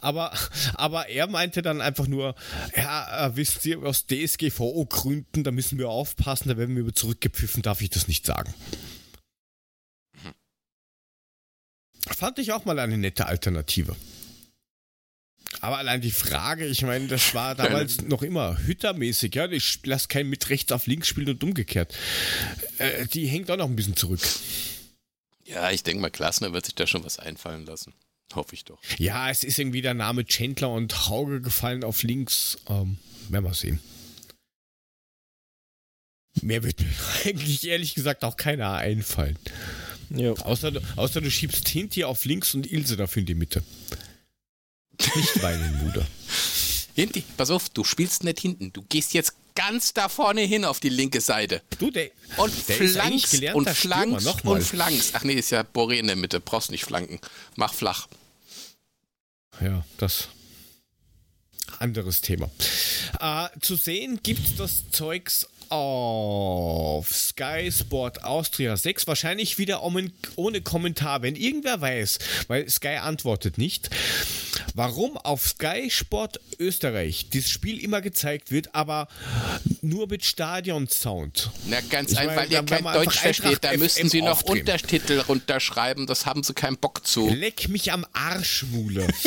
[0.00, 0.32] Aber,
[0.74, 2.34] aber er meinte dann einfach nur,
[2.76, 7.80] ja, äh, wisst ihr, aus DSGVO-Gründen, da müssen wir aufpassen, da werden wir zurückgepfiffen, darf
[7.80, 8.52] ich das nicht sagen.
[12.16, 13.96] Fand ich auch mal eine nette Alternative.
[15.60, 19.50] Aber allein die Frage, ich meine, das war damals noch immer hüttermäßig, ja.
[19.50, 21.94] Ich lasse keinen mit rechts auf links spielen und umgekehrt.
[22.78, 24.20] Äh, die hängt auch noch ein bisschen zurück.
[25.44, 27.92] Ja, ich denke mal, Klasner wird sich da schon was einfallen lassen.
[28.34, 28.78] Hoffe ich doch.
[28.98, 32.58] Ja, es ist irgendwie der Name Chandler und Hauge gefallen auf links.
[32.68, 33.80] Ähm, werden wir sehen.
[36.42, 36.88] Mehr wird mir
[37.24, 39.36] eigentlich ehrlich gesagt auch keiner einfallen.
[40.10, 40.32] Ja.
[40.32, 43.62] Außer, außer du schiebst Hinti auf links und Ilse dafür in die Mitte.
[45.14, 46.06] Nicht weinen, Bruder.
[46.94, 48.72] Hinti, pass auf, du spielst nicht hinten.
[48.72, 51.62] Du gehst jetzt ganz da vorne hin auf die linke Seite.
[51.78, 55.14] Du, der, und der flankst und flankst und flankst.
[55.14, 56.40] Ach nee, ist ja Boré in der Mitte.
[56.40, 57.20] Brauchst nicht flanken.
[57.56, 58.08] Mach flach.
[59.60, 60.28] Ja, das
[61.78, 62.50] anderes Thema.
[63.20, 69.06] Äh, zu sehen gibt das Zeugs auf Sky Sport Austria 6.
[69.06, 72.18] Wahrscheinlich wieder ohne Kommentar, wenn irgendwer weiß,
[72.48, 73.90] weil Sky antwortet nicht.
[74.74, 79.08] Warum auf Sky Sport Österreich dieses Spiel immer gezeigt wird, aber
[79.80, 81.50] nur mit Stadion-Sound.
[81.66, 83.58] Na, ganz einfach, weil hier kein Deutsch versteht.
[83.62, 84.60] Da müssten Sie noch aufdrehen.
[84.60, 86.06] Untertitel runterschreiben.
[86.06, 87.28] Das haben Sie keinen Bock zu.
[87.28, 89.06] Leck mich am Arsch, Mule.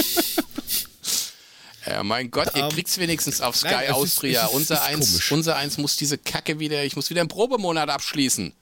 [1.86, 4.44] Ja, mein Gott, ihr um, ähm, kriegt's wenigstens auf Sky nein, Austria.
[4.46, 7.30] Ist, ist, unser, ist eins, unser eins muss diese Kacke wieder, ich muss wieder einen
[7.30, 8.54] Probemonat abschließen.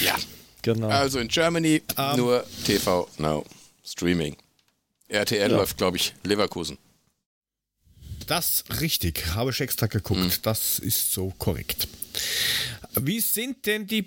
[0.04, 0.16] Ja.
[0.64, 0.88] Genau.
[0.88, 2.18] Also in Germany Ähm.
[2.18, 3.46] nur TV Now
[3.86, 4.36] Streaming.
[5.08, 5.58] RTL Ja.
[5.58, 6.80] läuft, glaube ich, Leverkusen.
[8.28, 10.46] Das richtig, habe ich extra geguckt.
[10.46, 11.88] Das ist so korrekt.
[13.00, 14.06] Wie sind denn die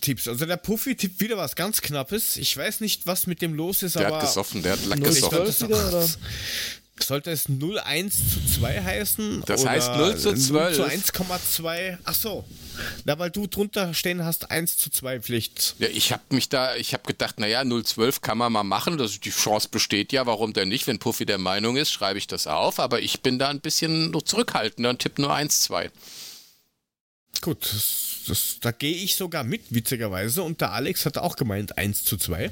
[0.00, 0.28] Tipps?
[0.28, 2.36] Also der Puffy tippt wieder was ganz Knappes.
[2.36, 4.98] Ich weiß nicht, was mit dem los ist, Der aber hat gesoffen, der hat Lack
[4.98, 5.68] 0-12 gesoffen.
[5.68, 6.08] wieder?
[7.06, 9.42] sollte es 0,1 zu 2 heißen?
[9.46, 10.50] Das oder heißt 0 zu 12.
[10.50, 11.98] 0 zu 1,2.
[12.04, 12.44] Ach so.
[13.04, 15.76] Na, weil du drunter stehen hast, 1 zu 2 Pflicht.
[15.78, 18.98] Ja, ich habe mich da, ich habe gedacht, naja, 012 kann man mal machen.
[18.98, 20.86] Das, die Chance besteht ja, warum denn nicht?
[20.86, 22.80] Wenn Puffy der Meinung ist, schreibe ich das auf.
[22.80, 25.90] Aber ich bin da ein bisschen noch zurückhaltender und tippe nur 1, 2.
[27.40, 30.42] Gut, das, das, da gehe ich sogar mit, witzigerweise.
[30.42, 32.50] Und der Alex hat auch gemeint 1 zu 2.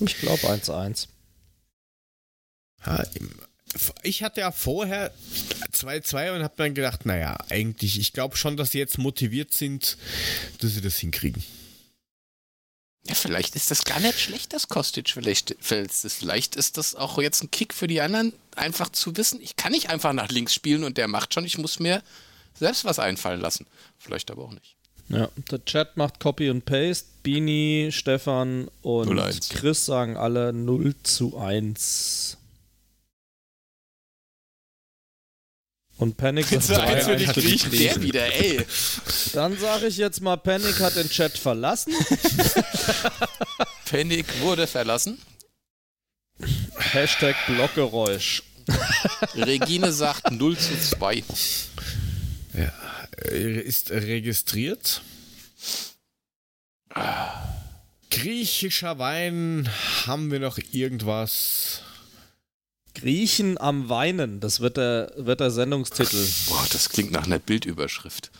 [0.00, 1.08] Ich glaube 1-1.
[2.86, 3.04] Ja,
[4.02, 5.12] ich hatte ja vorher
[5.72, 9.98] 2-2 und habe dann gedacht, naja, eigentlich, ich glaube schon, dass sie jetzt motiviert sind,
[10.60, 11.42] dass sie das hinkriegen.
[13.06, 15.10] Ja, vielleicht ist das gar nicht schlecht, das Kostic.
[15.10, 19.56] Vielleicht, vielleicht ist das auch jetzt ein Kick für die anderen, einfach zu wissen, ich
[19.56, 22.02] kann nicht einfach nach links spielen und der macht schon, ich muss mir
[22.54, 23.66] selbst was einfallen lassen.
[23.98, 24.76] Vielleicht aber auch nicht.
[25.08, 27.06] Ja, der Chat macht Copy und Paste.
[27.22, 29.54] Bini, Stefan und 0-1.
[29.54, 32.37] Chris sagen alle 0 zu 1.
[35.98, 37.70] Und Panic sagt Jetzt eins für die 3-1 für die Griechen.
[37.70, 37.94] Griechen.
[37.94, 38.66] Der wieder, ey.
[39.32, 41.92] Dann sage ich jetzt mal, Panic hat den Chat verlassen.
[43.90, 45.18] Panic wurde verlassen.
[46.78, 48.44] Hashtag Blockgeräusch.
[49.34, 51.24] Regine sagt 0 zu 2.
[52.54, 55.02] Äh, Ist registriert.
[58.10, 59.68] Griechischer Wein,
[60.06, 61.82] haben wir noch irgendwas?
[63.00, 66.26] Griechen am Weinen, das wird der, wird der Sendungstitel.
[66.48, 68.30] Boah, das klingt nach einer Bildüberschrift.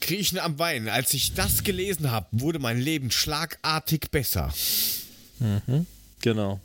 [0.00, 0.88] Griechen am Wein.
[0.88, 4.54] Als ich das gelesen habe, wurde mein Leben schlagartig besser.
[6.20, 6.60] Genau.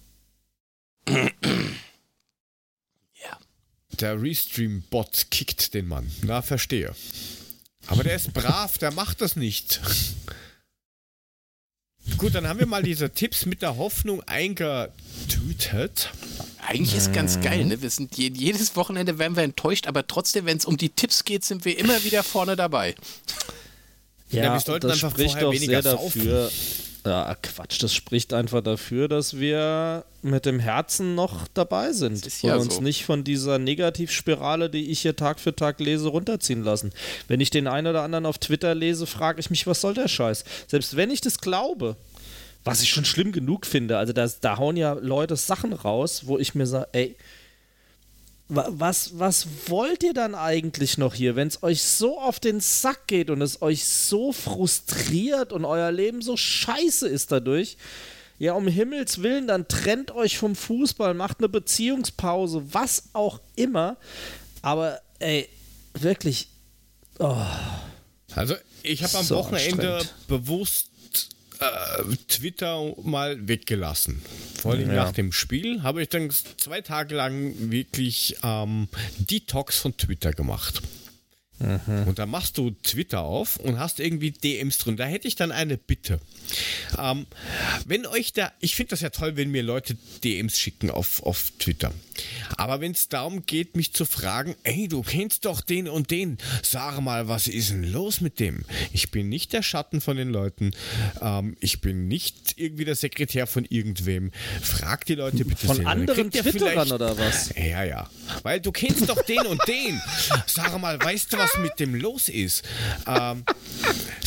[1.07, 1.29] Ja.
[3.99, 6.09] Der Restream-Bot kickt den Mann.
[6.21, 6.95] Na, verstehe.
[7.87, 9.81] Aber der ist brav, der macht das nicht.
[12.17, 16.09] Gut, dann haben wir mal diese Tipps mit der Hoffnung eingetütet.
[16.67, 17.81] Eigentlich ist ganz geil, ne?
[17.81, 21.23] Wir sind je, jedes Wochenende werden wir enttäuscht, aber trotzdem, wenn es um die Tipps
[21.23, 22.95] geht, sind wir immer wieder vorne dabei.
[24.29, 26.49] Ja, wir sollten das einfach spricht doch weniger sehr saufen.
[27.05, 32.43] Ja, Quatsch, das spricht einfach dafür, dass wir mit dem Herzen noch dabei sind und
[32.43, 32.81] ja uns so.
[32.81, 36.93] nicht von dieser Negativspirale, die ich hier Tag für Tag lese, runterziehen lassen.
[37.27, 40.07] Wenn ich den einen oder anderen auf Twitter lese, frage ich mich, was soll der
[40.07, 40.45] Scheiß?
[40.67, 41.97] Selbst wenn ich das glaube,
[42.63, 46.37] was ich schon schlimm genug finde, also das, da hauen ja Leute Sachen raus, wo
[46.37, 47.15] ich mir sage, ey,
[48.55, 53.07] was, was wollt ihr dann eigentlich noch hier, wenn es euch so auf den Sack
[53.07, 57.77] geht und es euch so frustriert und euer Leben so scheiße ist dadurch?
[58.39, 63.97] Ja, um Himmels Willen, dann trennt euch vom Fußball, macht eine Beziehungspause, was auch immer.
[64.61, 65.47] Aber, ey,
[65.93, 66.49] wirklich,
[68.35, 70.89] Also, ich habe am So Wochenende bewusst
[71.63, 74.21] äh, Twitter mal weggelassen.
[74.61, 74.95] Vor allem Ja.
[75.05, 78.87] nach dem Spiel habe ich dann zwei Tage lang wirklich ähm,
[79.17, 80.81] Detox von Twitter gemacht.
[81.59, 82.07] Mhm.
[82.07, 84.97] Und da machst du Twitter auf und hast irgendwie DMs drin.
[84.97, 86.19] Da hätte ich dann eine Bitte.
[86.97, 87.25] Ähm,
[87.85, 91.51] wenn euch da, ich finde das ja toll, wenn mir Leute DMs schicken auf, auf
[91.59, 91.93] Twitter.
[92.57, 96.37] Aber wenn es darum geht, mich zu fragen, ey, du kennst doch den und den,
[96.61, 98.65] sag mal, was ist denn los mit dem?
[98.91, 100.71] Ich bin nicht der Schatten von den Leuten.
[101.21, 104.31] Ähm, ich bin nicht irgendwie der Sekretär von irgendwem.
[104.61, 105.77] Frag die Leute bitte von.
[105.77, 107.53] Dann anderen Twitterern oder was?
[107.55, 108.09] ja, ja.
[108.43, 109.99] Weil du kennst doch den und den.
[110.45, 112.63] Sag mal, weißt du, was mit dem los ist?
[113.07, 113.43] Ähm,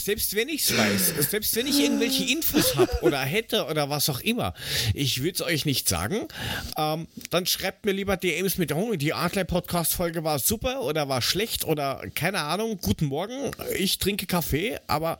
[0.00, 4.08] selbst wenn ich es weiß, selbst wenn ich irgendwelche Infos habe oder hätte oder was
[4.08, 4.54] auch immer,
[4.94, 6.28] ich würde es euch nicht sagen.
[6.76, 11.64] Ähm, dann schreibt mir lieber DMs mit, oh, die Adler-Podcast-Folge war super oder war schlecht
[11.64, 15.18] oder keine Ahnung, guten Morgen, ich trinke Kaffee, aber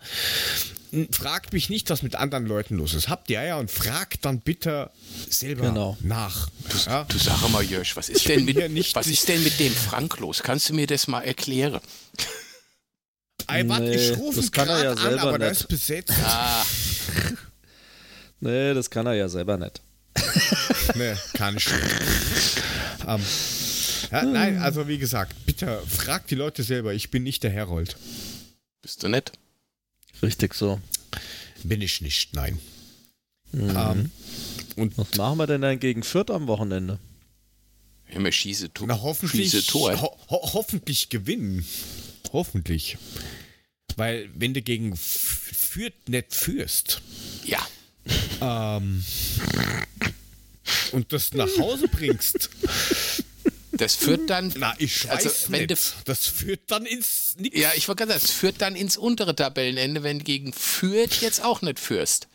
[1.10, 3.08] fragt mich nicht, was mit anderen Leuten los ist.
[3.08, 4.90] Habt ihr ja und fragt dann bitte
[5.28, 5.96] selber Genau.
[6.00, 6.48] nach.
[6.86, 7.04] Ja?
[7.04, 10.18] Du sag mal, Jörsch, was ist denn mit, nicht- was ist denn mit dem Frank
[10.20, 10.42] los?
[10.42, 11.80] Kannst du mir das mal erklären?
[13.48, 15.60] Ey, warte, Nee, ich rufe das kann er ja gerade an, selber aber nicht.
[15.60, 16.12] ist besetzt.
[16.24, 16.64] Ah,
[18.40, 19.80] Nee, das kann er ja selber nicht.
[20.94, 22.62] nee, kann ich nicht.
[23.06, 23.22] ähm,
[24.10, 26.92] ja, nein, also wie gesagt, bitte fragt die Leute selber.
[26.94, 27.96] Ich bin nicht der Herold.
[28.82, 29.32] bist du nett?
[30.22, 30.80] Richtig so.
[31.62, 32.58] Bin ich nicht, nein.
[33.52, 33.70] Mhm.
[33.76, 34.10] Ähm,
[34.76, 36.98] und Was machen wir denn dann gegen Fürth am Wochenende?
[38.08, 40.00] Immer schieße, to Na, hoffentlich, schieße Tor.
[40.00, 41.66] ho ho hoffentlich gewinnen.
[42.32, 42.98] Hoffentlich.
[43.96, 47.00] Weil, wenn du gegen Fürth nicht führst
[47.44, 47.66] Ja.
[48.40, 49.02] ähm,
[50.92, 52.50] und das nach Hause bringst,
[53.76, 54.52] Das führt dann.
[54.56, 55.94] na, ich weiß Also, wenn nicht.
[56.04, 57.58] das führt dann ins Nix.
[57.58, 61.20] Ja, ich wollte gerade sagen, das führt dann ins untere Tabellenende, wenn du gegen Fürth
[61.20, 62.28] jetzt auch nicht führst.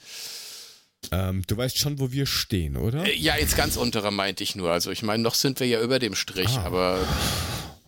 [1.12, 3.06] Ähm, du weißt schon, wo wir stehen, oder?
[3.06, 4.72] Äh, Ja, jetzt ganz untere meinte ich nur.
[4.72, 7.00] Also ich meine, noch sind wir ja über dem Strich, aber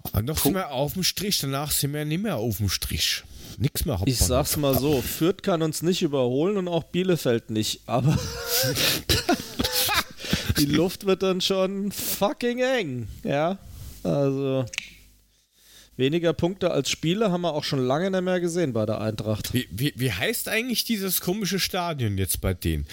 [0.04, 2.70] Und Ah, noch sind wir auf dem Strich, danach sind wir nicht mehr auf dem
[2.70, 3.24] Strich.
[3.58, 7.82] Nix mehr Ich sag's mal so, Fürth kann uns nicht überholen und auch Bielefeld nicht,
[7.86, 8.18] aber
[10.58, 13.58] die Luft wird dann schon fucking eng, ja.
[14.04, 14.66] Also
[15.96, 19.54] weniger Punkte als Spiele haben wir auch schon lange nicht mehr gesehen bei der Eintracht.
[19.54, 22.88] Wie, wie, wie heißt eigentlich dieses komische Stadion jetzt bei denen?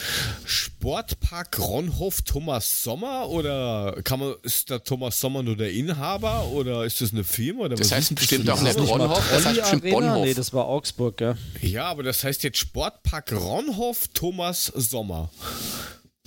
[0.45, 6.85] Sportpark Ronhof Thomas Sommer oder kann man, ist der Thomas Sommer nur der Inhaber oder
[6.85, 7.65] ist das eine Firma?
[7.65, 8.79] Oder Das was heißt bestimmt für auch nicht?
[8.79, 10.13] Ronhof, das heißt bestimmt Arena?
[10.13, 10.25] Bonhof.
[10.27, 11.37] Nee, das war Augsburg, gell?
[11.63, 15.31] Ja, aber das heißt jetzt Sportpark Ronhof Thomas Sommer.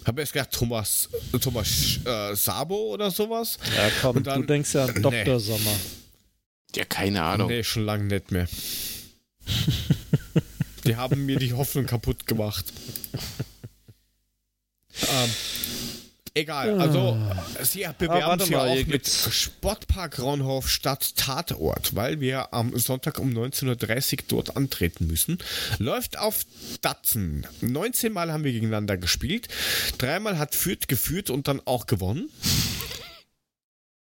[0.05, 1.09] Habe erst gedacht Thomas
[1.41, 3.57] Thomas äh, Sabo oder sowas.
[3.75, 5.11] Ja, komm, Und dann- du denkst ja an Dr.
[5.11, 5.39] Nee.
[5.39, 5.75] Sommer.
[6.75, 7.47] ja, keine Ahnung.
[7.47, 8.47] Nee, schon lange nicht mehr.
[10.85, 12.65] die haben mir die Hoffnung kaputt gemacht.
[15.01, 15.29] ähm,
[16.33, 17.17] egal, also
[17.63, 23.29] sie bewerben Ah, mal, auch mit Sportpark Raunhof statt Tatort, weil wir am Sonntag um
[23.31, 25.37] 19.30 Uhr dort antreten müssen.
[25.79, 26.45] Läuft auf
[26.81, 27.45] Datsen.
[27.61, 29.47] 19 Mal haben wir gegeneinander gespielt.
[29.97, 32.29] Dreimal hat Fürth geführt und dann auch gewonnen.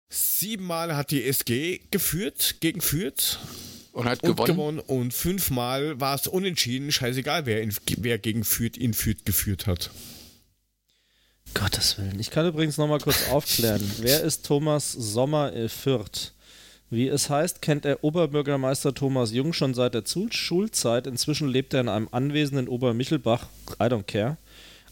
[0.08, 3.38] Siebenmal hat die SG geführt gegen Fürth
[3.92, 4.46] Und hat und gewonnen.
[4.56, 4.78] gewonnen.
[4.80, 6.92] Und fünfmal war es unentschieden.
[6.92, 9.90] Scheißegal, wer, in, wer gegen Fürth in Fürth geführt hat.
[11.58, 12.18] Gottes Willen.
[12.20, 13.82] Ich kann übrigens noch mal kurz aufklären.
[13.98, 16.32] Wer ist Thomas Sommer in Fürth?
[16.90, 21.06] Wie es heißt, kennt er Oberbürgermeister Thomas Jung schon seit der Schulzeit.
[21.06, 23.46] Inzwischen lebt er in einem Anwesen in Obermichelbach.
[23.80, 24.36] I don't care.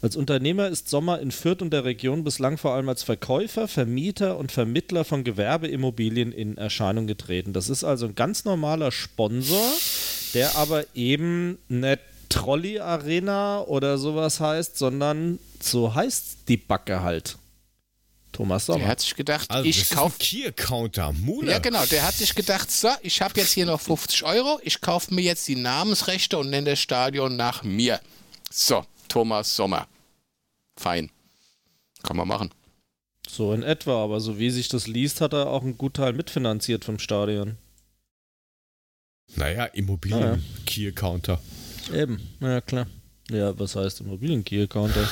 [0.01, 4.37] Als Unternehmer ist Sommer in Fürth und der Region bislang vor allem als Verkäufer, Vermieter
[4.37, 7.53] und Vermittler von Gewerbeimmobilien in Erscheinung getreten.
[7.53, 9.71] Das ist also ein ganz normaler Sponsor,
[10.33, 12.01] der aber eben nicht
[12.35, 17.37] Trolley Arena oder sowas heißt, sondern so heißt die Backe halt.
[18.33, 18.87] Thomas Der Sommer.
[18.87, 20.17] hat sich gedacht, Also, ich kaufe.
[20.19, 21.13] Kier-Counter.
[21.13, 21.49] Mule.
[21.51, 21.85] Ja, genau.
[21.85, 25.21] Der hat sich gedacht, so, ich habe jetzt hier noch 50 Euro, ich kaufe mir
[25.21, 28.01] jetzt die Namensrechte und nenne das Stadion nach mir.
[28.51, 29.87] So, Thomas Sommer.
[30.77, 31.09] Fein.
[32.03, 32.51] Kann man machen.
[33.29, 36.83] So in etwa, aber so wie sich das liest, hat er auch einen Gutteil mitfinanziert
[36.83, 37.57] vom Stadion.
[39.35, 39.73] Naja, Ah, ja.
[39.73, 41.39] Immobilien-Kier-Counter.
[41.93, 42.87] Eben, ja klar.
[43.29, 45.09] Ja, was heißt Immobilien-Key-Counter?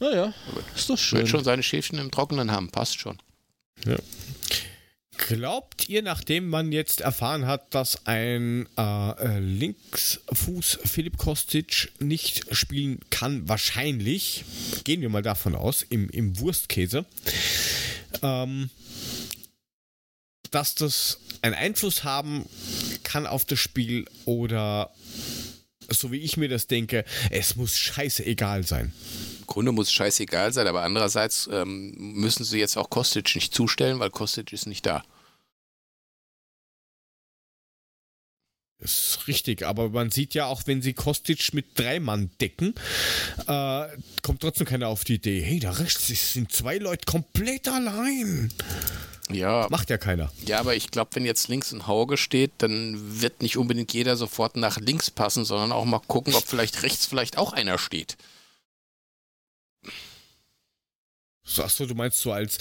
[0.00, 0.34] Naja,
[0.74, 1.20] ist doch schön.
[1.20, 3.18] Wird schon seine Schäfchen im Trockenen haben, passt schon.
[5.16, 13.00] Glaubt ihr, nachdem man jetzt erfahren hat, dass ein äh, Linksfuß Philipp Kostic nicht spielen
[13.10, 14.44] kann, wahrscheinlich,
[14.84, 17.06] gehen wir mal davon aus, im, im Wurstkäse,
[18.22, 18.68] ähm,
[20.56, 22.46] dass das einen Einfluss haben
[23.02, 24.90] kann auf das Spiel oder
[25.90, 28.90] so wie ich mir das denke, es muss scheißegal sein.
[29.40, 33.54] Im Grunde muss es scheißegal sein, aber andererseits ähm, müssen sie jetzt auch Kostic nicht
[33.54, 35.04] zustellen, weil Kostic ist nicht da.
[38.78, 42.74] Das ist richtig, aber man sieht ja auch, wenn sie Kostic mit drei Mann decken,
[43.46, 43.88] äh,
[44.22, 48.50] kommt trotzdem keiner auf die Idee, hey, da rechts sind zwei Leute komplett allein.
[49.30, 50.30] Ja, Macht ja keiner.
[50.46, 54.16] ja, aber ich glaube, wenn jetzt links ein Hauge steht, dann wird nicht unbedingt jeder
[54.16, 58.16] sofort nach links passen, sondern auch mal gucken, ob vielleicht rechts vielleicht auch einer steht.
[61.48, 62.58] So, Achso, du meinst so als,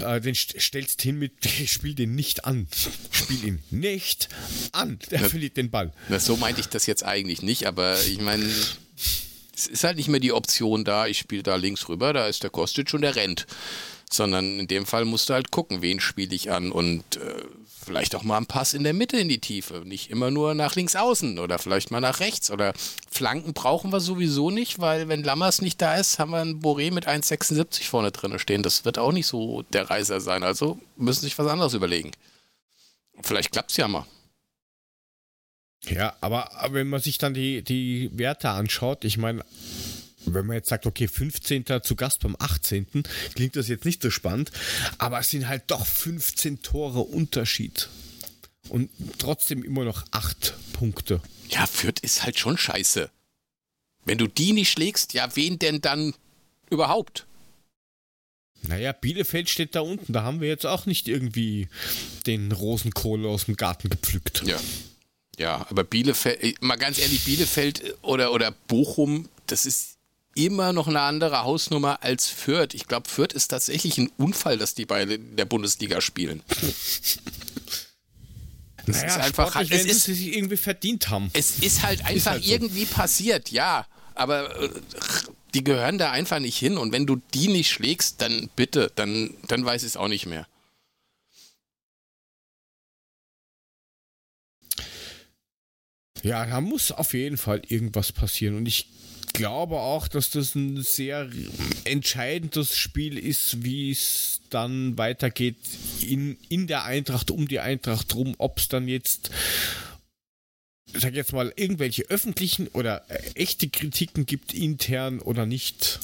[0.00, 1.32] äh, den st stellst hin mit,
[1.66, 2.68] spiel den nicht an.
[3.10, 4.28] Spiel ihn nicht
[4.72, 4.98] an.
[5.10, 5.28] Der Ja.
[5.28, 5.92] verliert den Ball.
[6.08, 8.44] Na, so meinte ich das jetzt eigentlich nicht, aber ich meine,
[9.54, 12.42] es ist halt nicht mehr die Option da, ich spiele da links rüber, da ist
[12.42, 13.46] der Kostic und der rennt.
[14.14, 17.44] Sondern in dem Fall musst du halt gucken, wen spiele ich an und äh,
[17.84, 19.82] vielleicht auch mal einen Pass in der Mitte in die Tiefe.
[19.84, 22.50] Nicht immer nur nach links außen oder vielleicht mal nach rechts.
[22.50, 22.72] Oder
[23.10, 26.92] Flanken brauchen wir sowieso nicht, weil wenn Lammers nicht da ist, haben wir einen Boré
[26.92, 28.62] mit 1,76 vorne drin stehen.
[28.62, 30.42] Das wird auch nicht so der Reißer sein.
[30.42, 32.12] Also müssen sich was anderes überlegen.
[33.22, 34.06] Vielleicht klappt es ja mal.
[35.88, 39.44] Ja, aber, aber wenn man sich dann die, die Werte anschaut, ich meine,
[40.26, 41.64] wenn man jetzt sagt, okay, 15.
[41.82, 42.86] zu Gast beim 18.,
[43.34, 44.50] klingt das jetzt nicht so spannend,
[44.98, 47.88] aber es sind halt doch 15 Tore Unterschied.
[48.68, 51.20] Und trotzdem immer noch 8 Punkte.
[51.50, 53.10] Ja, Fürth ist halt schon scheiße.
[54.04, 56.14] Wenn du die nicht schlägst, ja, wen denn dann
[56.70, 57.26] überhaupt?
[58.62, 60.12] Naja, Bielefeld steht da unten.
[60.12, 61.68] Da haben wir jetzt auch nicht irgendwie
[62.26, 64.42] den Rosenkohl aus dem Garten gepflückt.
[64.46, 64.58] Ja.
[65.38, 69.93] Ja, aber Bielefeld, äh, mal ganz ehrlich, Bielefeld oder, oder Bochum, das ist
[70.34, 72.74] immer noch eine andere Hausnummer als Fürth.
[72.74, 76.42] Ich glaube, Fürth ist tatsächlich ein Unfall, dass die beide in der Bundesliga spielen.
[78.86, 81.30] Das naja, ist einfach halt, es ist, sie sich irgendwie verdient haben.
[81.32, 82.52] Es ist halt einfach ist halt so.
[82.52, 83.86] irgendwie passiert, ja.
[84.14, 84.68] Aber äh,
[85.54, 86.76] die gehören da einfach nicht hin.
[86.76, 90.26] Und wenn du die nicht schlägst, dann bitte, dann, dann weiß ich es auch nicht
[90.26, 90.46] mehr.
[96.22, 98.56] Ja, da muss auf jeden Fall irgendwas passieren.
[98.56, 98.88] Und ich
[99.34, 101.28] glaube auch, dass das ein sehr
[101.84, 105.58] entscheidendes Spiel ist, wie es dann weitergeht
[106.00, 109.30] in, in der Eintracht, um die Eintracht rum, ob es dann jetzt
[110.94, 116.00] sag jetzt mal, irgendwelche öffentlichen oder äh, echte Kritiken gibt, intern oder nicht.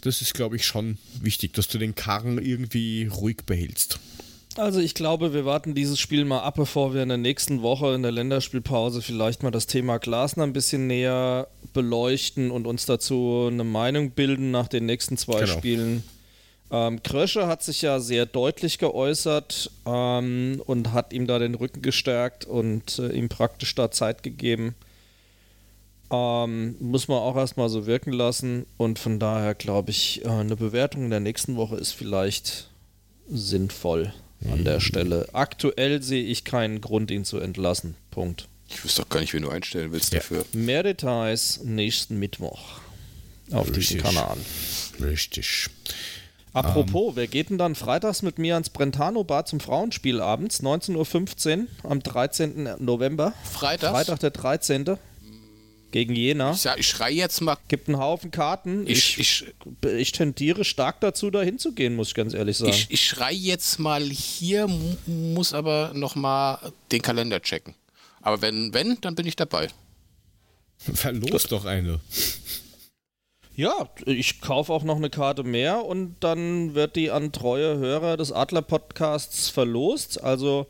[0.00, 4.00] Das ist, glaube ich, schon wichtig, dass du den Karren irgendwie ruhig behältst.
[4.58, 7.94] Also ich glaube, wir warten dieses Spiel mal ab, bevor wir in der nächsten Woche
[7.94, 13.48] in der Länderspielpause vielleicht mal das Thema Glasner ein bisschen näher beleuchten und uns dazu
[13.50, 15.52] eine Meinung bilden nach den nächsten zwei genau.
[15.52, 16.02] Spielen.
[16.70, 21.82] Ähm, Krösche hat sich ja sehr deutlich geäußert ähm, und hat ihm da den Rücken
[21.82, 24.74] gestärkt und äh, ihm praktisch da Zeit gegeben.
[26.10, 30.56] Ähm, muss man auch erstmal so wirken lassen und von daher glaube ich, äh, eine
[30.56, 32.68] Bewertung in der nächsten Woche ist vielleicht
[33.28, 34.12] sinnvoll
[34.50, 35.28] an der Stelle.
[35.32, 37.94] Aktuell sehe ich keinen Grund, ihn zu entlassen.
[38.10, 38.48] Punkt.
[38.68, 40.20] Ich wüsste doch gar nicht, wen du einstellen willst ja.
[40.20, 40.44] dafür.
[40.52, 42.80] Mehr Details nächsten Mittwoch
[43.50, 43.88] auf Richtig.
[43.88, 44.36] diesem Kanal.
[45.00, 45.68] Richtig.
[46.54, 50.62] Apropos, um, wer geht denn dann freitags mit mir ans Brentano Bar zum Frauenspiel abends,
[50.62, 52.74] 19.15 Uhr am 13.
[52.78, 53.32] November?
[53.50, 53.92] Freitag?
[53.92, 54.96] Freitag der 13.
[55.92, 56.52] Gegen Jena.
[56.52, 57.56] Ich, ich schreie jetzt mal.
[57.68, 58.86] Gibt einen Haufen Karten.
[58.86, 59.44] Ich, ich,
[59.82, 62.72] ich, ich tendiere stark dazu, da hinzugehen, muss ich ganz ehrlich sagen.
[62.72, 64.68] Ich, ich schreie jetzt mal hier,
[65.06, 66.58] muss aber nochmal
[66.90, 67.74] den Kalender checken.
[68.22, 69.68] Aber wenn, wenn, dann bin ich dabei.
[70.78, 72.00] Verlos doch eine.
[73.54, 78.16] Ja, ich kaufe auch noch eine Karte mehr und dann wird die an treue Hörer
[78.16, 80.22] des Adler-Podcasts verlost.
[80.22, 80.66] Also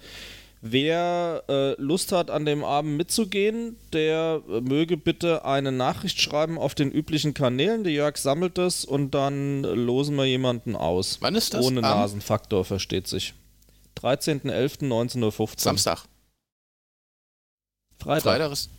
[0.62, 6.56] wer äh, Lust hat, an dem Abend mitzugehen, der äh, möge bitte eine Nachricht schreiben
[6.56, 7.84] auf den üblichen Kanälen.
[7.84, 11.18] Der Jörg sammelt das und dann losen wir jemanden aus.
[11.20, 11.66] Wann ist das?
[11.66, 13.34] Ohne Nasenfaktor, versteht sich.
[14.00, 15.48] 13.11.19.15 Uhr.
[15.56, 16.04] Samstag.
[17.98, 18.22] Freitag.
[18.22, 18.70] Freitag ist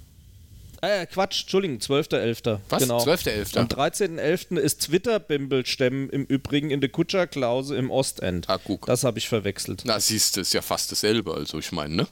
[0.84, 2.60] äh, Quatsch, Entschuldigung, 12.11.
[2.69, 2.84] Was?
[2.84, 3.03] Genau.
[3.03, 3.57] 12.11.
[3.57, 4.57] Am 13.11.
[4.57, 8.49] ist Twitter-Bimbelstemmen im Übrigen in der Kutscherklause im Ostend.
[8.49, 8.85] Ah, guck.
[8.85, 9.84] Das habe ich verwechselt.
[9.85, 12.07] Na, siehst du, ist ja fast dasselbe, also ich meine, ne?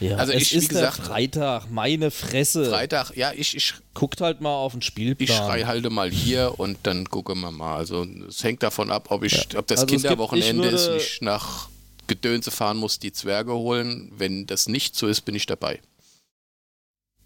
[0.00, 2.68] Ja, also es ich, ist wie gesagt, Freitag, meine Fresse.
[2.68, 5.28] Freitag, ja, ich, ich guckt halt mal auf den Spielplan.
[5.28, 7.76] Ich schrei halt mal hier und dann gucken wir mal.
[7.76, 9.60] Also es hängt davon ab, ob ich, ja.
[9.60, 11.68] ob das also Kinderwochenende gibt, ist, und ich nach
[12.08, 14.10] Gedönse fahren muss, die Zwerge holen.
[14.16, 15.80] Wenn das nicht so ist, bin ich dabei.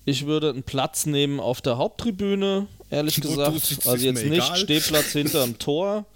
[0.07, 3.87] Ich würde einen Platz nehmen auf der Haupttribüne, ehrlich gesagt.
[3.87, 4.57] Also jetzt nicht egal.
[4.57, 6.07] Stehplatz hinterm Tor.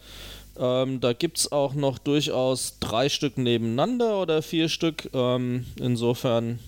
[0.56, 5.10] Ähm, da gibt es auch noch durchaus drei Stück nebeneinander oder vier Stück.
[5.12, 6.60] Ähm, insofern,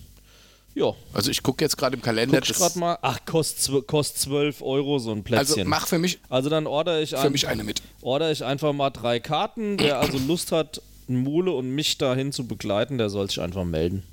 [0.75, 0.93] ja.
[1.13, 2.41] Also ich gucke jetzt gerade im Kalender.
[2.41, 2.97] Guck gerade mal.
[3.01, 5.59] Ach, kostet kost 12 Euro so ein Plätzchen.
[5.59, 6.19] Also mach für mich.
[6.27, 7.81] Also dann order ich, ein, mich eine mit.
[8.01, 9.79] order ich einfach mal drei Karten.
[9.79, 14.03] Wer also Lust hat, Mule und mich dahin zu begleiten, der soll sich einfach melden.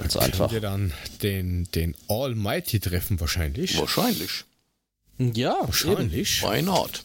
[0.00, 0.52] Ganz einfach.
[0.52, 0.92] wir dann
[1.22, 3.78] den, den Almighty treffen wahrscheinlich.
[3.78, 4.44] Wahrscheinlich.
[5.18, 6.42] Ja, wahrscheinlich.
[6.42, 7.04] Why not?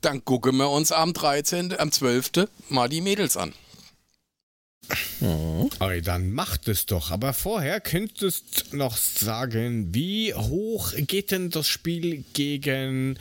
[0.00, 2.48] Dann gucken wir uns am 13., am 12.
[2.68, 3.52] mal die Mädels an.
[5.20, 5.70] Mhm.
[5.78, 7.10] Okay, dann macht es doch.
[7.10, 13.18] Aber vorher könntest du noch sagen, wie hoch geht denn das Spiel gegen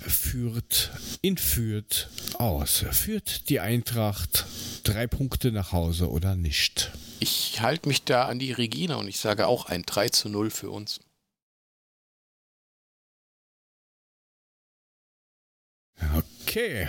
[0.00, 0.90] Fürth
[1.22, 2.08] in Fürth
[2.38, 2.84] aus?
[2.90, 4.46] Führt die Eintracht
[4.84, 6.90] drei Punkte nach Hause oder nicht?
[7.20, 10.50] Ich halte mich da an die Regina und ich sage auch ein 3 zu 0
[10.50, 11.00] für uns.
[16.44, 16.88] Okay.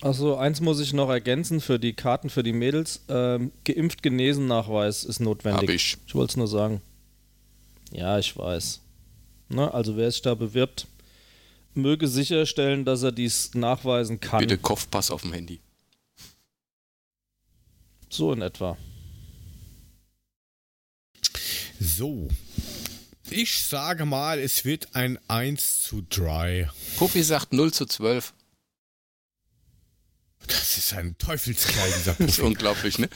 [0.00, 3.04] Achso, eins muss ich noch ergänzen für die Karten für die Mädels.
[3.08, 5.68] Ähm, geimpft genesen Nachweis ist notwendig.
[5.68, 5.96] Hab ich.
[6.06, 6.80] Ich wollte es nur sagen.
[7.90, 8.80] Ja, ich weiß.
[9.48, 10.86] Na, also wer sich da bewirbt,
[11.74, 14.40] möge sicherstellen, dass er dies nachweisen kann.
[14.40, 15.60] Bitte Kopfpass auf dem Handy.
[18.10, 18.76] So in etwa.
[21.80, 22.28] So.
[23.30, 26.70] Ich sage mal, es wird ein 1 zu 3.
[26.96, 28.32] Puppi sagt 0 zu 12.
[30.48, 32.26] Das ist ein Teufelskerl, dieser Puffi.
[32.26, 33.08] das ist unglaublich, ne?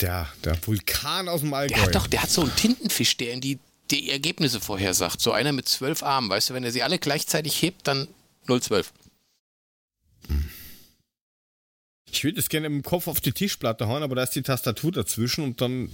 [0.00, 1.76] Der, der Vulkan aus dem Allgäu.
[1.76, 3.58] Hat doch, der hat so einen Tintenfisch, der in die,
[3.90, 5.20] die Ergebnisse vorhersagt.
[5.20, 8.08] So einer mit zwölf Armen, weißt du, wenn er sie alle gleichzeitig hebt, dann
[8.46, 8.92] 012.
[12.10, 14.92] Ich würde es gerne im Kopf auf die Tischplatte hauen, aber da ist die Tastatur
[14.92, 15.90] dazwischen und dann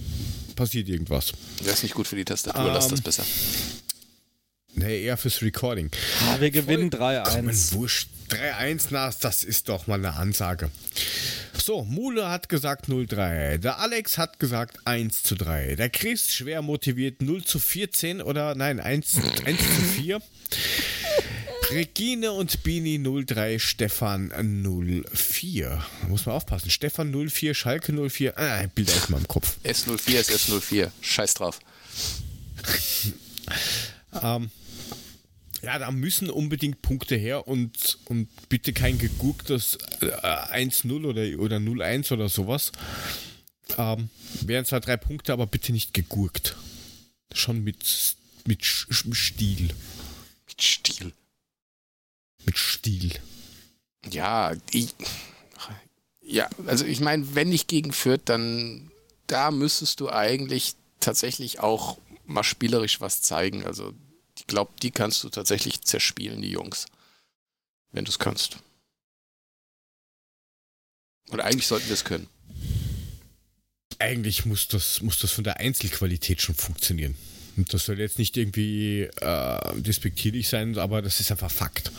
[0.55, 1.33] passiert irgendwas.
[1.59, 3.25] Das ist nicht gut für die Tastatur, lass Ähm, das besser.
[4.75, 5.89] Nee, eher fürs Recording.
[6.21, 7.73] Ah, wir gewinnen Vollkommen 3-1.
[7.73, 8.09] wurscht.
[8.29, 10.71] 3-1, na, das ist doch mal eine Ansage.
[11.55, 13.57] So, Mule hat gesagt 0-3.
[13.59, 15.75] Der Alex hat gesagt 1 zu 3.
[15.75, 20.21] Der Chris schwer motiviert 0 zu 14 oder nein, 1, 1 zu 4.
[21.71, 25.83] Regine und Bini 03, Stefan 04.
[26.01, 26.69] Da muss man aufpassen.
[26.69, 28.37] Stefan 04, Schalke 04.
[28.37, 29.57] Ah, ein Bild aus meinem Kopf.
[29.63, 30.89] S04 ist S04.
[31.01, 31.59] Scheiß drauf.
[34.21, 34.51] Ähm,
[35.63, 41.57] ja, da müssen unbedingt Punkte her und, und bitte kein gegurktes äh, 1-0 oder, oder
[41.57, 42.71] 0-1 oder sowas.
[43.77, 44.09] Ähm,
[44.41, 46.57] wären zwar drei Punkte, aber bitte nicht gegurkt.
[47.33, 48.15] Schon mit,
[48.45, 49.69] mit Sch- mit Stil.
[50.47, 51.13] Mit Stil.
[52.45, 53.11] Mit Stil.
[54.11, 54.93] Ja, ich,
[56.21, 58.91] ja, also ich meine, wenn nicht gegen Fürth, dann
[59.27, 63.65] da müsstest du eigentlich tatsächlich auch mal spielerisch was zeigen.
[63.65, 63.93] Also
[64.43, 66.85] ich glaube, die kannst du tatsächlich zerspielen, die Jungs.
[67.93, 68.57] Wenn du es kannst.
[71.29, 72.27] Und eigentlich sollten wir es können.
[73.99, 77.15] Eigentlich muss das, muss das von der Einzelqualität schon funktionieren.
[77.55, 81.91] Und das soll jetzt nicht irgendwie äh, despektierlich sein, aber das ist einfach Fakt.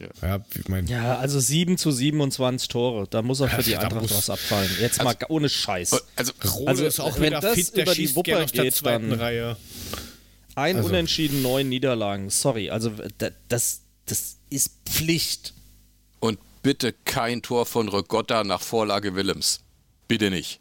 [0.00, 0.08] Ja.
[0.22, 3.06] Ja, ich mein, Ja, also 7 zu 27 Tore.
[3.08, 4.70] Da muss auch für die Eintracht muss- was abfallen.
[4.80, 6.02] Jetzt mal ga- ohne Scheiß.
[6.16, 8.64] Also, Rode Also, ist auch wenn wieder das fit, der über die gerne aus der
[8.64, 9.56] geht, zweiten dann- Reihe.
[10.54, 12.30] Ein also- Unentschieden, neun Niederlagen.
[12.30, 15.54] Sorry, also da- das, das ist Pflicht.
[16.20, 19.60] und bitte kein Tor von Regotta nach Vorlage Willems.
[20.08, 20.60] Bitte nicht.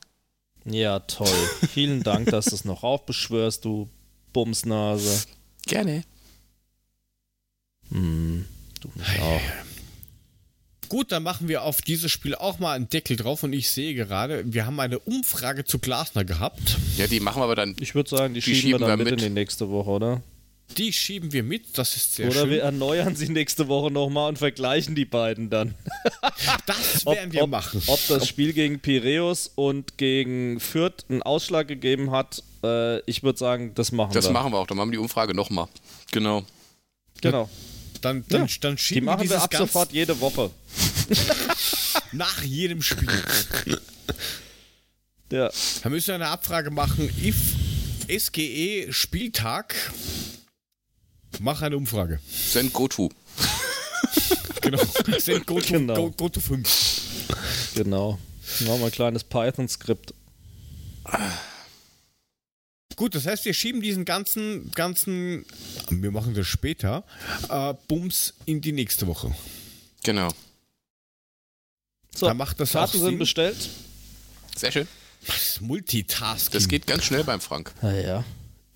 [0.65, 1.27] Ja, toll.
[1.73, 3.89] Vielen Dank, dass du es noch aufbeschwörst, du
[4.33, 5.25] Bumsnase.
[5.67, 6.03] Gerne.
[7.89, 8.45] Hm,
[8.79, 9.41] du mich auch.
[10.91, 13.93] Gut, dann machen wir auf dieses Spiel auch mal einen Deckel drauf und ich sehe
[13.93, 16.77] gerade, wir haben eine Umfrage zu Glasner gehabt.
[16.97, 17.77] Ja, die machen wir aber dann.
[17.79, 19.21] Ich würde sagen, die, Die schieben, wir schieben dann wir mit, mit.
[19.21, 20.21] in die nächste Woche, oder?
[20.77, 22.49] Die schieben wir mit, das ist sehr oder schön.
[22.49, 25.75] wir erneuern sie nächste Woche nochmal und vergleichen die beiden dann.
[26.65, 27.81] das Ob, werden wir ob, machen.
[27.87, 33.39] ob das Spiel gegen Piräus und gegen Fürth einen Ausschlag gegeben hat, äh, ich würde
[33.39, 34.31] sagen, das machen Das wir.
[34.33, 34.67] machen wir auch.
[34.67, 35.69] Dann machen wir die Umfrage nochmal.
[36.11, 36.43] Genau.
[37.21, 37.49] Genau.
[38.01, 40.51] Dann, dann, Ja, dann Die schieben wir machen dieses wir ab ganz sofort jede Woche.
[42.11, 43.09] nach jedem Spiel.
[45.31, 45.49] Ja.
[45.81, 47.09] Da müssen wir eine Abfrage machen.
[47.23, 47.37] If
[48.09, 49.75] SGE Spieltag,
[51.39, 52.19] mach eine Umfrage.
[52.29, 53.09] Send GoTo.
[54.61, 54.83] Genau.
[55.17, 55.95] Sind go, to, Genau.
[55.95, 56.67] go, go to 5.
[57.75, 58.19] Genau.
[58.59, 60.13] Machen wir ein kleines Python-Skript.
[63.01, 65.43] Gut, das heißt, wir schieben diesen ganzen, ganzen,
[65.89, 67.03] wir machen das später,
[67.49, 69.33] äh, Bums in die nächste Woche.
[70.03, 70.29] Genau.
[72.15, 73.57] So, Da macht das Karten sind bestellt.
[74.55, 74.87] Sehr schön.
[75.25, 76.53] Das Multitasking.
[76.53, 77.73] Das geht ganz schnell beim Frank.
[77.81, 78.23] Naja.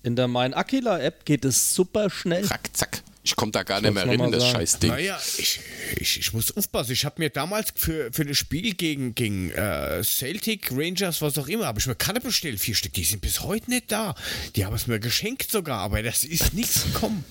[0.02, 2.46] In der Mein Aquila-App geht es super schnell.
[2.46, 3.04] Rack, zack.
[3.26, 4.90] Ich komme da gar nicht mehr rein in das scheiß Ding.
[4.90, 5.58] Naja, ich,
[5.96, 6.92] ich, ich muss aufpassen.
[6.92, 11.48] Ich habe mir damals für, für das Spiel gegen, gegen äh, Celtic, Rangers, was auch
[11.48, 12.92] immer, habe ich mir Karte bestellt, vier Stück.
[12.92, 14.14] Die sind bis heute nicht da.
[14.54, 17.24] Die haben es mir geschenkt sogar, aber das ist nichts gekommen.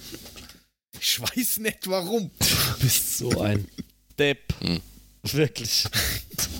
[0.99, 2.29] Ich weiß nicht warum.
[2.39, 3.65] Du bist so ein
[4.19, 4.53] Depp.
[4.59, 4.81] Hm.
[5.31, 5.85] Wirklich.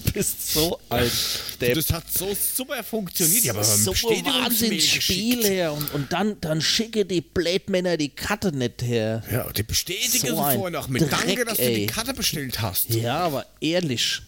[0.06, 1.12] Du bist so ein
[1.60, 1.76] Depp.
[1.76, 3.50] Das hat so super funktioniert.
[3.50, 8.82] Habe aber so Wahnsinnsspiel her und, und dann, dann schicke die Blätmänner die Karte nicht
[8.82, 9.24] her.
[9.32, 11.76] Ja, die bestätigen So vorher noch mit Dreck, Danke, dass du ey.
[11.76, 12.90] die Karte bestellt hast.
[12.90, 14.22] Ja, aber ehrlich.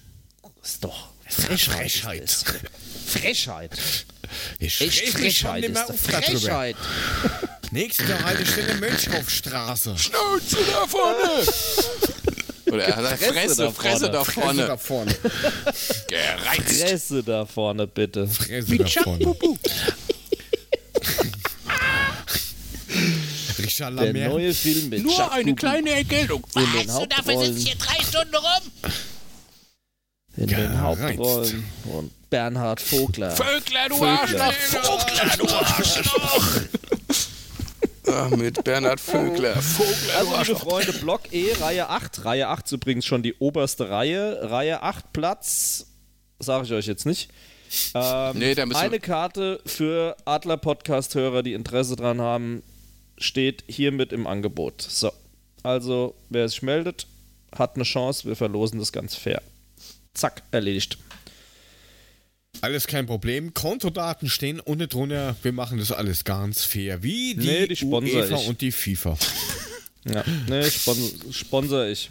[0.61, 2.23] Ist doch Frechheit.
[2.23, 2.45] ist das.
[3.07, 3.71] Frechheit.
[4.59, 5.99] Ich Echt Frechheit ist auf.
[5.99, 6.75] Frechheit.
[7.71, 9.97] Nächste Haltestelle Mönchhofstraße.
[9.97, 11.45] Schnauze da vorne!
[12.71, 14.67] Oder er hat Fresse, Fresse da Fresse vorne.
[14.67, 15.13] da vorne.
[15.13, 15.75] Fresse da vorne.
[16.07, 16.81] Gereizt.
[16.81, 18.27] Fresse da vorne, bitte.
[18.27, 19.35] Fresse da vorne.
[23.59, 24.29] Richard Der Lamer.
[24.29, 26.45] neue Film mit Nur Jacques eine Cousteau kleine Ergeltung.
[26.55, 26.95] in den Was?
[26.97, 28.71] Und dafür sitzt hier drei Stunden rum?
[30.37, 30.81] In den.
[30.81, 33.31] Hauptrollen und Bernhard Vogler.
[33.31, 34.03] Vögler, du.
[34.03, 34.53] Arschloch!
[34.53, 36.61] Vogler, du Arschloch!
[38.07, 39.55] Ah, mit Bernhard Vögler.
[39.61, 40.59] Vogler, Also, liebe.
[40.59, 42.25] Freunde, Block E, Reihe 8.
[42.25, 44.39] Reihe 8 ist übrigens schon die oberste Reihe.
[44.49, 45.87] Reihe 8 Platz,
[46.39, 47.29] sage ich euch jetzt nicht.
[47.93, 52.63] Ähm, Nee, eine Karte für Adler-Podcast-Hörer, die Interesse dran haben,
[53.17, 54.81] steht hiermit im Angebot.
[54.81, 55.11] So,
[55.63, 57.07] also wer sich meldet,
[57.57, 58.25] hat eine Chance.
[58.27, 59.41] Wir verlosen das ganz fair.
[60.13, 60.97] Zack, erledigt.
[62.61, 63.53] Alles kein Problem.
[63.53, 65.35] Kontodaten stehen ohne drunter.
[65.43, 67.03] Wir machen das alles ganz fair.
[67.03, 68.47] Wie die, Nee, die sponsor UEFA ich.
[68.47, 69.17] und die FIFA.
[70.05, 70.97] Ja, ne, spon
[71.31, 72.09] sponsor ich.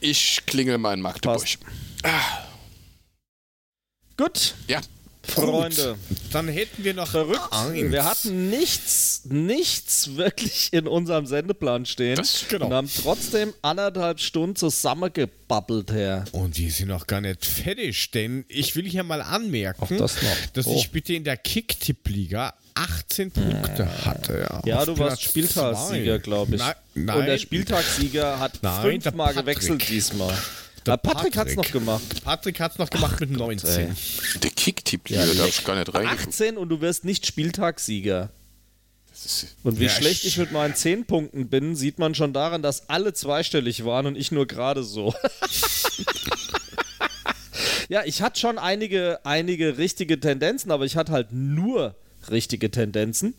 [0.00, 1.40] Ich klingel mal in Magdeburg.
[1.40, 1.58] Passt.
[4.16, 4.80] Gut, Ja,
[5.30, 5.96] Freunde.
[6.32, 7.40] Dann hätten wir noch Verrückt.
[7.50, 7.92] eins.
[7.92, 12.16] Wir hatten nichts, nichts wirklich in unserem Sendeplan stehen.
[12.16, 12.66] Das- genau.
[12.66, 16.24] Und haben trotzdem anderthalb Stunden zusammengebabbelt her.
[16.32, 20.16] Und die sind noch gar nicht fertig, denn ich will hier mal anmerken, das
[20.52, 20.74] dass Oh.
[20.76, 24.46] ich bitte in der Kick-Tipp-Liga 18 Punkte hatte.
[24.64, 26.18] Ja, Auf du warst Platz Spieltagssieger, zwei.
[26.22, 26.60] glaube ich.
[26.60, 27.26] Nein, Und nein.
[27.26, 30.36] der Spieltagssieger hat Nein, fünfmal gewechselt diesmal.
[30.88, 31.72] Der Der Patrick hat's noch Patrick.
[31.72, 32.24] gemacht.
[32.24, 33.96] Patrick hat es noch gemacht mit 19.
[34.42, 36.28] der Kicktipp-Liga, Ja, da hab ich gar nicht reingeguckt.
[36.28, 38.30] 18 und du wirst nicht Spieltagssieger.
[39.64, 42.62] Und wie Ja, schlecht ich- ich mit meinen 10 Punkten bin, sieht man schon daran,
[42.62, 45.12] dass alle zweistellig waren und ich nur gerade so.
[47.88, 51.96] ja, ich hatte schon einige, einige richtige Tendenzen, aber ich hatte halt nur
[52.30, 53.34] richtige Tendenzen.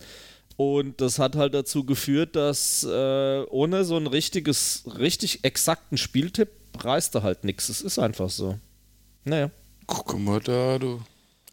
[0.58, 6.50] Und das hat halt dazu geführt, dass äh, ohne so ein richtiges, richtig exakten Spieltipp
[6.78, 7.70] reißt er halt nichts.
[7.70, 8.60] Es ist einfach so.
[9.24, 9.50] Naja.
[9.88, 11.02] Guck mal da, du.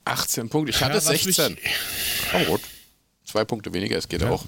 [0.05, 0.71] 18 Punkte.
[0.71, 1.55] Ich hatte Ja, was 16.
[1.55, 1.63] mich-
[2.31, 2.61] Komm, rot.
[3.25, 4.45] Zwei Punkte weniger, es geht auch.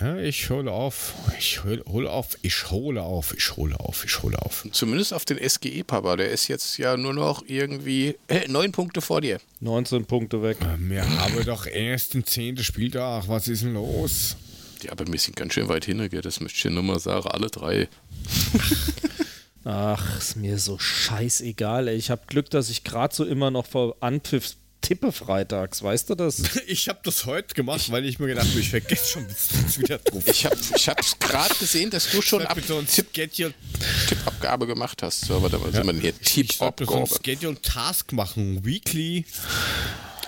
[0.00, 1.14] Ja, ich hole auf.
[1.38, 2.36] Ich hole, hole auf.
[2.42, 3.32] Ich hole auf.
[3.36, 4.04] Ich hole auf.
[4.04, 4.66] Ich hole auf.
[4.72, 6.16] Zumindest auf den SGE, Papa.
[6.16, 9.40] Der ist jetzt ja nur noch irgendwie äh, neun Punkte vor dir.
[9.60, 10.58] 19 Punkte weg.
[10.78, 12.58] Wir haben doch erst den 10.
[12.58, 13.28] Spieltag.
[13.28, 14.36] Was ist denn los?
[14.82, 16.22] Ja, aber wir sind ganz schön weit hin, gell?
[16.22, 17.28] das möchte ich nur mal sagen.
[17.28, 17.88] Alle drei.
[19.64, 21.96] Ach, ist mir so scheißegal, ey.
[21.96, 26.14] Ich habe Glück, dass ich gerade so immer noch vor Anpfiff tippe freitags, weißt du
[26.14, 26.42] das?
[26.68, 29.98] Ich habe das heute gemacht, weil ich mir gedacht habe, ich vergesse schon jetzt wieder
[29.98, 30.22] drauf.
[30.26, 35.02] Ich habe ich hab's gerade gesehen, dass du schon ab so ein Tipp, Tippabgabe gemacht
[35.02, 35.24] hast.
[35.24, 37.20] So, aber da sind wir hier ich sollte mir so ein Tippabgabe.
[37.24, 38.64] Schedule Task machen.
[38.64, 39.24] Weekly.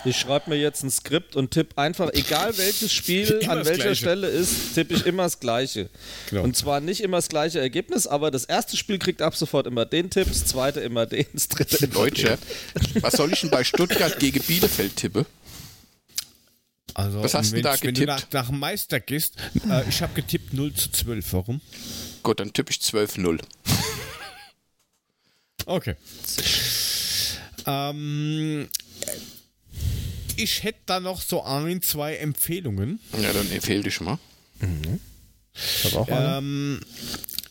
[0.04, 3.96] Ich schreibe mir jetzt ein Skript und tippe einfach, egal welches Spiel an welcher Gleiche.
[3.96, 5.90] Stelle ist, tippe ich immer das Gleiche.
[6.30, 6.44] Genau.
[6.44, 9.84] Und zwar nicht immer das gleiche Ergebnis, aber das erste Spiel kriegt ab sofort immer
[9.84, 12.38] den Tipp, das zweite immer den, das dritte immer Leute,
[13.00, 15.26] was soll ich denn bei Stuttgart gegen Bielefeld tippe?
[16.94, 18.06] Also, Was hast du wenn, da wenn du getippt?
[18.08, 19.36] nach, nach dem Meister gehst,
[19.70, 21.32] äh, ich habe getippt 0 zu 12.
[21.32, 21.60] Warum?
[22.22, 23.40] Gut, dann tippe ich 12-0.
[25.66, 25.94] Okay.
[27.66, 28.68] Ähm,
[30.38, 33.00] ich hätte da noch so ein, zwei Empfehlungen.
[33.20, 34.18] Ja, dann empfehle dich mal.
[35.54, 36.38] Ich hab auch eine.
[36.38, 36.80] Ähm,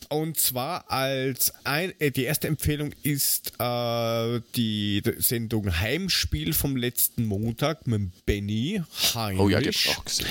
[0.08, 7.26] und zwar als ein, äh, die erste Empfehlung ist äh, die Sendung Heimspiel vom letzten
[7.26, 8.80] Montag mit Benny
[9.14, 9.40] Heinrich.
[9.40, 10.26] Oh ja, die hab ich auch gesehen.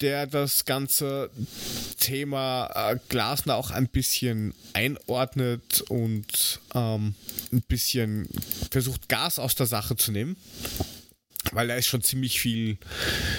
[0.00, 1.28] der das ganze
[1.98, 7.14] Thema äh, Glasner auch ein bisschen einordnet und ähm,
[7.52, 8.26] ein bisschen
[8.70, 10.36] versucht, Gas aus der Sache zu nehmen.
[11.52, 12.76] Weil da ist schon ziemlich viel,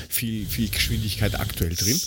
[0.09, 1.99] viel, viel Geschwindigkeit aktuell drin.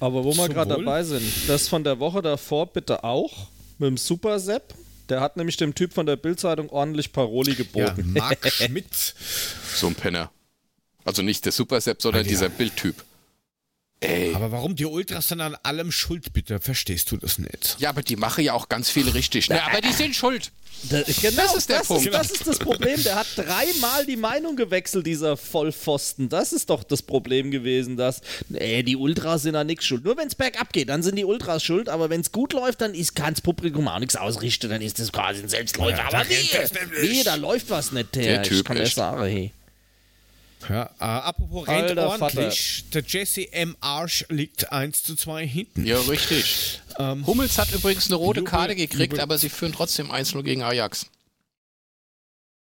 [0.00, 3.48] Aber wo wir gerade dabei sind, das von der Woche davor bitte auch
[3.78, 4.74] mit dem Super Sepp.
[5.08, 8.12] Der hat nämlich dem Typ von der Bildzeitung ordentlich Paroli Ja, geboten.
[8.14, 9.14] Marc Schmidt.
[9.74, 10.30] So ein Penner.
[11.04, 12.28] Also nicht der Super Sepp, sondern Ah, ja.
[12.30, 13.04] dieser Bildtyp.
[14.02, 14.34] Ey.
[14.34, 16.58] Aber warum die Ultras sind an allem schuld, bitte?
[16.60, 17.76] Verstehst du das nicht?
[17.78, 19.48] Ja, aber die machen ja auch ganz viel richtig.
[19.48, 19.62] Ne?
[19.64, 20.50] Aber die sind schuld.
[20.90, 22.12] Da- genau, Das ist der Punkt.
[22.12, 23.00] das ist das Problem.
[23.04, 26.28] Der hat dreimal die Meinung gewechselt, dieser Vollpfosten.
[26.28, 30.04] Das ist doch das Problem gewesen, dass, nee, die Ultras sind da nichts schuld.
[30.04, 32.80] Nur wenn es bergab geht, dann sind die Ultras schuld, aber wenn es gut läuft,
[32.80, 35.98] dann ist, kann das Publikum auch nichts ausrichten, dann ist das quasi ein Selbstläufer.
[35.98, 38.22] Ja, aber das nee, nee, da läuft was nicht, der.
[38.24, 38.96] Der ich Typ kann dir echt.
[38.96, 39.52] sagen, hey.
[40.68, 42.84] Ja, äh, apropos rennt Alter ordentlich.
[42.94, 43.76] Der Jesse M.
[43.80, 45.84] Arsch liegt 1 zu 2 hinten.
[45.86, 46.80] Ja, richtig.
[46.98, 50.62] Hummels hat übrigens eine rote Jubel- Karte gekriegt, Jubel- aber sie führen trotzdem 1-0 gegen
[50.62, 51.06] Ajax.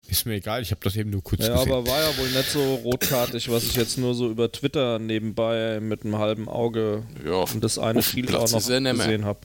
[0.08, 1.72] Ist mir egal, ich habe das eben nur kurz Ja, gesehen.
[1.72, 5.78] aber war ja wohl nicht so rotkartig, was ich jetzt nur so über Twitter nebenbei
[5.80, 9.40] mit einem halben Auge Ja, und das eine Spiel auch noch gesehen habe.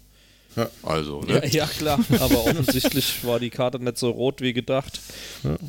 [0.83, 1.47] Also, Ja, ne?
[1.51, 4.99] ja, klar, aber offensichtlich war die Karte nicht so rot wie gedacht.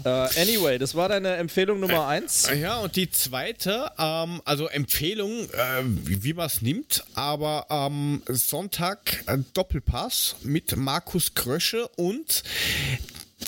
[0.04, 2.48] Äh, anyway, das war deine Empfehlung Nummer eins.
[2.58, 9.22] Ja, und die zweite, ähm, also Empfehlung, äh, wie, man es nimmt, aber am Sonntag
[9.26, 12.42] ein Doppelpass mit Markus Krösche und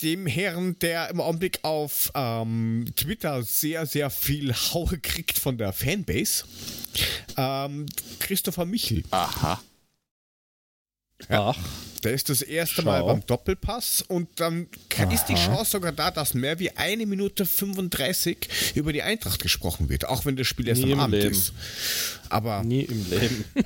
[0.03, 5.73] dem Herrn, der im Augenblick auf ähm, Twitter sehr, sehr viel Haue kriegt von der
[5.73, 6.45] Fanbase,
[7.37, 7.87] ähm,
[8.19, 9.03] Christopher Michel.
[9.11, 9.61] Aha.
[11.29, 11.59] Ach,
[12.03, 12.83] Der ist das erste Schau.
[12.83, 15.47] Mal beim Doppelpass und dann kann, ist die Aha.
[15.57, 20.25] Chance sogar da, dass mehr wie eine Minute 35 über die Eintracht gesprochen wird, auch
[20.25, 21.31] wenn das Spiel erst Nie am Abend Leben.
[21.35, 21.53] ist.
[22.31, 23.45] Aber nie im Leben.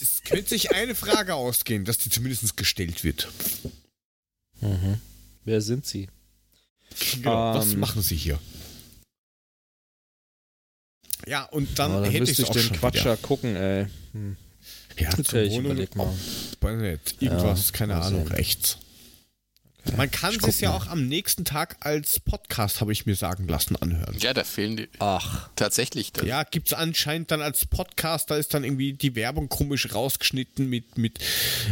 [0.00, 3.28] es könnte sich eine Frage ausgehen, dass die zumindest gestellt wird.
[5.44, 6.08] Wer sind sie?
[7.14, 7.80] Genau, was Ähm.
[7.80, 8.38] machen sie hier?
[11.26, 13.10] Ja, und dann Aber dann hätte ich auch den schon Quatsch wieder.
[13.10, 13.86] ja gucken, ey.
[14.12, 14.36] Hm.
[14.98, 16.08] Ja, zur Okay, ich überleg mal.
[16.60, 18.36] weiß nicht, irgendwas, Ja, keine Ahnung, sehen.
[18.36, 18.78] rechts.
[19.96, 23.74] Man kann es ja auch am nächsten Tag als Podcast, habe ich mir sagen lassen,
[23.76, 24.16] anhören.
[24.20, 26.12] Ja, da fehlen die Ach, tatsächlich.
[26.12, 26.24] Das.
[26.24, 30.98] Ja, gibt's anscheinend dann als Podcast, da ist dann irgendwie die Werbung komisch rausgeschnitten mit,
[30.98, 31.18] mit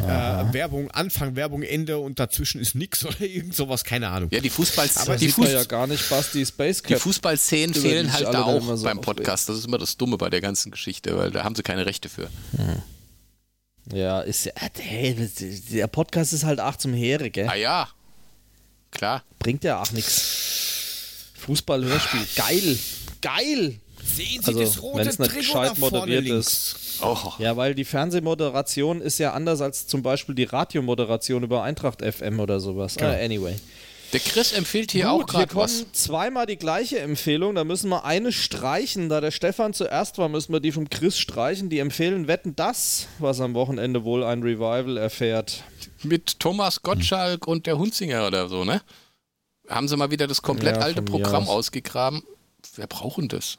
[0.02, 0.06] äh,
[0.52, 4.28] Werbung, Anfang, Werbung, Ende und dazwischen ist nix oder irgend sowas, keine Ahnung.
[4.32, 6.98] Ja, die Fußball aber die, sieht Fuß ja gar nicht Basti Space die.
[6.98, 9.00] Fußballszenen fehlen halt da auch immer so beim.
[9.00, 9.48] Podcast.
[9.48, 12.08] Das ist immer das Dumme bei der ganzen Geschichte, weil da haben sie keine Rechte
[12.08, 12.28] für.
[13.92, 15.14] Ja, ist ja, hey,
[15.72, 17.48] der Podcast ist halt auch zum Heere, gell?
[17.48, 17.88] Ah ja,
[18.90, 19.22] klar.
[19.38, 21.32] Bringt ja auch nichts.
[21.38, 22.78] Fußball-Hörspiel, geil,
[23.22, 23.80] geil.
[24.02, 26.98] Sehen Also, wenn's nicht gescheit moderiert links.
[27.02, 32.02] Oh, Ja, weil die Fernsehmoderation ist ja anders als zum Beispiel die Radiomoderation über Eintracht
[32.02, 32.96] FM oder sowas.
[32.98, 33.56] Ah, anyway.
[34.12, 35.92] Der Chris empfiehlt hier auch Gut, hier gerade kommen was.
[35.92, 37.54] zweimal die gleiche Empfehlung.
[37.54, 39.08] Da müssen wir eine streichen.
[39.08, 41.70] Da der Stefan zuerst war, müssen wir die vom Chris streichen.
[41.70, 45.64] Die empfehlen Wetten das, was am Wochenende wohl ein Revival erfährt.
[46.02, 48.82] Mit Thomas Gottschalk und der Hunzinger oder so, ne?
[49.68, 51.48] Haben sie mal wieder das komplett Ja, alte Programm aus.
[51.50, 52.22] ausgegraben.
[52.74, 53.58] Wer braucht denn das?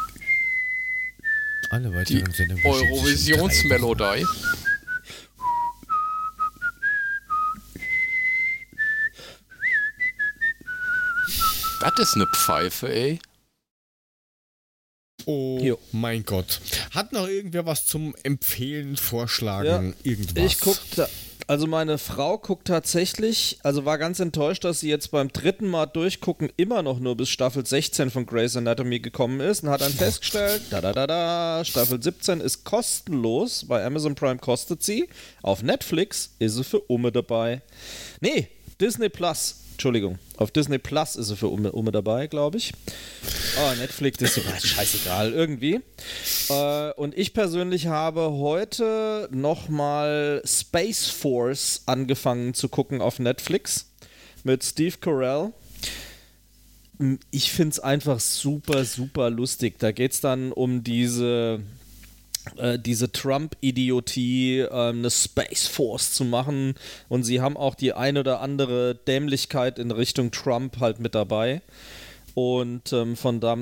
[1.70, 4.24] Alle die weiteren drei Eurovisionsmelodie.
[11.80, 13.18] Das ist eine Pfeife, ey.
[15.26, 15.78] Oh Jo.
[15.92, 16.60] mein Gott.
[16.90, 20.44] Hat noch irgendwer was zum Empfehlen, Vorschlagen, irgendwas?
[20.44, 21.09] Ich guck, da-
[21.46, 25.84] also meine Frau guckt tatsächlich, also war ganz enttäuscht, dass sie jetzt beim dritten Mal
[25.86, 29.92] durchgucken immer noch nur bis Staffel 16 von Grey's Anatomy gekommen ist und hat dann
[29.94, 35.09] festgestellt, da da da da, Staffel 17 ist kostenlos, bei Amazon Prime kostet sie,
[35.42, 37.60] auf Netflix ist sie für Umme dabei.
[38.20, 38.48] Nee,
[38.85, 42.74] Disney Plus, Entschuldigung, auf Disney Plus ist sie für Umme, Umme dabei, glaube ich.
[43.59, 45.81] Oh, Netflix ist so scheißegal, irgendwie.
[46.51, 53.90] Äh, und ich persönlich habe heute nochmal Space Force angefangen zu gucken auf Netflix
[54.43, 55.55] mit Steve Carell.
[57.01, 59.78] M, Ich finde es einfach super, super lustig.
[59.78, 61.61] Da geht es dann um diese,
[62.56, 66.74] äh, diese Trump-Idiotie, ähm, eine Space Force zu machen.
[67.08, 71.62] Und sie haben auch die ein oder andere Dämlichkeit in Richtung Trump halt mit dabei.
[72.34, 73.56] Und ähm, von da,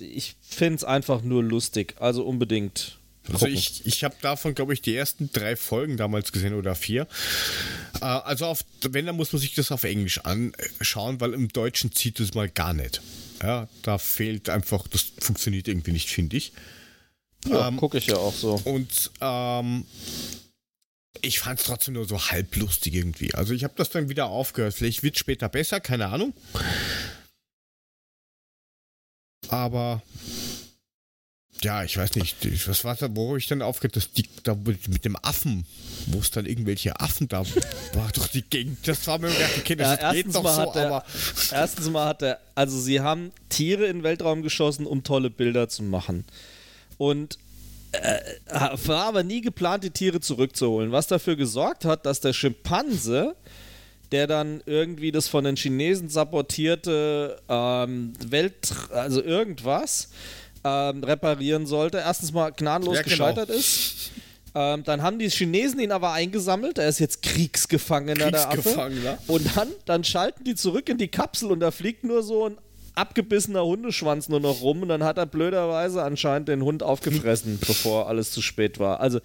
[0.00, 1.94] ich finde es einfach nur lustig.
[1.98, 2.98] Also unbedingt.
[3.26, 3.54] Also gucken.
[3.54, 7.06] ich, ich habe davon, glaube ich, die ersten drei Folgen damals gesehen oder vier.
[8.00, 11.92] Äh, also auf, wenn, dann muss man sich das auf Englisch anschauen, weil im Deutschen
[11.92, 13.00] zieht es mal gar nicht.
[13.42, 16.52] Ja, da fehlt einfach, das funktioniert irgendwie nicht, finde ich.
[17.46, 18.60] Ja, ähm, gucke ich ja auch so.
[18.64, 19.84] Und ähm,
[21.22, 23.34] ich fand es trotzdem nur so halblustig irgendwie.
[23.34, 24.74] Also ich habe das dann wieder aufgehört.
[24.74, 26.32] Vielleicht wird später besser, keine Ahnung.
[29.48, 30.02] Aber
[31.62, 32.36] ja, ich weiß nicht,
[32.68, 35.66] was war da, wo ich dann aufgeht, das die, da mit dem Affen,
[36.06, 37.44] wo es dann irgendwelche Affen da
[37.92, 40.60] war, doch die Gegend, das war mir gedacht, okay, das Ja, geht doch mal so,
[40.62, 41.04] hat er, aber
[41.52, 45.68] erstens mal hat er, also sie haben Tiere in den Weltraum geschossen, um tolle Bilder
[45.68, 46.24] zu machen.
[47.00, 47.38] Und
[47.92, 48.18] äh,
[48.84, 50.92] war aber nie geplant, die Tiere zurückzuholen.
[50.92, 53.36] Was dafür gesorgt hat, dass der Schimpanse,
[54.12, 60.10] der dann irgendwie das von den Chinesen sabotierte ähm, Welt, also irgendwas,
[60.62, 63.14] ähm, reparieren sollte, erstens mal gnadenlos Ja, genau.
[63.14, 64.10] gescheitert ist.
[64.54, 66.76] Ähm, dann haben die Chinesen ihn aber eingesammelt.
[66.76, 68.60] Er ist jetzt Kriegsgefangener, der Affe.
[68.60, 69.16] Kriegsgefangener.
[69.26, 72.58] Und dann, dann schalten die zurück in die Kapsel und da fliegt nur so ein
[73.00, 78.08] abgebissener Hundeschwanz nur noch rum und dann hat er blöderweise anscheinend den Hund aufgefressen, bevor
[78.08, 79.00] alles zu spät war.
[79.00, 79.20] Also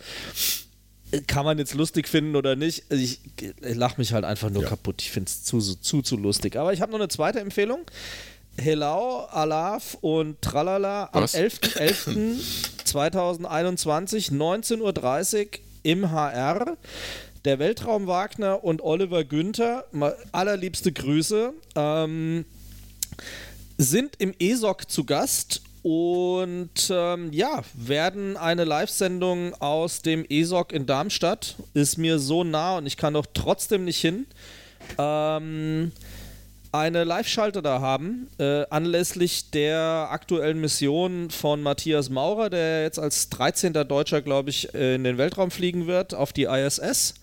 [1.27, 2.84] kann man jetzt lustig finden oder nicht.
[2.89, 3.19] Also Ich,
[3.61, 4.69] ich lache mich halt einfach nur Ja.
[4.69, 5.02] kaputt.
[5.02, 6.56] Ich finde es zu, zu, zu, lustig.
[6.57, 7.81] Aber ich habe noch eine zweite Empfehlung.
[8.57, 11.35] Helau, Alaf und Tralala am Was?
[11.35, 16.77] 11.11.2021, 19.30 Uhr im HR.
[17.43, 19.85] Der Weltraum Wagner und Oliver Günther,
[20.31, 22.45] allerliebste Grüße, ähm,
[23.77, 30.85] sind im ESOC zu Gast und ähm, ja, werden eine Live-Sendung aus dem ESOC in
[30.88, 31.57] Darmstadt.
[31.73, 34.26] Ist mir so nah und ich kann doch trotzdem nicht hin.
[34.97, 35.91] Ähm,
[36.72, 43.30] eine Live-Schalte da haben, äh, anlässlich der aktuellen Mission von Matthias Maurer, der jetzt als
[43.30, 43.73] 13.
[43.88, 47.14] Deutscher, glaube ich, äh, in den Weltraum fliegen wird, auf die ISS.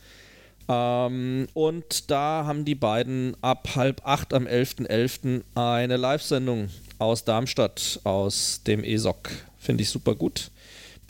[0.68, 5.42] Ähm, und da haben die beiden ab halb acht am 11.11.
[5.54, 6.68] eine Live-Sendung
[6.98, 9.30] aus Darmstadt, aus dem ESOC.
[9.58, 10.50] Finde ich super gut.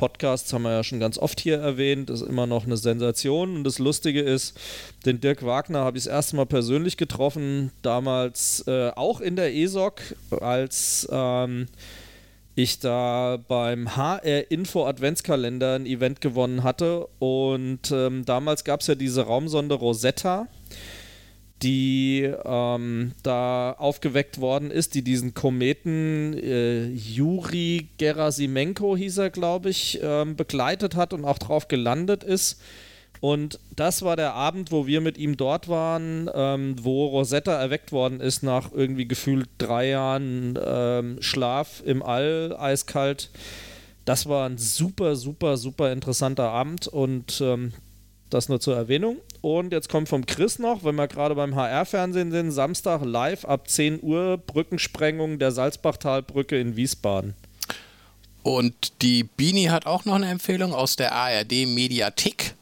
[0.03, 3.55] Podcasts haben wir ja schon ganz oft hier erwähnt, ist immer noch eine Sensation.
[3.57, 4.59] Und das Lustige ist,
[5.07, 9.55] den Dirk Wagner habe ich das erste Mal persönlich getroffen, damals äh, auch in der
[9.55, 10.01] ESOC,
[10.41, 11.69] als ähm,
[12.55, 17.09] ich da beim HR Info Adventskalender ein Event gewonnen hatte.
[17.19, 20.49] Und ähm, damals gab es ja diese Raumsonde Rosetta,
[21.63, 29.71] die ähm, da aufgeweckt worden ist, die diesen Kometen äh, Juri Gerasimenko hieß er, glaube
[29.71, 32.61] ich, ähm, begleitet hat und auch drauf gelandet ist.
[33.23, 37.93] Und das war der Abend, wo wir mit ihm dort waren, ähm, wo Rosetta erweckt
[37.93, 43.31] worden ist nach irgendwie gefühlt drei Jahren ähm, Schlaf im All, eiskalt.
[44.05, 47.73] Das war ein super, super, super interessanter Abend und ähm,
[48.29, 49.19] das nur zur Erwähnung.
[49.41, 53.69] Und jetzt kommt vom Chris noch, wenn wir gerade beim HR-Fernsehen sind, Samstag live ab
[53.69, 57.35] 10 Uhr Brückensprengung der Salzbachtalbrücke in Wiesbaden.
[58.43, 62.57] Und die Bini hat auch noch eine Empfehlung aus der ARD Mediathek.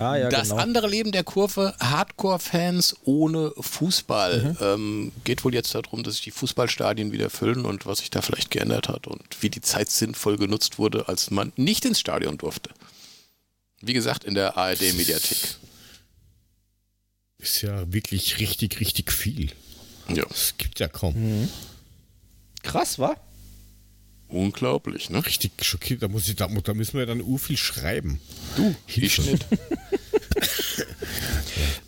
[0.00, 4.56] Ah ja, das andere Leben der Kurve, Hardcore-Fans ohne Fußball.
[4.60, 8.22] Ähm, geht wohl jetzt darum, dass sich die Fußballstadien wieder füllen und was sich da
[8.22, 12.38] vielleicht geändert hat und wie die Zeit sinnvoll genutzt wurde, als man nicht ins Stadion
[12.38, 12.70] durfte.
[13.80, 15.56] Wie gesagt, in der ARD-Mediathek.
[17.38, 19.50] ist ja wirklich richtig, richtig viel.
[20.08, 21.14] Ja, Das gibt ja kaum.
[21.14, 21.48] Mhm.
[22.62, 23.16] Krass, wa?
[24.28, 25.24] Unglaublich, ne?
[25.24, 26.02] Richtig schockiert.
[26.02, 28.20] Da, muss ich, da, da müssen wir dann u viel schreiben.
[28.56, 29.22] Du, Hilfe.
[29.22, 29.46] ich nicht.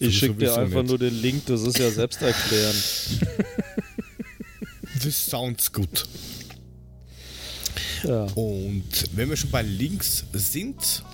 [0.02, 0.88] Ich schicke dir einfach nicht.
[0.88, 2.82] nur den Link, das ist ja selbsterklärend.
[5.02, 6.06] This sounds good.
[8.02, 8.22] Ja.
[8.34, 11.04] Und wenn wir schon bei Links sind,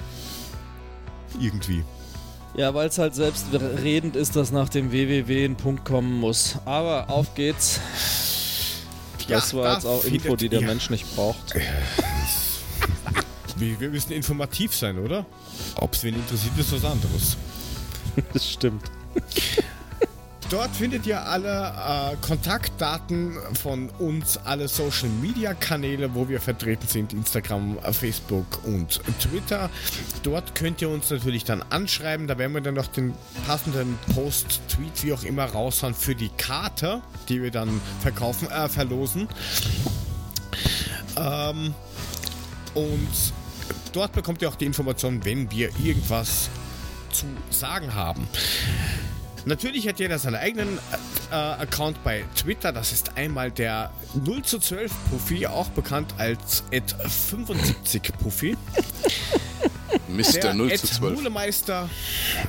[1.39, 1.83] Irgendwie.
[2.55, 6.57] Ja, weil es halt selbstredend ist, dass nach dem www ein Punkt kommen muss.
[6.65, 7.79] Aber auf geht's.
[9.29, 11.53] Das Ja, war da jetzt auch Info, die der ihr- Mensch nicht braucht.
[13.57, 15.23] Wir, wir müssen informativ sein, oder?
[15.75, 17.37] Ob es wen interessiert, ist was anderes.
[18.33, 18.83] Das stimmt.
[20.51, 21.47] Dort findet ihr alle
[22.11, 28.99] äh, Kontaktdaten von uns, alle Social Media Kanäle, wo wir vertreten sind: Instagram, Facebook und
[29.21, 29.69] Twitter.
[30.23, 32.27] Dort könnt ihr uns natürlich dann anschreiben.
[32.27, 33.13] Da werden wir dann noch den
[33.47, 38.67] passenden Post, Tweet, wie auch immer raushauen für die Karte, die wir dann verkaufen, äh,
[38.67, 39.29] verlosen.
[41.15, 41.73] Ähm,
[42.73, 43.33] und
[43.93, 46.49] dort bekommt ihr auch die Informationen, wenn wir irgendwas
[47.13, 48.27] zu sagen haben.
[49.45, 50.77] Natürlich hat jeder seinen eigenen
[51.31, 52.71] äh, Account bei Twitter.
[52.71, 56.95] Das ist einmal der 0 zu 12 Puffy, auch bekannt als Ed
[57.27, 58.57] 75 Puffy.
[60.07, 60.53] Mr.
[60.53, 61.15] 0 zu Ed 12.
[61.15, 61.89] Mulemeister.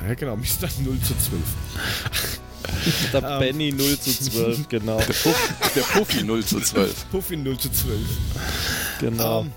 [0.07, 0.69] Ja, genau, Mr.
[0.83, 2.39] 0 zu 12.
[3.11, 4.97] Der ähm, Benny 0 zu 12, genau.
[4.97, 7.05] Der, Puff, der Puffy 0 zu 12.
[7.11, 7.99] Puffy 0 zu 12.
[8.99, 9.41] Genau.
[9.41, 9.51] Ähm,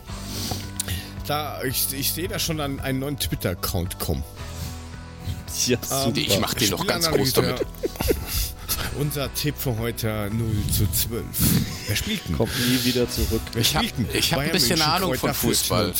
[1.26, 4.22] da, ich, ich sehe da schon an einen neuen Twitter-Account kommen.
[5.66, 6.12] Ja, super.
[6.16, 7.66] Ich mach den noch ganz groß damit.
[8.98, 11.24] Unser Tipp für heute 0 zu 12.
[11.86, 12.36] Wer spielt denn?
[12.36, 13.40] Kommt nie wieder zurück.
[13.52, 15.92] Wer ich habe hab ein bisschen Ahnung von Fußball.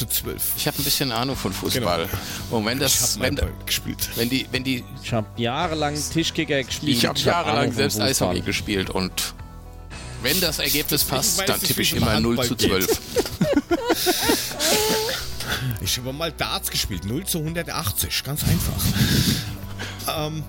[0.57, 2.07] Ich habe ein bisschen Ahnung von Fußball.
[2.07, 2.57] Genau.
[2.57, 4.09] Und wenn das, wenn, gespielt.
[4.17, 6.97] wenn die, wenn die, ich habe jahrelang Tischkicker gespielt.
[6.97, 9.35] Ich habe jahrelang selbst Eishockey gespielt und
[10.23, 13.01] wenn das Ergebnis passt, dann tippe ich immer 0 zu 12.
[15.81, 18.83] ich habe mal Darts gespielt, 0 zu 180, ganz einfach.
[20.19, 20.45] ähm,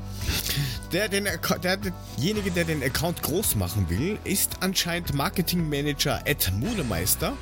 [0.91, 6.51] der, den, der, derjenige, der den Account groß machen will, ist anscheinend Marketing Manager Ed
[6.55, 7.33] Mulemeister.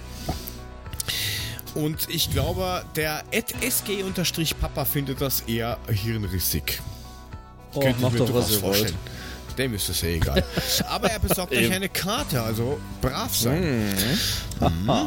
[1.75, 6.81] Und ich glaube, der Ed SG-Papa findet das eher hirnrissig.
[7.73, 8.93] Oh, Könnt mach doch was ihr wollt.
[9.57, 10.43] Dem ist es ja egal.
[10.87, 13.93] Aber er besorgt euch eine Karte, also brav sein.
[14.59, 14.67] Mhm.
[14.67, 14.99] Mhm.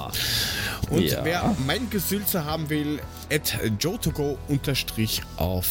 [0.91, 1.25] Und ja.
[1.25, 3.01] wer mein Gesülze haben will,
[3.31, 5.67] at jotogo unterstrich auf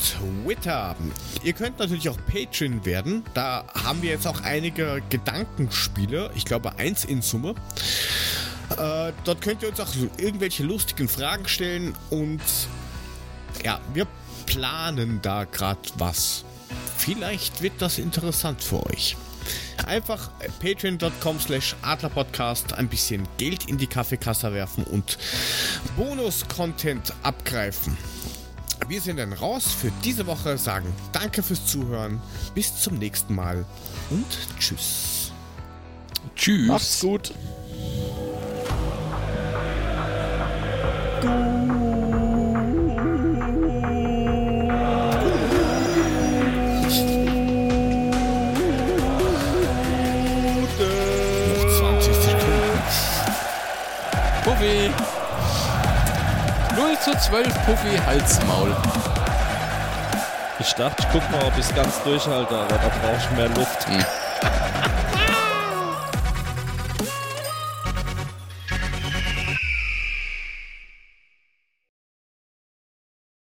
[0.00, 0.96] Twitter.
[1.44, 3.24] Ihr könnt natürlich auch Patreon werden.
[3.34, 6.30] Da haben wir jetzt auch einige Gedankenspiele.
[6.34, 7.54] Ich glaube eins in Summe.
[8.70, 12.40] Äh, dort könnt ihr uns auch irgendwelche lustigen Fragen stellen und
[13.64, 14.06] ja, wir
[14.46, 16.44] planen da gerade was.
[17.06, 19.16] Vielleicht wird das interessant für euch.
[19.86, 20.28] Einfach
[20.60, 25.16] patreon.com slash adlerpodcast ein bisschen Geld in die Kaffeekasse werfen und
[25.96, 27.96] Bonus-Content abgreifen.
[28.88, 32.20] Wir sind dann raus für diese Woche, sagen danke fürs Zuhören,
[32.56, 33.64] bis zum nächsten Mal
[34.10, 34.26] und
[34.58, 35.30] tschüss.
[36.34, 36.66] Tschüss.
[36.66, 37.32] Macht's gut.
[41.26, 41.65] Puffy.
[57.18, 58.76] 12 Puffy, Halsmaul.
[60.58, 63.48] Ich dachte, ich guck mal, ob ich es ganz durchhalte, aber da brauche ich mehr
[63.48, 63.88] Luft.
[63.88, 64.04] Hm.